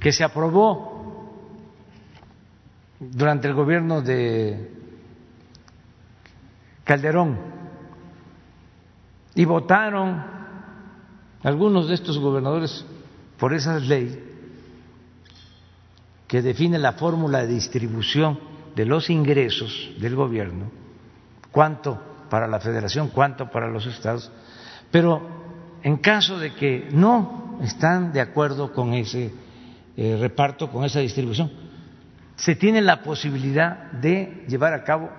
[0.00, 0.93] que se aprobó
[3.12, 4.70] durante el gobierno de
[6.84, 7.38] Calderón.
[9.34, 10.22] Y votaron
[11.42, 12.84] algunos de estos gobernadores
[13.38, 14.32] por esa ley
[16.26, 18.38] que define la fórmula de distribución
[18.74, 20.70] de los ingresos del gobierno,
[21.50, 22.00] cuánto
[22.30, 24.30] para la federación, cuánto para los estados,
[24.90, 25.20] pero
[25.82, 29.32] en caso de que no están de acuerdo con ese
[29.96, 31.52] eh, reparto, con esa distribución,
[32.36, 35.10] se tiene la posibilidad de llevar a cabo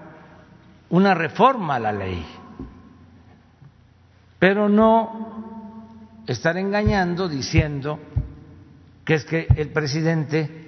[0.89, 2.25] una reforma a la ley,
[4.37, 7.99] pero no estar engañando diciendo
[9.03, 10.65] que es que el presidente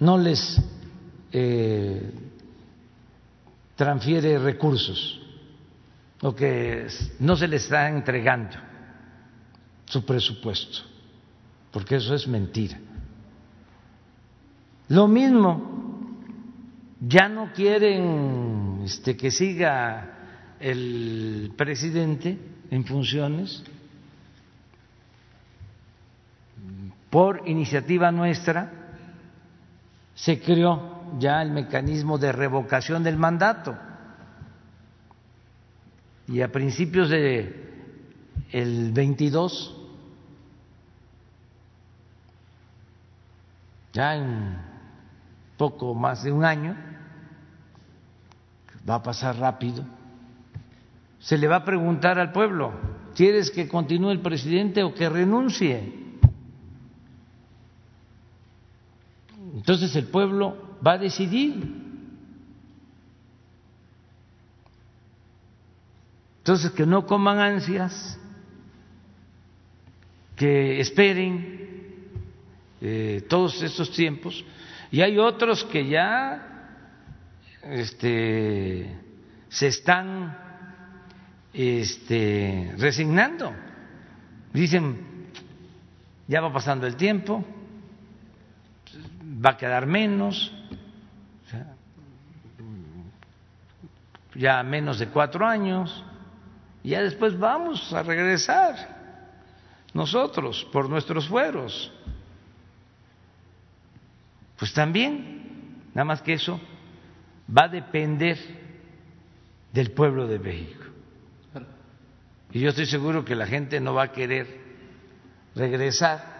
[0.00, 0.60] no les
[1.32, 2.10] eh,
[3.74, 5.20] transfiere recursos
[6.22, 6.86] o que
[7.20, 8.56] no se les está entregando
[9.84, 10.78] su presupuesto,
[11.70, 12.78] porque eso es mentira.
[14.88, 15.76] Lo mismo,
[17.00, 20.12] ya no quieren este, que siga
[20.60, 22.38] el presidente
[22.70, 23.64] en funciones
[27.10, 28.72] por iniciativa nuestra.
[30.14, 33.76] Se creó ya el mecanismo de revocación del mandato.
[36.28, 37.66] Y a principios de
[38.52, 39.72] el 22
[43.92, 44.75] ya en
[45.56, 46.76] poco más de un año,
[48.88, 49.84] va a pasar rápido,
[51.18, 52.72] se le va a preguntar al pueblo,
[53.14, 56.06] ¿quieres que continúe el presidente o que renuncie?
[59.54, 61.84] Entonces el pueblo va a decidir.
[66.38, 68.20] Entonces que no coman ansias,
[70.36, 71.58] que esperen
[72.80, 74.44] eh, todos estos tiempos
[74.90, 76.56] y hay otros que ya
[77.62, 78.96] este,
[79.48, 80.36] se están
[81.52, 83.52] este, resignando.
[84.52, 85.30] Dicen,
[86.28, 87.44] ya va pasando el tiempo,
[89.44, 90.52] va a quedar menos,
[94.34, 96.04] ya menos de cuatro años,
[96.82, 98.96] y ya después vamos a regresar
[99.92, 101.92] nosotros por nuestros fueros
[104.58, 106.60] pues también, nada más que eso,
[107.56, 108.38] va a depender
[109.72, 110.84] del pueblo de México.
[112.52, 114.46] Y yo estoy seguro que la gente no va a querer
[115.54, 116.36] regresar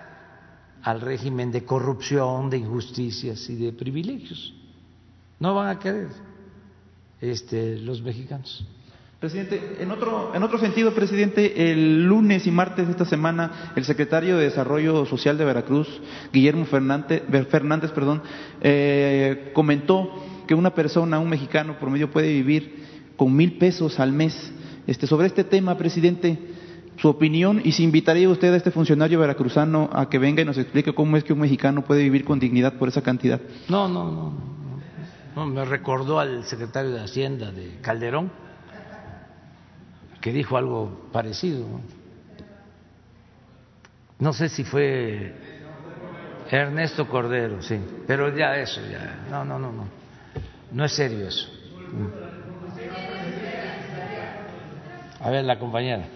[0.83, 4.55] al régimen de corrupción, de injusticias y de privilegios.
[5.39, 6.09] No van a querer
[7.21, 8.67] este, los mexicanos.
[9.21, 13.87] Presidente, en otro, en otro sentido, presidente, el lunes y martes de esta semana, el
[13.87, 15.89] secretario de Desarrollo Social de Veracruz,
[16.35, 18.23] Guillermo Fernández, Fernández perdón,
[18.61, 22.85] eh, comentó que una persona, un mexicano promedio, puede vivir
[23.17, 24.53] con mil pesos al mes.
[24.87, 26.39] Este, sobre este tema, presidente,
[26.99, 30.59] su opinión y si invitaría usted a este funcionario veracruzano a que venga y nos
[30.59, 33.41] explique cómo es que un mexicano puede vivir con dignidad por esa cantidad.
[33.71, 34.33] No, no, no.
[35.35, 38.45] no me recordó al secretario de Hacienda de Calderón
[40.27, 41.65] que dijo algo parecido.
[44.19, 45.33] No sé si fue
[46.51, 47.79] Ernesto Cordero, sí,
[48.09, 49.85] pero ya eso, ya, no, no, no, no,
[50.73, 51.49] no es serio eso.
[55.21, 56.07] A ver, la compañera.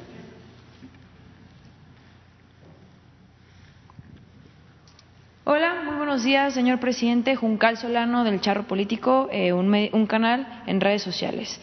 [5.44, 7.36] Hola, muy buenos días, señor presidente.
[7.36, 11.60] Juncal Solano del Charro Político, eh, un, un canal en redes sociales.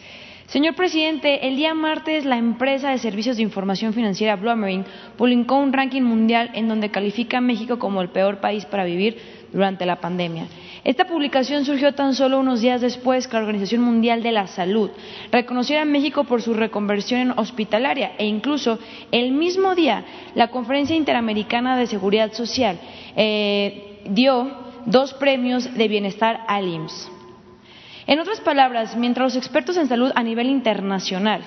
[0.48, 4.86] Señor presidente, el día martes la empresa de servicios de información financiera Blumering
[5.18, 9.18] publicó un ranking mundial en donde califica a México como el peor país para vivir
[9.52, 10.46] durante la pandemia.
[10.84, 14.88] Esta publicación surgió tan solo unos días después que la Organización Mundial de la Salud
[15.30, 18.78] reconociera a México por su reconversión hospitalaria e incluso
[19.12, 22.80] el mismo día la Conferencia Interamericana de Seguridad Social
[23.16, 24.50] eh, dio
[24.86, 27.17] dos premios de bienestar al IMSS.
[28.08, 31.42] En otras palabras, mientras los expertos en salud a nivel internacional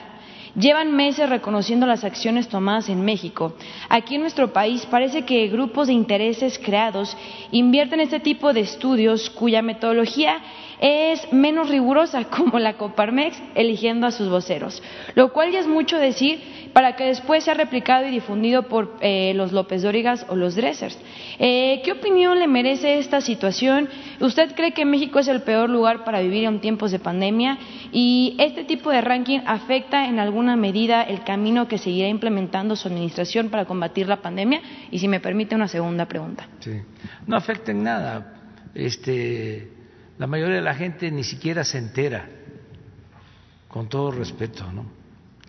[0.55, 3.55] llevan meses reconociendo las acciones tomadas en México,
[3.89, 7.17] aquí en nuestro país parece que grupos de intereses creados
[7.49, 10.37] invierten este tipo de estudios cuya metodología
[10.81, 14.81] es menos rigurosa, como la Coparmex eligiendo a sus voceros,
[15.15, 16.41] lo cual ya es mucho decir
[16.73, 20.97] para que después sea replicado y difundido por eh, los López Dórigas o los Dressers.
[21.37, 23.89] Eh, ¿Qué opinión le merece esta situación?
[24.19, 27.57] ¿Usted cree que México es el peor lugar para vivir en tiempos de pandemia?
[27.91, 32.87] ¿Y este tipo de ranking afecta en alguna medida el camino que seguirá implementando su
[32.87, 34.61] administración para combatir la pandemia?
[34.91, 36.47] Y si me permite una segunda pregunta.
[36.59, 36.71] Sí.
[37.27, 38.33] No afecta en nada.
[38.73, 39.80] Este,
[40.21, 42.29] la mayoría de la gente ni siquiera se entera,
[43.67, 44.85] con todo respeto, ¿no?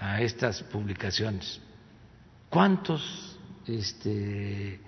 [0.00, 1.60] a estas publicaciones.
[2.48, 4.80] ¿Cuántos este,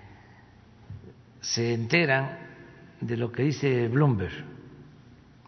[1.39, 2.35] se enteran
[2.99, 4.33] de lo que dice Bloomberg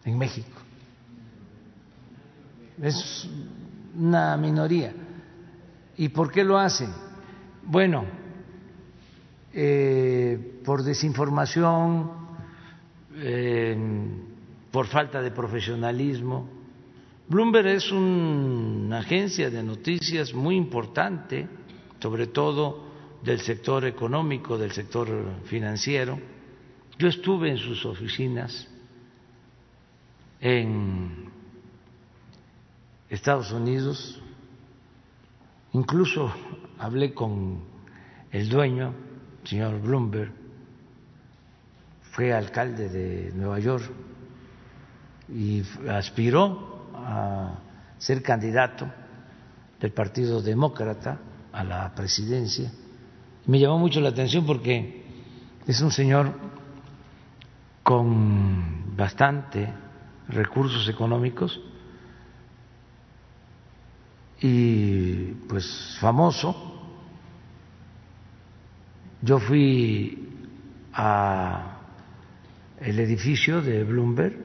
[0.04, 0.56] en México?
[2.80, 3.28] Es
[3.96, 4.92] una minoría.
[5.96, 6.92] ¿Y por qué lo hacen?
[7.64, 8.04] Bueno,
[9.52, 12.12] eh, por desinformación,
[13.16, 14.26] eh,
[14.70, 16.48] por falta de profesionalismo,
[17.28, 21.46] Bloomberg es una agencia de noticias muy importante,
[22.00, 22.88] sobre todo
[23.22, 25.08] del sector económico, del sector
[25.44, 26.18] financiero.
[26.98, 28.66] Yo estuve en sus oficinas
[30.40, 31.30] en
[33.10, 34.22] Estados Unidos,
[35.72, 36.32] incluso
[36.78, 37.60] hablé con
[38.30, 38.94] el dueño,
[39.44, 40.32] señor Bloomberg,
[42.12, 43.84] fue alcalde de Nueva York
[45.28, 47.58] y aspiró a
[47.98, 48.88] ser candidato
[49.80, 51.18] del Partido Demócrata
[51.52, 52.70] a la presidencia.
[53.46, 55.04] Me llamó mucho la atención porque
[55.66, 56.32] es un señor
[57.82, 59.72] con bastante
[60.28, 61.60] recursos económicos
[64.40, 66.54] y pues famoso.
[69.22, 70.28] Yo fui
[70.92, 71.78] a
[72.80, 74.36] el edificio de Bloomberg,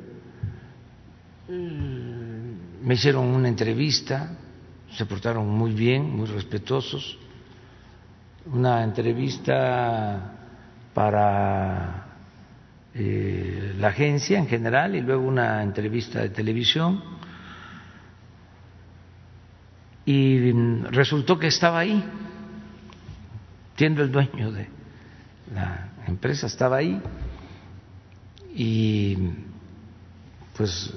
[1.47, 4.37] me hicieron una entrevista,
[4.91, 7.17] se portaron muy bien, muy respetuosos,
[8.45, 10.33] una entrevista
[10.93, 12.05] para
[12.93, 17.03] eh, la agencia en general y luego una entrevista de televisión.
[20.05, 20.51] Y
[20.91, 22.03] resultó que estaba ahí,
[23.77, 24.67] siendo el dueño de
[25.53, 27.01] la empresa, estaba ahí.
[28.53, 29.17] Y
[30.55, 30.93] pues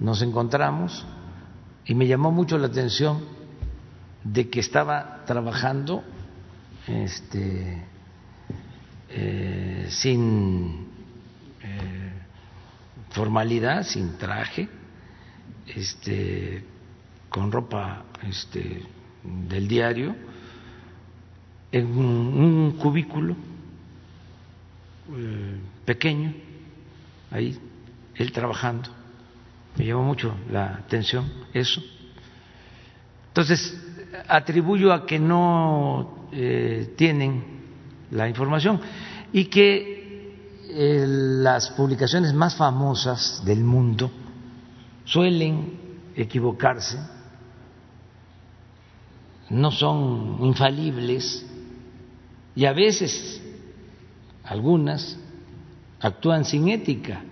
[0.00, 1.06] nos encontramos
[1.84, 3.20] y me llamó mucho la atención
[4.24, 6.02] de que estaba trabajando
[6.86, 7.82] este,
[9.10, 10.86] eh, sin
[11.62, 12.12] eh,
[13.10, 14.68] formalidad, sin traje,
[15.66, 16.64] este,
[17.28, 18.82] con ropa este,
[19.22, 20.14] del diario
[21.72, 23.36] en un, cubículo
[25.14, 26.34] eh, pequeño,
[27.30, 27.58] ahí,
[28.14, 28.97] él trabajando.
[29.76, 31.82] Me llamó mucho la atención eso.
[33.28, 33.78] Entonces,
[34.26, 37.44] atribuyo a que no eh, tienen
[38.10, 38.80] la información
[39.32, 40.34] y que
[40.70, 44.10] eh, las publicaciones más famosas del mundo
[45.04, 45.78] suelen
[46.16, 46.98] equivocarse
[49.50, 51.46] no son infalibles
[52.54, 53.40] y a veces
[54.44, 55.16] algunas
[56.00, 57.22] actúan sin ética.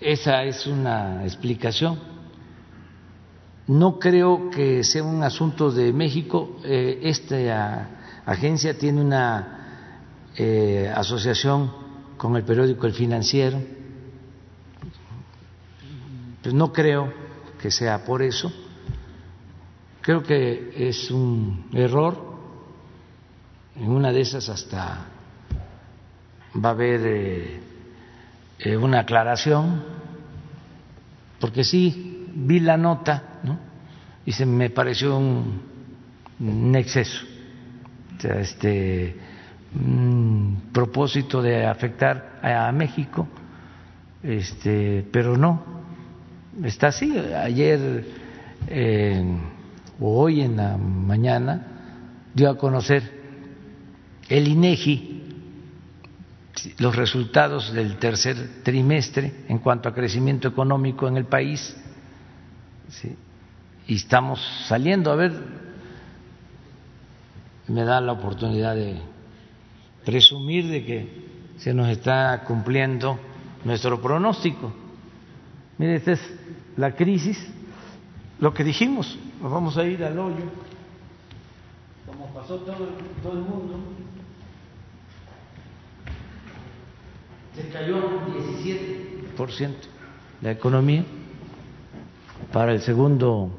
[0.00, 1.98] Esa es una explicación.
[3.66, 6.58] No creo que sea un asunto de México.
[6.64, 7.88] Eh, esta
[8.24, 11.70] agencia tiene una eh, asociación
[12.16, 13.60] con el periódico El Financiero
[16.42, 17.12] pues no creo
[17.60, 18.50] que sea por eso.
[20.00, 22.26] Creo que es un error.
[23.76, 25.06] En una de esas hasta
[26.56, 27.60] va a haber eh,
[28.58, 29.82] eh, una aclaración,
[31.40, 33.58] porque sí vi la nota ¿no?
[34.26, 37.24] y se me pareció un, exceso,
[38.22, 39.16] este,
[39.74, 43.26] un propósito de afectar a México,
[44.22, 45.62] este, pero no,
[46.62, 47.16] está así.
[47.18, 48.04] Ayer
[50.00, 51.66] o hoy en la mañana
[52.34, 53.02] dio a conocer
[54.28, 55.27] el INEGI
[56.78, 61.76] los resultados del tercer trimestre en cuanto a crecimiento económico en el país.
[63.86, 65.32] Y estamos saliendo, a ver,
[67.68, 68.96] me da la oportunidad de
[70.04, 71.28] presumir de que
[71.58, 73.18] se nos está cumpliendo
[73.64, 74.72] nuestro pronóstico.
[75.76, 76.34] Mire, esta es
[76.76, 77.38] la crisis,
[78.40, 80.44] lo que dijimos, nos vamos a ir al hoyo,
[82.06, 82.88] como pasó todo,
[83.22, 83.80] todo el mundo.
[87.60, 88.34] Se cayó un
[89.36, 89.74] 17%
[90.42, 91.04] la economía
[92.52, 93.50] para el segundo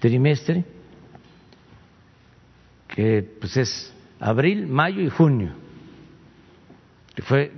[0.00, 0.64] trimestre,
[2.88, 5.52] que pues es abril, mayo y junio,
[7.14, 7.52] que fue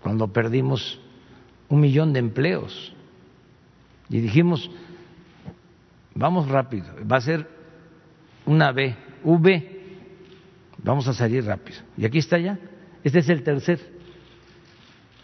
[0.00, 1.00] cuando perdimos
[1.68, 2.94] un millón de empleos.
[4.08, 4.70] Y dijimos,
[6.14, 7.48] vamos rápido, va a ser
[8.46, 8.94] una B,
[9.24, 9.80] V,
[10.82, 11.80] vamos a salir rápido.
[11.96, 12.58] Y aquí está ya,
[13.04, 13.80] este es el tercer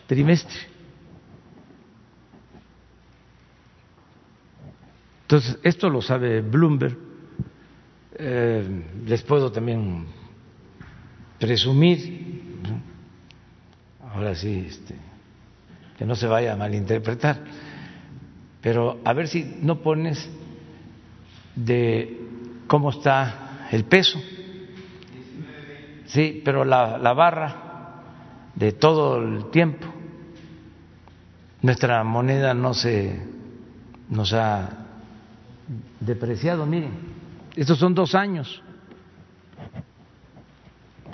[0.06, 0.74] trimestre.
[5.22, 6.96] Entonces, esto lo sabe Bloomberg.
[8.16, 10.06] Eh, les puedo también
[11.40, 12.60] presumir,
[14.00, 14.94] ahora sí, este,
[15.98, 17.42] que no se vaya a malinterpretar,
[18.60, 20.30] pero a ver si no pones
[21.56, 22.20] de
[22.68, 24.20] cómo está el peso.
[26.06, 27.63] Sí, pero la, la barra
[28.54, 29.86] de todo el tiempo.
[31.62, 33.20] Nuestra moneda no se
[34.08, 34.70] nos ha
[36.00, 36.92] depreciado, miren,
[37.56, 38.62] estos son dos años,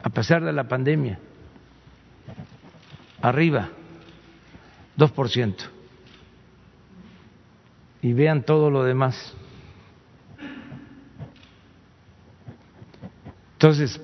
[0.02, 1.18] a pesar de la pandemia,
[3.22, 3.70] arriba.
[5.00, 5.56] 2%.
[8.02, 9.34] Y vean todo lo demás.
[13.54, 14.00] Entonces,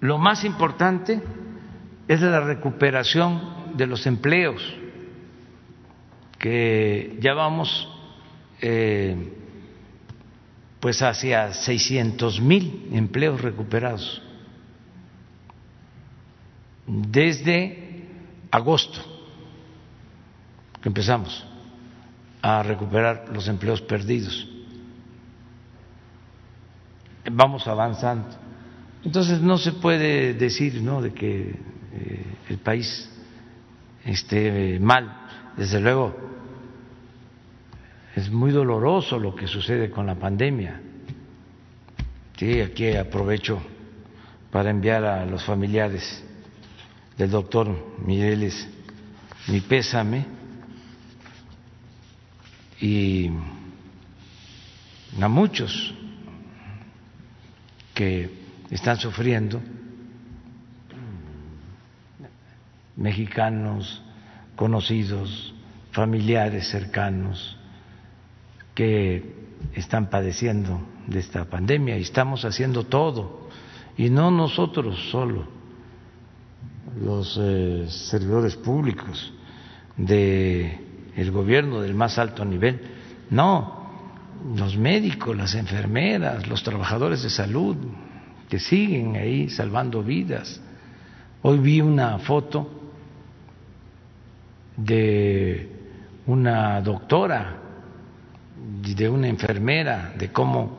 [0.00, 1.22] lo más importante
[2.08, 4.62] es la recuperación de los empleos,
[6.38, 7.88] que ya vamos
[8.60, 9.32] eh,
[10.80, 14.22] pues hacia 600 mil empleos recuperados
[16.86, 18.06] desde
[18.50, 19.00] agosto
[20.82, 21.46] que empezamos
[22.42, 24.46] a recuperar los empleos perdidos.
[27.32, 28.28] Vamos avanzando.
[29.02, 31.00] Entonces no se puede decir ¿no?
[31.00, 31.58] de que
[31.94, 33.10] eh, el país
[34.04, 35.26] esté mal.
[35.56, 36.14] Desde luego
[38.14, 40.80] es muy doloroso lo que sucede con la pandemia.
[42.36, 43.60] Sí, aquí aprovecho
[44.50, 46.22] para enviar a los familiares
[47.16, 48.68] del doctor Mireles
[49.48, 50.24] mi pésame
[52.80, 53.30] y
[55.20, 55.94] a muchos
[57.94, 58.30] que
[58.70, 59.60] están sufriendo,
[62.96, 64.02] mexicanos
[64.56, 65.54] conocidos,
[65.92, 67.56] familiares cercanos,
[68.74, 69.34] que
[69.74, 73.48] están padeciendo de esta pandemia y estamos haciendo todo,
[73.96, 75.46] y no nosotros solo,
[77.00, 79.32] los eh, servidores públicos
[79.96, 80.78] del
[81.16, 82.80] el gobierno del más alto nivel,
[83.30, 83.84] no,
[84.56, 87.76] los médicos, las enfermeras, los trabajadores de salud
[88.48, 90.60] que siguen ahí salvando vidas.
[91.42, 92.83] Hoy vi una foto
[94.76, 95.70] de
[96.26, 97.60] una doctora
[98.56, 100.78] de una enfermera de cómo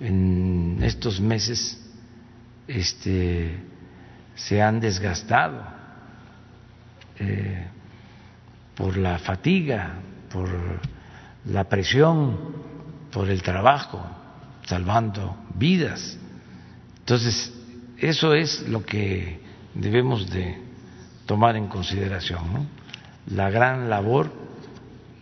[0.00, 1.78] en estos meses
[2.66, 3.58] este
[4.34, 5.62] se han desgastado
[7.18, 7.66] eh,
[8.76, 9.94] por la fatiga,
[10.30, 10.48] por
[11.46, 12.38] la presión,
[13.10, 14.00] por el trabajo,
[14.64, 16.16] salvando vidas.
[17.00, 17.52] Entonces,
[17.96, 19.40] eso es lo que
[19.74, 20.56] debemos de
[21.26, 22.68] tomar en consideración,
[23.30, 24.30] la gran labor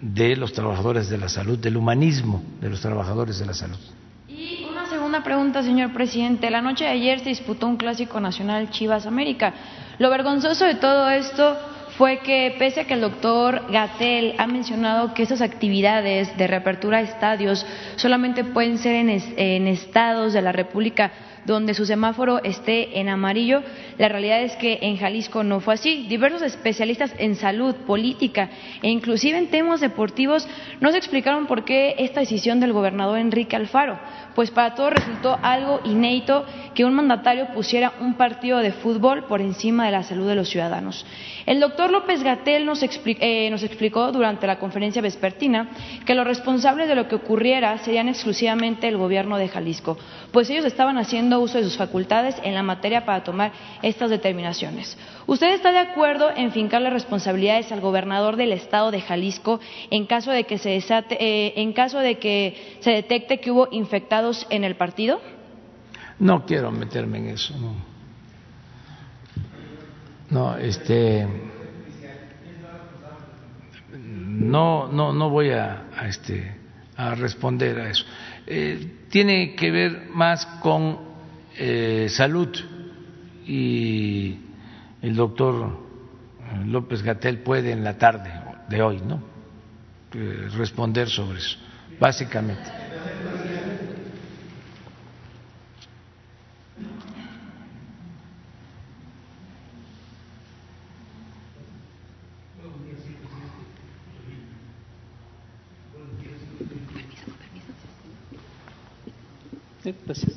[0.00, 3.78] de los trabajadores de la salud, del humanismo de los trabajadores de la salud
[5.06, 6.50] una pregunta, señor presidente.
[6.50, 9.54] La noche de ayer se disputó un clásico nacional Chivas América.
[9.98, 11.56] Lo vergonzoso de todo esto
[11.96, 16.98] fue que, pese a que el doctor Gatel ha mencionado que esas actividades de reapertura
[16.98, 17.64] de estadios
[17.96, 21.12] solamente pueden ser en, en estados de la República
[21.46, 23.62] donde su semáforo esté en amarillo.
[23.98, 26.06] La realidad es que en Jalisco no fue así.
[26.08, 28.50] Diversos especialistas en salud, política
[28.82, 30.46] e inclusive en temas deportivos
[30.80, 33.98] nos explicaron por qué esta decisión del gobernador Enrique Alfaro.
[34.34, 36.44] Pues para todos resultó algo inédito
[36.74, 40.50] que un mandatario pusiera un partido de fútbol por encima de la salud de los
[40.50, 41.06] ciudadanos.
[41.46, 45.70] El doctor López Gatel nos, eh, nos explicó durante la conferencia vespertina
[46.04, 49.96] que los responsables de lo que ocurriera serían exclusivamente el gobierno de Jalisco,
[50.36, 54.94] pues ellos estaban haciendo uso de sus facultades en la materia para tomar estas determinaciones.
[55.26, 59.60] ¿Usted está de acuerdo en fincar las responsabilidades al gobernador del estado de Jalisco
[59.90, 63.68] en caso de que se desate, eh, en caso de que se detecte que hubo
[63.70, 65.22] infectados en el partido?
[66.18, 67.54] No quiero meterme en eso.
[70.28, 71.26] No, este
[73.96, 76.56] no no no voy a, este
[76.94, 78.04] a responder a eso.
[78.46, 80.98] Eh, tiene que ver más con
[81.56, 82.54] eh, salud
[83.46, 84.40] y
[85.00, 85.74] el doctor
[86.66, 88.30] López Gatel puede en la tarde
[88.68, 89.22] de hoy, ¿no?
[90.12, 91.56] Eh, responder sobre eso,
[91.98, 92.70] básicamente.
[110.06, 110.34] Gracias.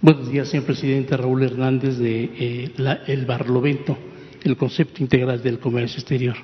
[0.00, 1.16] Buenos señor presidente.
[1.16, 2.72] Raúl Hernández de eh,
[3.06, 3.96] El Barlovento,
[4.42, 6.36] el concepto integral del comercio exterior.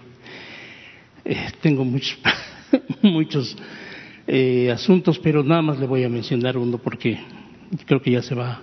[1.24, 2.18] Eh, tengo muchos,
[3.02, 3.56] muchos
[4.26, 7.18] eh, asuntos, pero nada más le voy a mencionar uno porque
[7.86, 8.60] creo que ya se va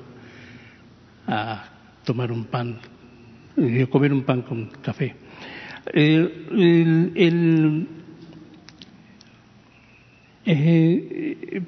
[1.27, 1.69] a
[2.03, 2.79] tomar un pan,
[3.57, 5.15] a comer un pan con café.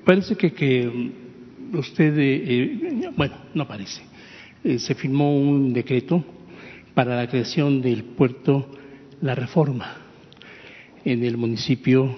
[0.06, 1.23] parece que, que
[1.74, 4.02] usted, eh, eh, bueno, no parece,
[4.64, 6.24] eh, se firmó un decreto
[6.94, 8.70] para la creación del puerto
[9.22, 9.98] La Reforma
[11.04, 12.16] en el municipio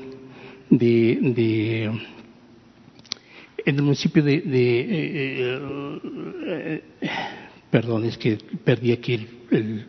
[0.70, 1.86] de, de
[3.66, 6.82] en el municipio de, de
[7.72, 9.88] perdón, es que perdí aquí el,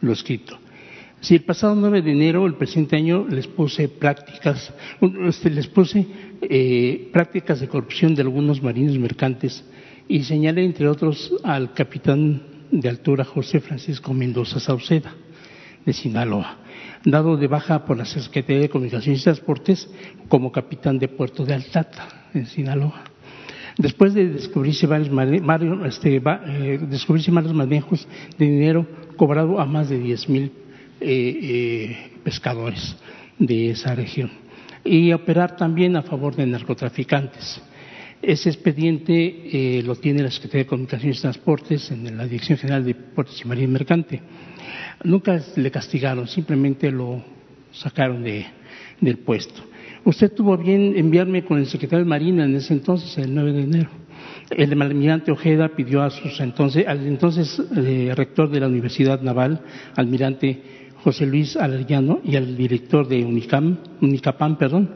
[0.00, 0.58] lo escrito.
[1.20, 4.72] Si el pasado 9 de enero, el presente año, les puse prácticas,
[5.26, 6.06] este, les puse
[6.42, 9.64] eh, prácticas de corrupción de algunos marinos mercantes
[10.08, 15.14] y señalé, entre otros, al capitán de altura José Francisco Mendoza Sauceda.
[15.86, 16.58] de Sinaloa,
[17.04, 19.88] dado de baja por la Secretaría de Comunicaciones y Transportes
[20.28, 23.04] como capitán de puerto de Altata, en Sinaloa.
[23.78, 28.84] Después de descubrirse varios, este, eh, descubrirse varios manejos de dinero
[29.16, 30.52] cobrado a más de 10 mil
[31.00, 32.96] eh, eh, pescadores
[33.38, 34.30] de esa región
[34.84, 37.60] y operar también a favor de narcotraficantes.
[38.22, 42.94] Ese expediente lo tiene la Secretaría de Comunicaciones y Transportes en la Dirección General de
[42.94, 44.20] Puertos y Marina Mercante.
[45.04, 47.22] Nunca le castigaron, simplemente lo
[47.72, 48.46] sacaron de,
[49.00, 49.62] del puesto.
[50.04, 53.62] Usted tuvo bien enviarme con el secretario de Marina en ese entonces, el 9 de
[53.62, 53.90] enero.
[54.50, 59.60] El almirante Ojeda pidió a sus entonces, al entonces eh, rector de la Universidad Naval,
[59.96, 64.90] almirante José Luis Alerllano, y al director de Unicam, Unicapam, perdón,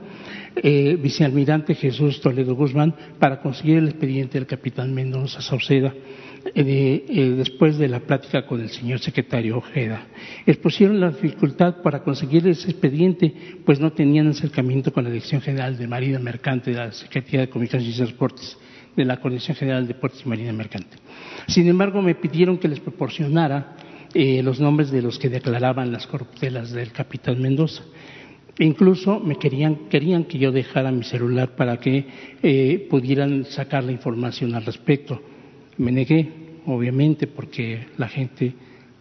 [0.57, 5.95] eh, vicealmirante Jesús Toledo Guzmán, para conseguir el expediente del capitán Mendoza Sauceda
[6.53, 10.09] eh, eh, después de la plática con el señor secretario Ojeda.
[10.47, 13.32] Expusieron la dificultad para conseguir ese expediente,
[13.65, 17.51] pues no tenían acercamiento con la Dirección General de Marina Mercante de la Secretaría de
[17.51, 18.59] Comunicaciones y Transportes,
[18.97, 20.97] de la Coordinación General de Puertos y Marina Mercante.
[21.47, 23.77] Sin embargo, me pidieron que les proporcionara
[24.15, 27.82] eh, los nombres de los que declaraban las corruptelas del capitán Mendoza.
[28.59, 34.55] Incluso me querían, querían que yo dejara mi celular para que pudieran sacar la información
[34.55, 35.20] al respecto
[35.81, 36.28] me negué,
[36.66, 38.53] obviamente, porque la gente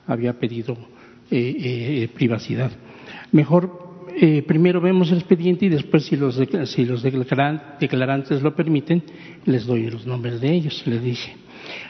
[0.08, 0.78] había pedido
[1.30, 2.72] eh, eh, privacidad.
[3.34, 9.04] Mejor eh, primero vemos el expediente y después, si los, si los declarantes lo permiten,
[9.46, 11.36] les doy los nombres de ellos, le dije.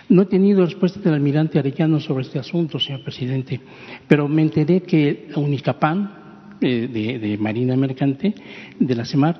[0.10, 3.62] No he tenido respuesta del almirante Arellano sobre este asunto, señor presidente,
[4.08, 8.34] pero me enteré que Unicapán, de, de, Marina Mercante,
[8.80, 9.40] de la CEMAR,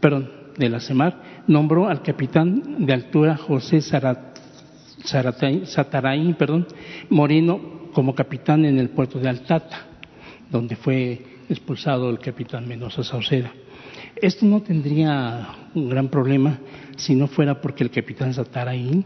[0.00, 4.38] perdón, de la CEMAR, nombró al capitán de altura José Zarat
[7.10, 9.86] Moreno como capitán en el puerto de Altata,
[10.50, 13.52] donde fue expulsado el capitán Mendoza Sauceda.
[14.16, 16.58] Esto no tendría un gran problema
[16.96, 19.04] si no fuera porque el capitán Sataraín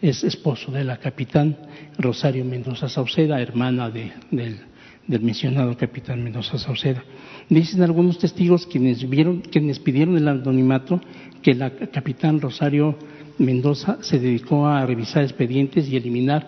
[0.00, 1.56] es esposo de la capitán
[1.98, 7.04] Rosario Mendoza Sauceda, hermana del, del, mencionado capitán Mendoza Sauceda.
[7.48, 11.00] Dicen algunos testigos quienes, vieron, quienes pidieron el anonimato
[11.42, 12.96] que la capitán Rosario
[13.38, 16.46] Mendoza se dedicó a revisar expedientes y eliminar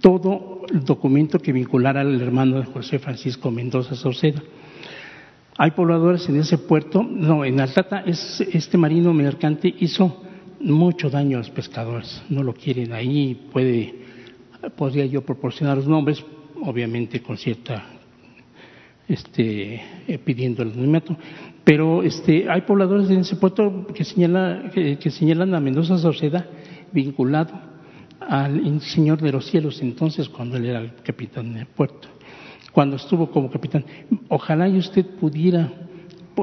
[0.00, 4.42] todo el documento que vinculara al hermano de José Francisco Mendoza Sauceda.
[5.58, 10.22] Hay pobladores en ese puerto, no, en Altata este marino mercante hizo
[10.66, 13.94] mucho daño a los pescadores, no lo quieren ahí, puede,
[14.76, 16.24] podría yo proporcionar los nombres,
[16.62, 17.84] obviamente con cierta
[19.08, 21.16] este, eh, pidiendo el anonimato.
[21.62, 26.46] Pero este, hay pobladores en ese puerto que, señala, que, señalan a Mendoza Sauceda
[26.92, 27.52] vinculado
[28.20, 32.08] al Señor de los Cielos, entonces cuando él era el capitán del puerto,
[32.72, 33.84] cuando estuvo como capitán.
[34.28, 35.72] Ojalá y usted pudiera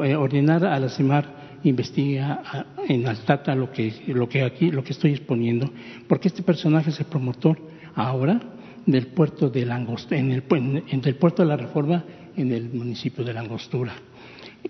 [0.04, 4.94] eh, ordenar a la CEMAR investiga en Altata lo que, lo que aquí, lo que
[4.94, 5.72] estoy exponiendo,
[6.08, 7.58] porque este personaje es el promotor
[7.96, 8.40] ahora
[8.86, 12.04] del puerto de Langostura, en el, del puerto de la Reforma
[12.36, 13.94] en el municipio de Langostura.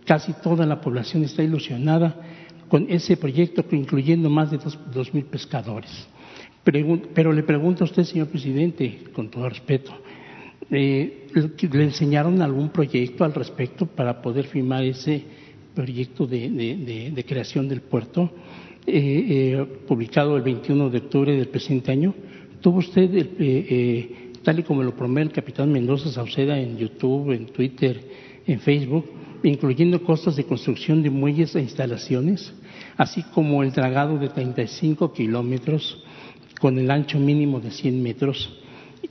[0.05, 2.15] Casi toda la población está ilusionada
[2.67, 4.59] con ese proyecto, incluyendo más de
[4.91, 6.07] dos, mil pescadores.
[6.63, 9.93] Pero, le pregunto a usted, señor presidente, con todo respeto,
[10.71, 11.27] eh,
[11.71, 15.23] ¿le enseñaron algún proyecto al respecto para poder firmar ese
[15.73, 18.31] proyecto de, creación del puerto,
[18.85, 22.13] eh, eh, publicado el 21 de octubre del presente año?
[22.61, 23.09] ¿Tuvo usted
[24.43, 27.99] tal y como lo promete el capitán Mendoza Sauceda en YouTube, en Twitter,
[28.45, 29.05] en Facebook,
[29.43, 32.53] incluyendo costos de construcción de muelles e instalaciones,
[32.97, 36.03] así como el dragado de 35 kilómetros
[36.59, 38.62] con el ancho mínimo de 100 metros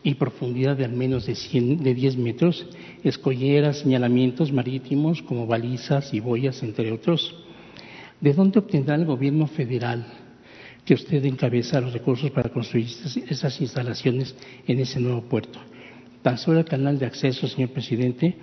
[0.02, 2.66] y profundidad de al menos de, 100, de 10 metros,
[3.04, 7.34] escolleras, señalamientos marítimos como balizas y boyas, entre otros.
[8.20, 10.06] ¿De dónde obtendrá el gobierno federal
[10.84, 12.86] que usted encabeza los recursos para construir
[13.28, 14.34] esas instalaciones
[14.66, 15.58] en ese nuevo puerto.
[16.22, 18.36] Tan solo el canal de acceso, señor presidente,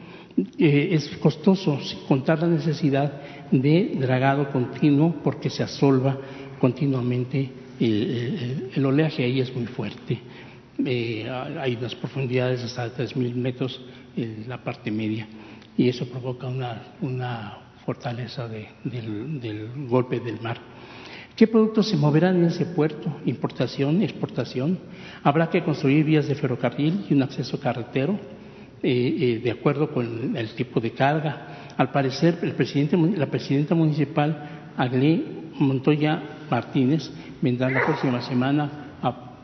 [0.58, 3.12] eh, es costoso contar la necesidad
[3.52, 6.18] de dragado continuo porque se asolva
[6.60, 7.50] continuamente
[7.80, 10.20] el, oleaje ahí es muy fuerte.
[10.86, 13.82] Eh, hay unas profundidades hasta 3.000 metros
[14.16, 15.28] en la parte media
[15.76, 20.58] y eso provoca una, fortaleza del golpe del mar.
[21.36, 23.22] ¿Qué productos se moverán en ese puerto?
[23.26, 24.78] ¿Importación, exportación?
[25.24, 28.20] ¿Habrá que construir vías de ferrocarril y un acceso carretero
[28.84, 31.72] eh, eh, de acuerdo con el tipo de carga?
[31.78, 35.24] Al parecer, la presidenta municipal, Aglé
[35.58, 37.10] Montoya Martínez,
[37.42, 38.89] vendrá la próxima semana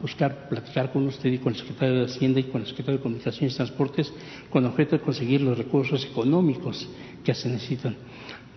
[0.06, 3.04] buscar, platicar con usted y con el secretario de Hacienda y con el secretario de
[3.04, 4.14] Comunicaciones y Transportes
[4.52, 6.88] con objeto de conseguir los recursos económicos
[7.24, 7.96] que se necesitan.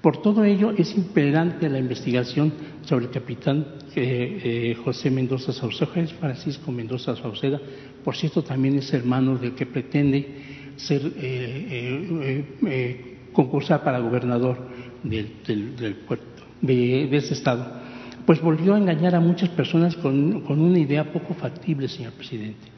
[0.02, 2.52] Por todo ello, es imperante la investigación
[2.82, 3.66] sobre el capitán
[3.96, 7.58] eh, eh, José Mendoza Saucedo, es Francisco Mendoza Sauceda,
[8.04, 12.94] por cierto, también es hermano del que pretende ser eh,
[13.32, 14.68] concursar para gobernador
[15.02, 17.87] del, puerto, de, ese estado.
[18.28, 22.68] Pues volvió a engañar a muchas personas con, una idea poco factible, señor presidente.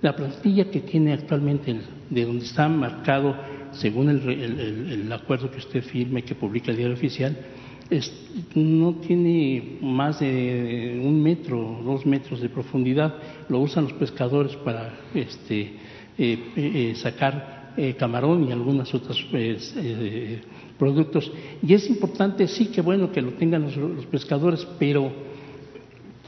[0.00, 3.34] la plantilla que tiene actualmente, de donde está marcado
[3.72, 7.36] según el, acuerdo que usted firme, que publica el diario oficial,
[8.54, 13.16] no tiene más de un metro, dos metros de profundidad.
[13.48, 15.72] Lo usan los pescadores para este,
[16.16, 19.26] eh, eh, sacar eh, camarón y algunos otros
[20.78, 21.30] productos.
[21.62, 25.10] Y es importante, sí, que bueno que lo tengan los, pescadores, pero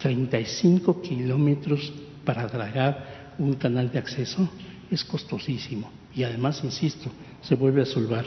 [0.02, 1.92] 35 kilómetros
[2.24, 4.48] para dragar un canal de acceso
[4.90, 5.90] es costosísimo.
[6.14, 7.10] Y además, insisto,
[7.40, 8.24] se vuelve a solvar.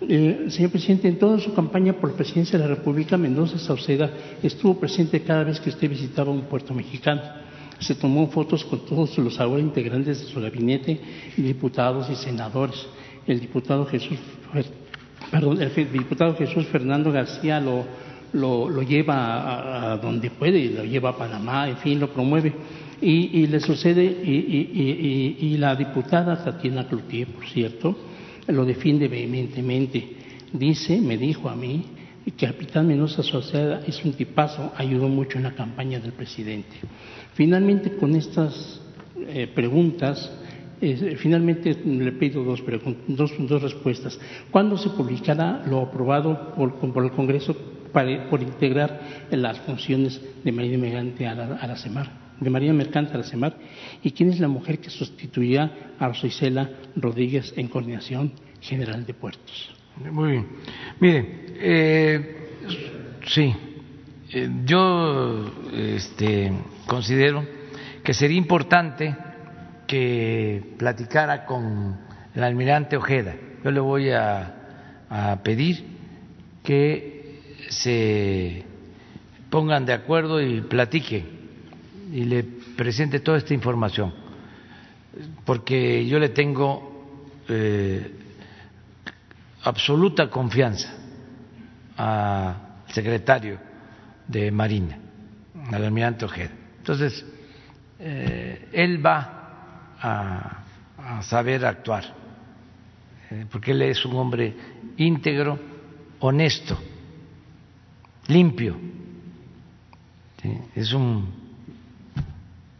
[0.00, 4.10] Eh, señor presidente, en toda su campaña por la presidencia de la República, Mendoza Sauceda
[4.42, 7.22] estuvo presente cada vez que usted visitaba un puerto mexicano.
[7.78, 11.00] Se tomó fotos con todos los ahora integrantes de su gabinete,
[11.36, 12.86] diputados y senadores.
[13.26, 14.18] El diputado Jesús,
[15.30, 17.84] perdón, el diputado Jesús Fernando García lo,
[18.32, 22.52] lo, lleva a, donde puede, lo lleva a Panamá, en fin, lo promueve.
[23.00, 27.96] Y, le sucede, y, y la diputada Tatiana Cloutier, por cierto,
[28.46, 30.16] lo defiende vehementemente.
[30.52, 31.84] Dice, me dijo a mí,
[32.24, 36.76] que Capitán Mendoza Sociedad es un tipazo, ayudó mucho en la campaña del presidente.
[37.34, 38.80] Finalmente, con estas
[39.28, 40.30] eh, preguntas,
[41.16, 42.62] finalmente le pido dos,
[43.08, 44.18] dos, dos, respuestas.
[44.50, 47.56] ¿Cuándo se publicará lo aprobado por, por el Congreso
[47.92, 49.00] para, por integrar
[49.30, 52.24] las funciones de Marina Mercante a la, CEMAR?
[52.40, 53.56] de María Mercante a la CEMAR
[54.02, 59.74] y quién es la mujer que sustituirá a Rosa Rodríguez en coordinación general de puertos.
[60.10, 60.46] Muy bien.
[60.98, 62.36] Mire, eh,
[63.26, 63.54] sí,
[64.32, 66.52] eh, yo este,
[66.86, 67.46] considero
[68.02, 69.14] que sería importante
[69.86, 71.96] que platicara con
[72.34, 73.34] el almirante Ojeda.
[73.62, 74.60] Yo le voy a,
[75.44, 75.84] pedir
[76.62, 78.64] que se
[79.48, 81.24] pongan de acuerdo y platiquen
[82.12, 82.42] y le
[82.76, 84.12] presente toda esta información,
[85.44, 87.16] porque yo le tengo
[87.48, 88.10] eh,
[89.62, 90.92] absoluta confianza
[91.96, 92.56] al
[92.88, 93.58] secretario
[94.26, 94.98] de Marina,
[95.70, 96.50] al almirante Ojeda.
[96.78, 97.24] Entonces,
[98.00, 99.33] eh, él va
[100.04, 102.04] a, saber actuar,
[103.30, 104.54] eh, porque él es un hombre
[104.96, 105.58] íntegro,
[106.20, 106.78] honesto,
[108.28, 108.76] limpio,
[110.74, 111.26] es un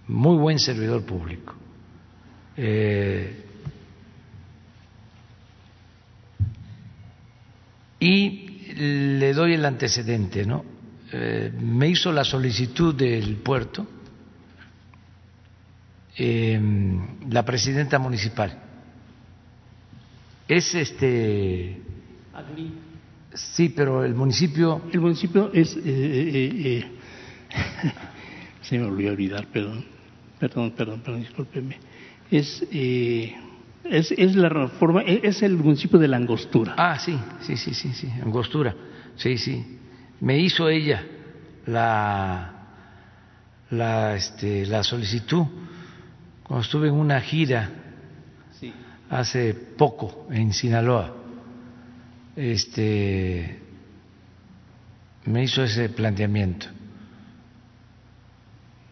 [0.09, 1.55] muy buen servidor público.
[2.57, 3.45] Eh,
[8.01, 10.65] y le doy el antecedente, ¿no?
[11.11, 13.87] Eh, me hizo la solicitud del puerto
[16.17, 18.61] em, la presidenta municipal.
[20.49, 21.81] Es este.
[23.33, 24.83] Sí, pero el municipio.
[24.93, 25.77] El municipio es.
[25.85, 26.85] Eh,
[28.63, 29.95] se me olvidó olvidar, perdón
[30.39, 31.79] perdón, perdón, perdón, discúlpeme,
[32.31, 33.35] es, eh,
[33.85, 36.75] es, es, la forma, e, es el municipio de la angostura.
[36.77, 38.75] Ah, sí, sí, sí, sí, sí, angostura,
[39.17, 39.79] sí, sí.
[40.21, 41.05] Me hizo ella
[41.67, 42.53] la,
[43.71, 45.47] la, este, la solicitud
[46.47, 47.71] cuando estuve en una gira
[48.53, 48.73] sí.
[49.11, 51.15] hace poco en Sinaloa.
[52.37, 53.61] Este,
[55.25, 56.67] me hizo ese planteamiento.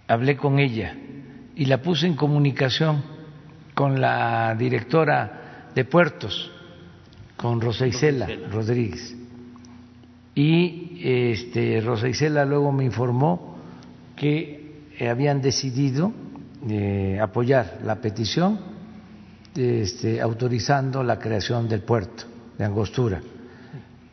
[0.09, 0.97] Hablé con ella
[1.55, 3.03] y la puse en comunicación
[3.75, 6.51] con la directora de puertos,
[7.37, 9.15] con Rosa Isela Rodríguez.
[10.35, 13.59] Y este, Rosa Isela luego me informó
[14.17, 16.13] que habían decidido
[16.69, 18.59] eh, apoyar la petición
[19.55, 22.25] este, autorizando la creación del puerto
[22.57, 23.21] de Angostura,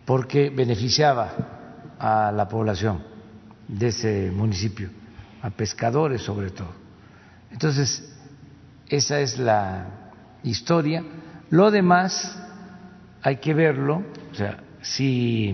[0.06, 3.04] porque beneficiaba a la población
[3.68, 4.90] de ese municipio,
[5.42, 6.74] a pescadores sobre todo.
[7.52, 8.12] Entonces,
[8.90, 9.86] esa es la
[10.44, 11.04] historia.
[11.52, 12.38] Lo demás
[13.22, 15.54] hay que verlo, o sea, si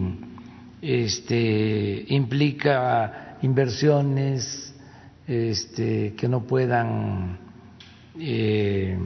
[0.82, 4.65] este, implica inversiones
[5.28, 7.40] este, que no puedan
[8.20, 8.98] eh,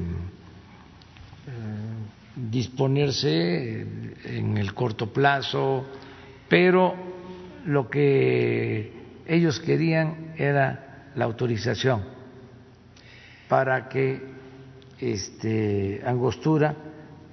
[2.36, 3.82] disponerse
[4.26, 5.86] en el corto plazo,
[6.48, 6.96] pero
[7.66, 8.92] lo que
[9.28, 12.04] ellos querían era la autorización
[13.48, 14.22] para que
[15.00, 16.76] este, Angostura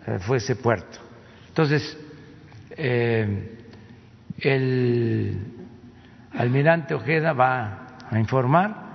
[0.06, 0.98] eh, fuese puerto.
[1.48, 1.96] Entonces,
[2.70, 3.58] eh,
[4.38, 5.38] el
[6.32, 8.86] almirante Ojeda va a informar.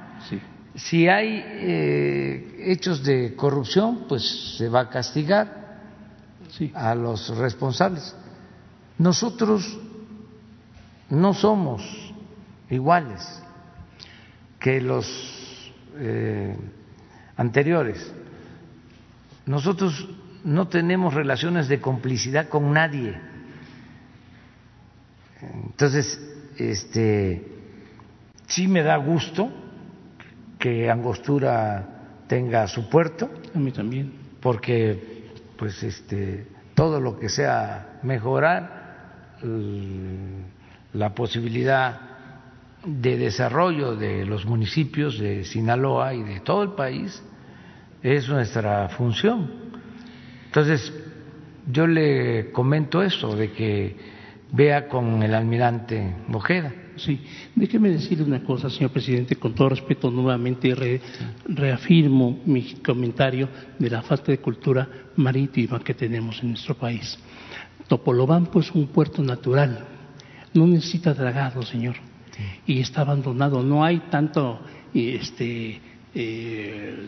[0.75, 5.79] Si hay eh, hechos de corrupción, pues se va a castigar
[6.73, 8.15] a los responsables.
[8.97, 9.77] Nosotros
[11.09, 11.81] no somos
[12.69, 13.43] iguales
[14.59, 15.07] que los
[15.97, 16.55] eh,
[17.35, 18.13] anteriores.
[19.45, 20.07] Nosotros
[20.43, 23.19] no tenemos relaciones de complicidad con nadie.
[25.41, 26.19] Entonces,
[26.57, 27.60] este,
[28.51, 29.49] sí me da gusto
[30.59, 33.29] que Angostura tenga su puerto.
[33.55, 34.13] A mí también.
[34.41, 38.79] Porque, pues, este, todo lo que sea mejorar
[40.93, 41.99] la posibilidad
[42.85, 47.23] de desarrollo de los municipios de Sinaloa y de todo el país
[48.03, 49.49] es nuestra función.
[50.45, 50.93] Entonces,
[51.71, 53.95] yo le comento eso, de que
[54.51, 56.73] vea con el almirante Mojeda.
[57.05, 57.19] Sí,
[57.55, 60.75] déjeme decirle una cosa, señor presidente, con todo respeto nuevamente
[61.45, 63.49] reafirmo mi comentario
[63.79, 67.17] de la falta de cultura marítima que tenemos en nuestro país.
[67.87, 69.83] Topolobampo es un puerto natural,
[70.53, 71.95] no necesita dragado, señor,
[72.67, 74.59] y está abandonado, no hay tanto
[74.93, 75.81] este,
[76.13, 77.07] eh,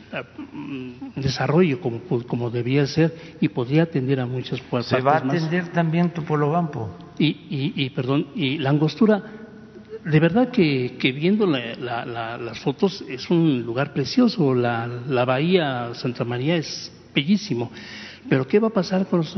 [1.16, 4.90] desarrollo como, como debía ser y podría atender a muchas puertas.
[4.90, 6.98] Se va a atender también Topolobampo.
[7.20, 9.43] Y, y, y, perdón, y la angostura,
[10.06, 16.58] de verdad que, viendo las fotos es un lugar precioso, la, la bahía Santa María
[16.58, 17.72] es bellísimo.
[18.30, 19.38] Pero ¿qué va a pasar con los,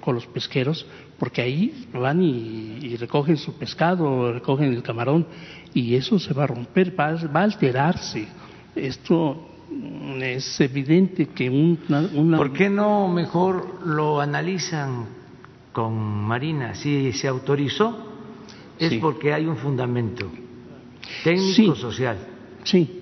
[0.00, 0.86] con los, pesqueros?
[1.18, 5.26] Porque ahí van y, recogen su pescado, recogen el camarón
[5.72, 8.26] y eso se va a romper, va, a alterarse.
[8.74, 9.48] Esto
[10.20, 15.06] es evidente que una, ¿Por qué no mejor lo analizan
[15.72, 16.74] con Marina?
[16.74, 18.13] Si se autorizó
[18.86, 20.30] es porque hay un fundamento
[21.22, 22.16] técnico social.
[22.64, 23.00] Sí,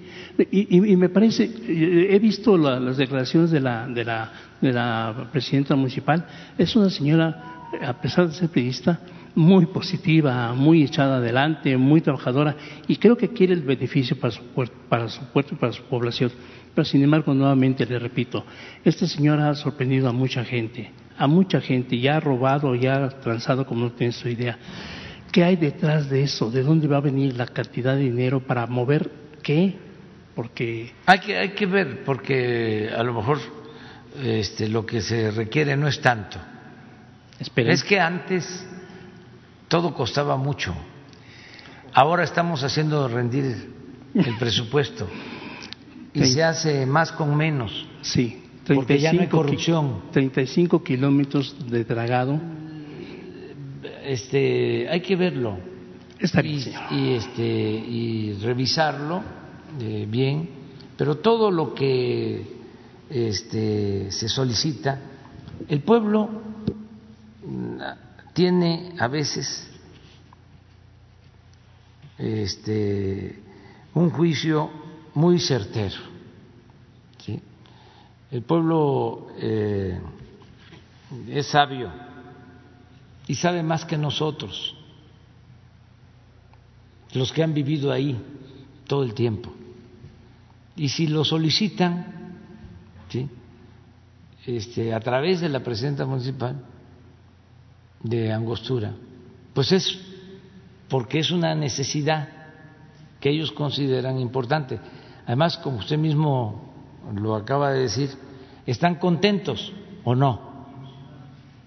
[0.51, 4.33] y, me parece, he visto las declaraciones de la, de la
[4.63, 6.25] de la presidenta municipal,
[6.57, 9.01] es una señora, a pesar de ser periodista,
[9.35, 12.55] muy positiva, muy echada adelante, muy trabajadora
[12.87, 15.83] y creo que quiere el beneficio para su, puerto, para su puerto y para su
[15.85, 16.31] población.
[16.75, 18.45] Pero sin embargo, nuevamente le repito,
[18.85, 23.09] esta señora ha sorprendido a mucha gente, a mucha gente, ya ha robado, ya ha
[23.09, 24.59] transado como no tiene su idea.
[25.33, 26.51] ¿Qué hay detrás de eso?
[26.51, 29.11] ¿De dónde va a venir la cantidad de dinero para mover
[29.43, 29.75] qué?
[30.35, 33.39] Porque hay que hay que ver porque a lo mejor
[34.23, 36.39] este, lo que se requiere no es tanto.
[37.57, 38.67] Es que antes
[39.69, 40.75] todo costaba mucho.
[41.95, 43.73] Ahora estamos haciendo rendir
[44.15, 45.09] el presupuesto
[46.13, 47.87] y se hace más con menos.
[48.03, 50.03] Sí, porque ya no hay corrupción.
[50.13, 52.39] 35 kilómetros de dragado.
[53.83, 55.59] Este, hay que verlo.
[56.19, 59.23] Está y, y, este, y revisarlo
[59.81, 60.49] eh, bien,
[60.97, 62.47] pero todo lo que
[63.11, 65.01] este, se solicita,
[65.69, 66.29] el pueblo
[68.33, 69.69] tiene a veces
[72.19, 73.41] este,
[73.95, 74.71] un juicio
[75.15, 76.13] muy certero.
[78.31, 80.01] El pueblo eh,
[81.29, 82.12] es sabio
[83.27, 84.75] y sabe más que nosotros,
[87.15, 88.19] los que han vivido ahí
[88.87, 89.53] todo el tiempo.
[90.77, 92.39] Y si lo solicitan,
[94.47, 96.65] este, a través de la presidenta municipal
[98.03, 98.93] de Angostura,
[99.55, 99.99] pues es
[100.89, 102.29] porque es una necesidad
[103.21, 104.81] que ellos consideran importante.
[105.27, 106.73] Además, como usted mismo
[107.15, 108.11] lo acaba de decir,
[108.67, 109.73] ¿están contentos
[110.05, 110.67] o no?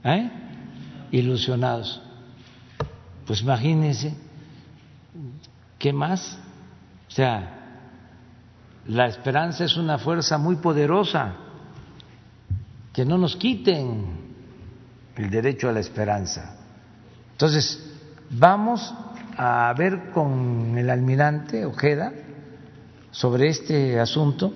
[0.03, 0.29] ¿Eh?
[1.11, 2.01] Ilusionados.
[3.25, 4.13] Pues imagínense,
[5.79, 6.37] ¿qué más?
[7.07, 7.55] O sea,
[8.87, 11.35] la esperanza es una fuerza muy poderosa.
[12.93, 14.05] Que no nos quiten
[15.15, 16.57] el derecho a la esperanza.
[17.31, 17.93] Entonces,
[18.29, 18.93] vamos
[19.37, 22.13] a ver con el almirante Ojeda
[23.11, 24.53] sobre este asunto.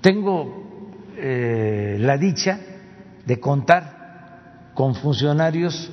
[0.00, 2.58] Tengo eh, la dicha
[3.24, 3.95] de contar
[4.76, 5.90] con funcionarios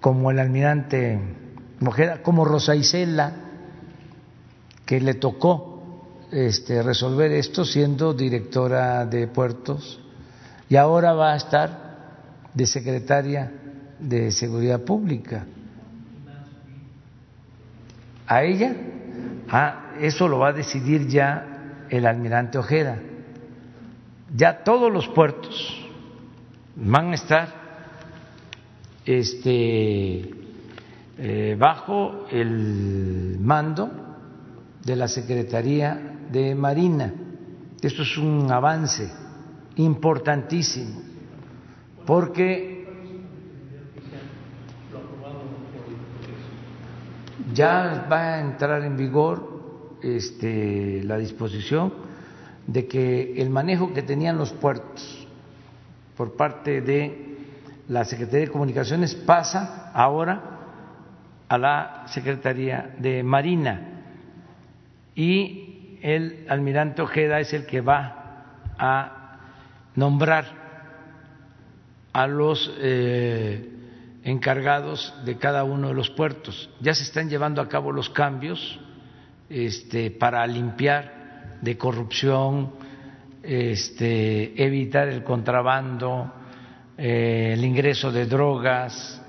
[0.00, 1.20] como el almirante
[1.80, 3.32] Ojeda, como Rosa Isela,
[4.84, 10.00] que le tocó este, resolver esto siendo directora de puertos
[10.68, 11.90] y ahora va a estar
[12.52, 13.52] de secretaria
[14.00, 15.46] de Seguridad Pública.
[18.26, 18.74] A ella,
[19.50, 22.98] Ah, eso lo va a decidir ya el almirante Ojeda.
[24.34, 25.84] Ya todos los puertos
[26.76, 27.59] van a estar
[29.18, 30.30] este,
[31.18, 33.90] eh, bajo el mando
[34.84, 37.12] de la Secretaría de Marina.
[37.82, 39.10] Esto es un avance
[39.76, 41.02] importantísimo,
[42.06, 42.86] porque
[47.52, 51.92] ya va a entrar en vigor este, la disposición
[52.66, 55.26] de que el manejo que tenían los puertos
[56.16, 57.29] por parte de
[57.90, 60.40] la Secretaría de Comunicaciones pasa ahora
[61.48, 64.04] a la Secretaría de Marina
[65.16, 68.44] y el almirante Ojeda es el que va
[68.78, 69.38] a
[69.96, 70.44] nombrar
[72.12, 73.68] a los eh,
[74.22, 76.70] encargados de cada uno de los puertos.
[76.80, 78.78] Ya se están llevando a cabo los cambios
[79.48, 82.70] este, para limpiar de corrupción,
[83.42, 86.34] este, evitar el contrabando,
[87.02, 89.22] eh, el ingreso de drogas,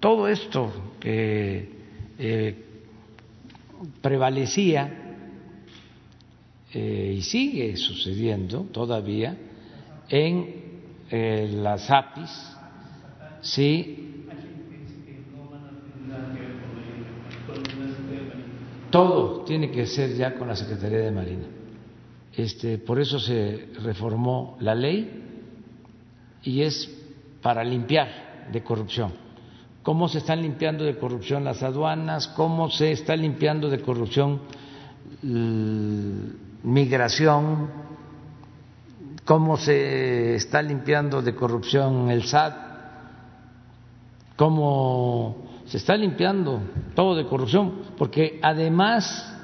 [0.00, 1.68] todo esto que
[2.18, 2.64] eh,
[4.02, 5.14] prevalecía
[6.72, 9.36] eh, y sigue sucediendo todavía
[10.08, 10.64] en
[11.62, 12.56] las APIs,
[13.42, 14.26] sí,
[18.90, 21.46] todo tiene que ser ya con la Secretaría de Marina.
[22.36, 25.22] Este, por eso se reformó la ley
[26.42, 27.03] y es
[27.44, 29.12] para limpiar de corrupción.
[29.82, 32.26] ¿Cómo se están limpiando de corrupción las aduanas?
[32.28, 34.40] ¿Cómo se está limpiando de corrupción
[36.62, 37.68] migración?
[39.26, 42.54] ¿Cómo se está limpiando de corrupción el SAT?
[44.36, 46.62] ¿Cómo se está limpiando
[46.94, 49.36] todo de corrupción, porque además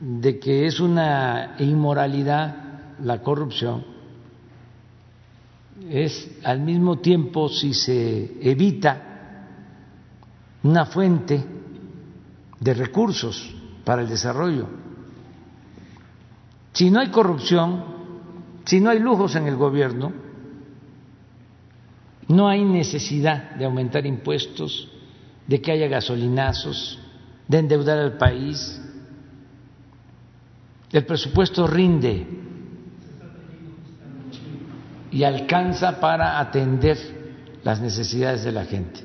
[0.00, 2.56] de que es una inmoralidad
[3.02, 3.95] la corrupción,
[5.90, 9.02] es al mismo tiempo si se evita
[10.62, 11.44] una fuente
[12.58, 13.54] de recursos
[13.84, 14.66] para el desarrollo.
[16.72, 17.84] Si no hay corrupción,
[18.64, 20.12] si no hay lujos en el gobierno,
[22.28, 24.90] no hay necesidad de aumentar impuestos,
[25.46, 26.98] de que haya gasolinazos,
[27.46, 28.82] de endeudar al país.
[30.90, 32.26] El presupuesto rinde
[35.16, 36.98] y alcanza para atender
[37.64, 39.00] las necesidades de la gente.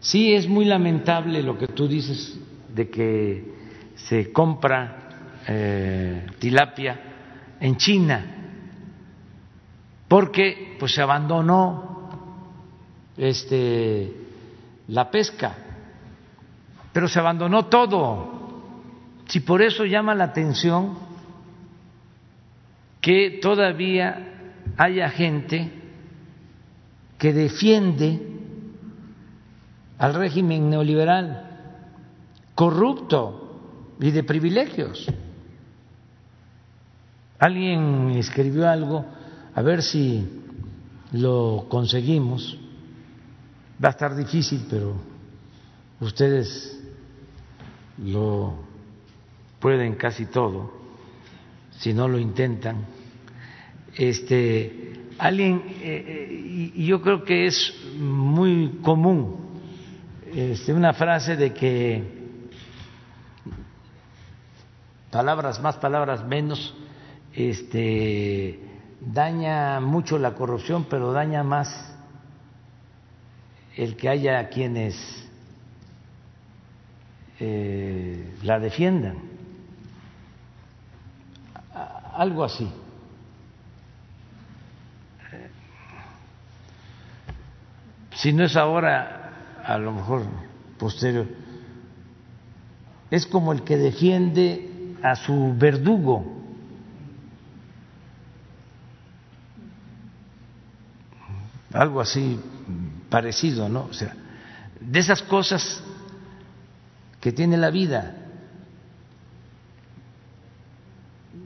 [0.00, 2.36] Sí es muy lamentable lo que tú dices
[2.74, 3.54] de que
[3.94, 7.00] se compra eh, tilapia
[7.60, 8.34] en China
[10.08, 12.10] porque pues se abandonó
[13.16, 14.12] este
[14.88, 15.54] la pesca,
[16.92, 18.64] pero se abandonó todo.
[19.28, 20.98] Si por eso llama la atención
[23.00, 24.34] que todavía
[24.78, 25.70] haya gente
[27.18, 28.22] que defiende
[29.98, 31.44] al régimen neoliberal
[32.54, 33.60] corrupto
[34.00, 35.06] y de privilegios.
[37.38, 39.04] Alguien escribió algo,
[39.54, 40.26] a ver si
[41.12, 42.58] lo conseguimos
[43.82, 44.96] Va a estar difícil, pero
[46.00, 46.80] ustedes
[47.98, 48.54] lo
[49.60, 50.72] pueden casi todo,
[51.78, 52.84] si no lo intentan.
[53.96, 59.48] Este, alguien, eh, eh, y yo creo que es muy común,
[60.32, 62.18] este, una frase de que
[65.10, 66.74] palabras más, palabras menos,
[67.32, 68.60] este,
[69.00, 71.94] daña mucho la corrupción, pero daña más
[73.76, 74.96] el que haya quienes
[77.40, 79.18] eh, la defiendan.
[82.14, 82.68] Algo así.
[88.18, 90.24] Si no es ahora, a lo mejor
[90.76, 91.28] posterior.
[93.12, 96.26] Es como el que defiende a su verdugo.
[101.72, 102.40] Algo así
[103.08, 103.84] parecido, ¿no?
[103.84, 104.16] O sea,
[104.80, 105.80] de esas cosas
[107.20, 108.16] que tiene la vida.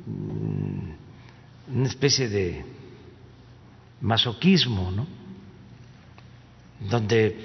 [0.06, 2.64] Mm, una especie de
[4.00, 5.21] masoquismo, ¿no?
[6.88, 7.36] Donde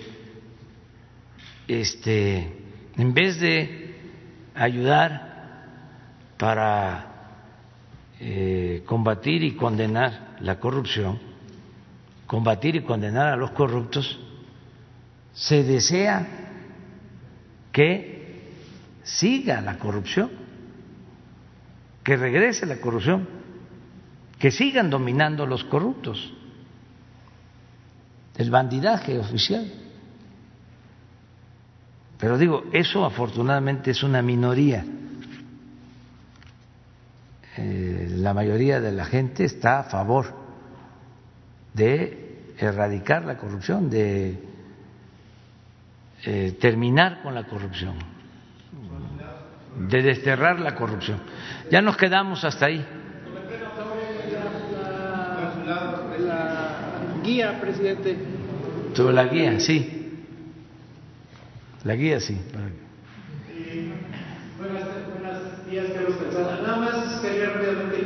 [1.67, 2.57] este
[2.97, 3.95] en vez de
[4.55, 5.27] ayudar
[6.37, 7.07] para
[8.19, 11.19] eh, combatir y condenar la corrupción,
[12.25, 14.19] combatir y condenar a los corruptos,
[15.33, 16.27] se desea
[17.71, 18.41] que
[19.03, 20.31] siga la corrupción,
[22.03, 23.27] que regrese la corrupción,
[24.39, 26.33] que sigan dominando los corruptos,
[28.37, 29.65] el bandidaje oficial.
[32.19, 34.85] Pero digo, eso afortunadamente es una minoría.
[37.57, 40.33] Eh, la mayoría de la gente está a favor
[41.73, 44.39] de erradicar la corrupción, de
[46.23, 47.95] eh, terminar con la corrupción,
[49.89, 51.19] de desterrar la corrupción.
[51.71, 52.85] Ya nos quedamos hasta ahí.
[57.27, 58.17] La guía, presidente.
[58.93, 60.13] Sobre la guía, sí.
[61.83, 62.37] La guía, sí.
[64.57, 66.61] Buenos días, Carlos Calzada.
[66.61, 67.97] Nada más quería rápidamente,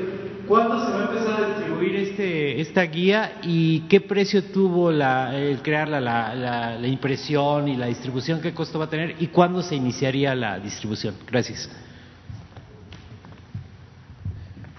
[0.48, 5.38] ¿cuándo se va a empezar a distribuir este, esta guía y qué precio tuvo la,
[5.38, 8.42] el crearla, la, la, la impresión y la distribución?
[8.42, 11.14] ¿Qué costo va a tener y cuándo se iniciaría la distribución?
[11.30, 11.70] Gracias.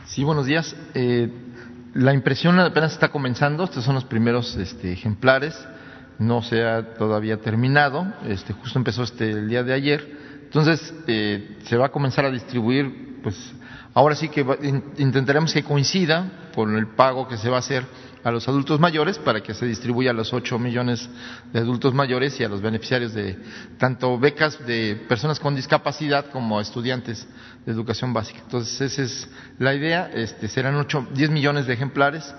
[0.06, 0.74] Sí, buenos días.
[0.94, 1.30] Eh,
[1.94, 5.54] la impresión apenas está comenzando, estos son los primeros este, ejemplares
[6.18, 11.58] no se ha todavía terminado, este, justo empezó este el día de ayer, entonces eh,
[11.64, 13.36] se va a comenzar a distribuir, pues
[13.94, 14.44] ahora sí que
[14.98, 17.84] intentaremos que coincida con el pago que se va a hacer
[18.24, 21.08] a los adultos mayores para que se distribuya a los 8 millones
[21.52, 23.38] de adultos mayores y a los beneficiarios de
[23.78, 27.26] tanto becas de personas con discapacidad como estudiantes
[27.66, 28.40] de educación básica.
[28.42, 29.28] Entonces esa es
[29.58, 32.34] la idea, este, serán 8, 10 millones de ejemplares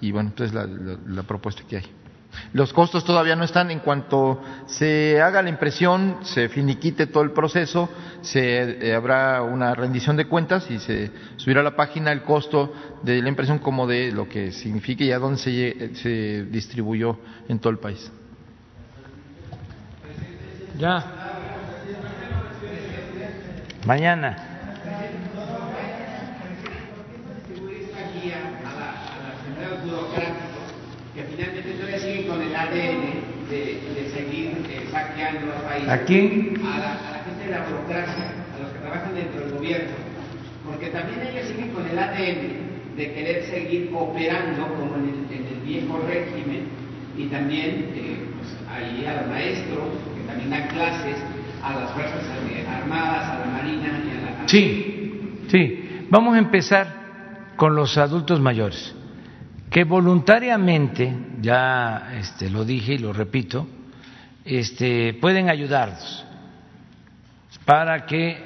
[0.00, 2.05] y bueno, entonces la, la, la propuesta que hay.
[2.52, 3.70] Los costos todavía no están.
[3.70, 7.88] En cuanto se haga la impresión, se finiquite todo el proceso,
[8.22, 12.72] se eh, habrá una rendición de cuentas y se subirá a la página el costo
[13.02, 17.18] de la impresión como de lo que significa y a dónde se, se distribuyó
[17.48, 18.10] en todo el país.
[20.78, 21.04] Ya.
[23.86, 24.56] Mañana.
[31.16, 31.85] que finalmente todavía siguen
[32.76, 35.88] de, de seguir eh, saqueando al país.
[35.88, 36.60] ¿A quién?
[36.64, 39.92] A la, a la gente de la burocracia, a los que trabajan dentro del gobierno.
[40.64, 45.46] Porque también ellos siguen con el ADN de querer seguir operando como en el, en
[45.46, 46.68] el viejo régimen
[47.16, 49.84] y también eh, pues, ahí a los maestros
[50.16, 51.16] que también dan clases,
[51.62, 52.22] a las Fuerzas
[52.68, 54.48] Armadas, a la Marina y a la...
[54.48, 56.06] Sí, sí.
[56.10, 56.86] Vamos a empezar
[57.56, 58.94] con los adultos mayores
[59.70, 63.66] que voluntariamente, ya este, lo dije y lo repito,
[64.44, 66.24] este, pueden ayudarnos
[67.64, 68.38] para que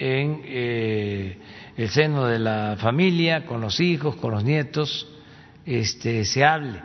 [0.00, 1.38] en eh,
[1.76, 5.06] el seno de la familia, con los hijos, con los nietos,
[5.66, 6.80] este, se hable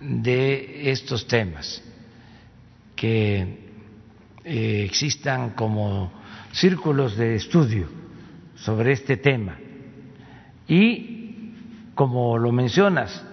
[0.00, 1.82] de estos temas,
[2.96, 3.58] que
[4.44, 6.12] eh, existan como
[6.52, 7.88] círculos de estudio
[8.56, 9.56] sobre este tema.
[10.66, 11.11] Y
[11.94, 13.24] como lo mencionas,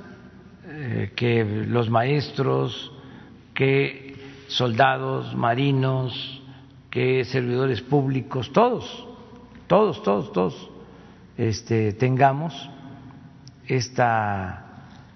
[0.68, 2.92] eh, que los maestros,
[3.54, 4.16] que
[4.48, 6.42] soldados, marinos,
[6.90, 9.08] que servidores públicos, todos,
[9.68, 10.70] todos, todos, todos,
[11.38, 12.70] este, tengamos
[13.68, 14.66] esta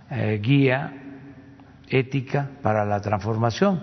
[0.10, 0.94] eh, guía
[1.90, 3.82] ética para la transformación.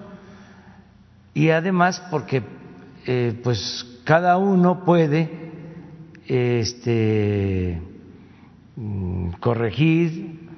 [1.34, 2.42] Y además porque
[3.06, 5.50] eh, pues cada uno puede
[6.26, 7.80] este,
[9.40, 10.48] corregir,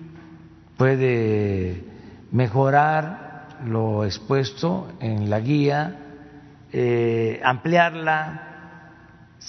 [0.77, 1.85] puede
[2.31, 5.97] mejorar lo expuesto en la guía,
[6.73, 8.49] eh, ampliarla.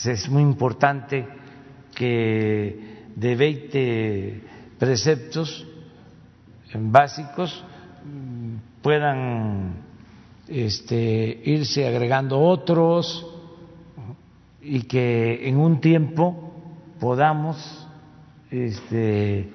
[0.05, 1.27] Es muy importante
[1.95, 4.43] que de 20
[4.79, 5.67] preceptos
[6.75, 7.63] básicos
[8.03, 9.73] mm, puedan
[10.47, 13.25] este, irse agregando otros
[14.61, 16.53] y que en un tiempo
[16.99, 17.82] podamos
[18.53, 19.49] este,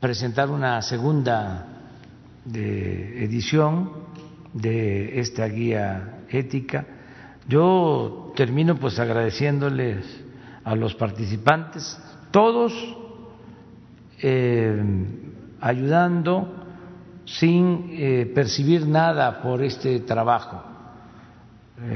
[0.00, 1.66] presentar una segunda
[2.44, 3.90] de edición
[4.52, 6.86] de esta guía ética.
[7.48, 10.04] Yo termino pues agradeciéndoles
[10.62, 11.98] a los participantes,
[12.30, 12.72] todos
[14.22, 14.80] eh,
[15.60, 16.54] ayudando
[17.24, 20.62] sin eh, percibir nada por este trabajo.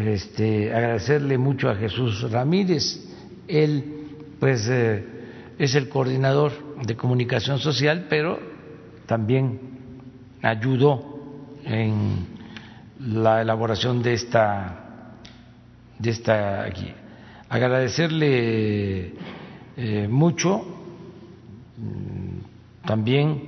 [0.05, 3.12] Este, agradecerle mucho a Jesús Ramírez,
[3.49, 5.05] él, pues, eh,
[5.59, 6.53] es el coordinador
[6.85, 8.39] de comunicación social, pero
[9.07, 9.61] también
[10.43, 11.21] ayudó
[11.65, 12.27] en
[12.99, 15.15] la elaboración de esta,
[15.99, 16.97] de esta guía.
[17.49, 19.13] Agradecerle
[19.77, 20.65] eh, mucho
[21.77, 23.43] mm, también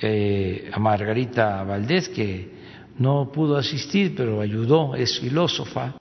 [0.00, 2.50] eh, a Margarita Valdés, que
[2.98, 5.94] no pudo asistir, pero ayudó, es filósofa,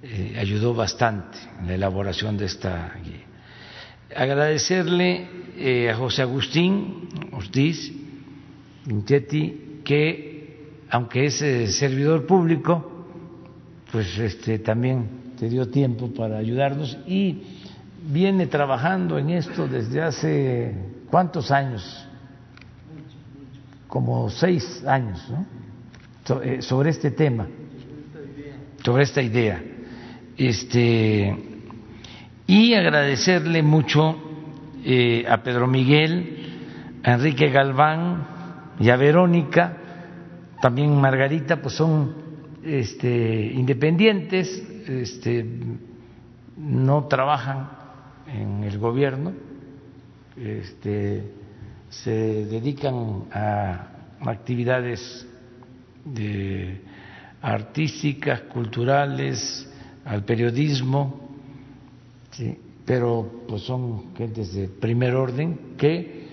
[0.00, 3.24] eh, ayudó bastante en la elaboración de esta guía.
[4.14, 5.26] Agradecerle
[5.56, 7.92] eh, a José Agustín Ortiz
[8.86, 13.06] Inchetti que, aunque es eh, servidor público,
[13.90, 17.42] pues este, también te dio tiempo para ayudarnos y
[18.08, 20.74] viene trabajando en esto desde hace
[21.10, 22.06] cuántos años,
[23.88, 25.44] como seis años, ¿no?
[26.60, 27.48] Sobre este tema,
[28.84, 29.60] sobre esta idea.
[30.38, 31.36] Este,
[32.46, 34.16] y agradecerle mucho
[34.84, 38.24] eh, a Pedro Miguel, a Enrique Galván
[38.78, 39.76] y a Verónica,
[40.62, 42.14] también Margarita, pues son
[42.62, 45.44] este, independientes, este,
[46.56, 47.70] no trabajan
[48.28, 49.32] en el gobierno,
[50.36, 51.32] este,
[51.88, 53.88] se dedican a
[54.20, 55.26] actividades
[56.04, 56.80] de
[57.42, 59.67] artísticas, culturales,
[60.08, 61.28] al periodismo,
[62.84, 66.26] pero pues son gentes de primer orden que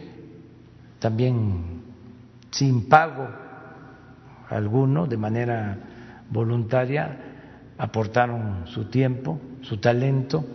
[0.99, 1.83] también
[2.51, 3.27] sin pago
[4.49, 5.77] alguno, de manera
[6.29, 7.17] voluntaria,
[7.77, 10.45] aportaron su tiempo, su talento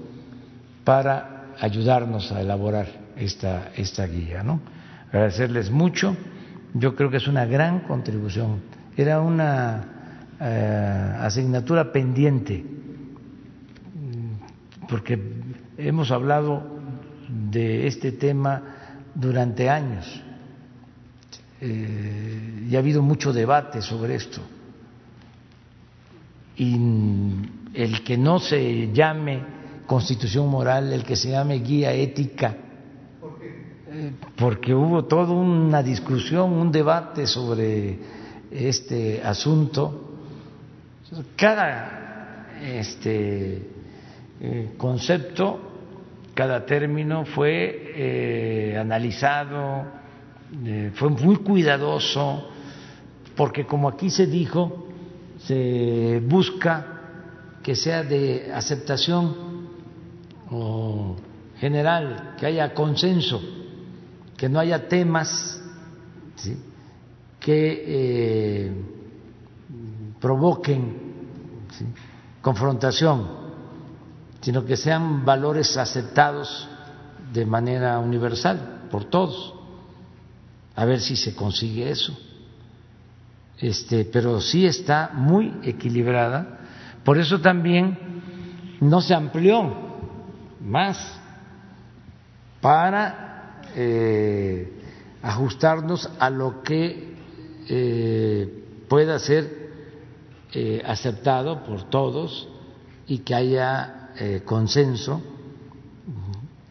[0.82, 2.86] para ayudarnos a elaborar
[3.16, 4.42] esta, esta guía.
[4.42, 4.60] ¿no?
[5.08, 6.16] Agradecerles mucho,
[6.72, 8.60] yo creo que es una gran contribución.
[8.96, 9.84] Era una
[10.40, 12.79] eh, asignatura pendiente,
[14.90, 15.16] porque
[15.78, 16.62] hemos hablado
[17.28, 18.62] de este tema
[19.14, 20.20] durante años
[21.60, 24.40] eh, y ha habido mucho debate sobre esto.
[26.56, 26.76] Y
[27.72, 29.40] el que no se llame
[29.86, 32.56] constitución moral, el que se llame guía ética,
[34.36, 37.98] porque hubo toda una discusión, un debate sobre
[38.50, 40.18] este asunto.
[41.36, 43.79] Cada este,
[44.40, 45.60] eh, concepto,
[46.34, 50.00] cada término fue eh, analizado,
[50.94, 52.50] fue muy cuidadoso,
[53.36, 54.88] porque como aquí se dijo,
[55.38, 57.00] se busca
[57.62, 59.68] que sea de aceptación
[60.50, 61.16] o
[61.58, 63.40] general, que haya consenso,
[64.36, 65.62] que no haya temas
[67.38, 68.72] que eh,
[70.20, 71.10] provoquen
[72.40, 73.39] confrontación,
[74.40, 76.68] sino que sean valores aceptados
[77.32, 79.54] de manera universal por todos.
[80.74, 82.16] A ver si se consigue eso.
[83.58, 86.60] Este, pero sí está muy equilibrada.
[87.04, 87.98] Por eso también
[88.80, 89.90] no se amplió
[90.60, 91.18] más
[92.60, 94.72] para eh,
[95.22, 97.14] ajustarnos a lo que
[97.68, 99.70] eh, pueda ser
[100.52, 102.48] eh, aceptado por todos
[103.06, 103.99] y que haya
[104.44, 105.20] consenso.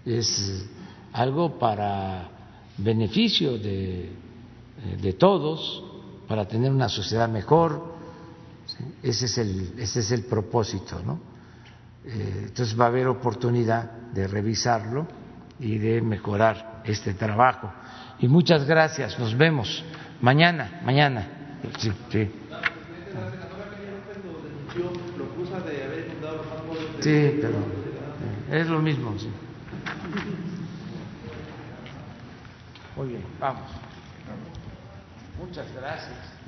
[0.05, 0.65] Es
[1.13, 2.29] algo para
[2.77, 4.11] beneficio de,
[5.01, 5.83] de todos
[6.29, 7.97] para tener una sociedad mejor.
[9.01, 11.19] Ese, es el, ese es el propósito, ¿no?
[12.05, 15.07] Eh, entonces va a haber oportunidad de revisarlo
[15.59, 17.73] y de mejorar este trabajo.
[18.19, 19.83] Y muchas gracias, nos vemos
[20.21, 21.27] mañana, mañana.
[27.01, 27.55] Sí, pero
[28.51, 29.17] es lo mismo.
[29.17, 29.29] Sí.
[32.97, 33.69] Muy bien, vamos.
[35.39, 36.38] Muchas gracias.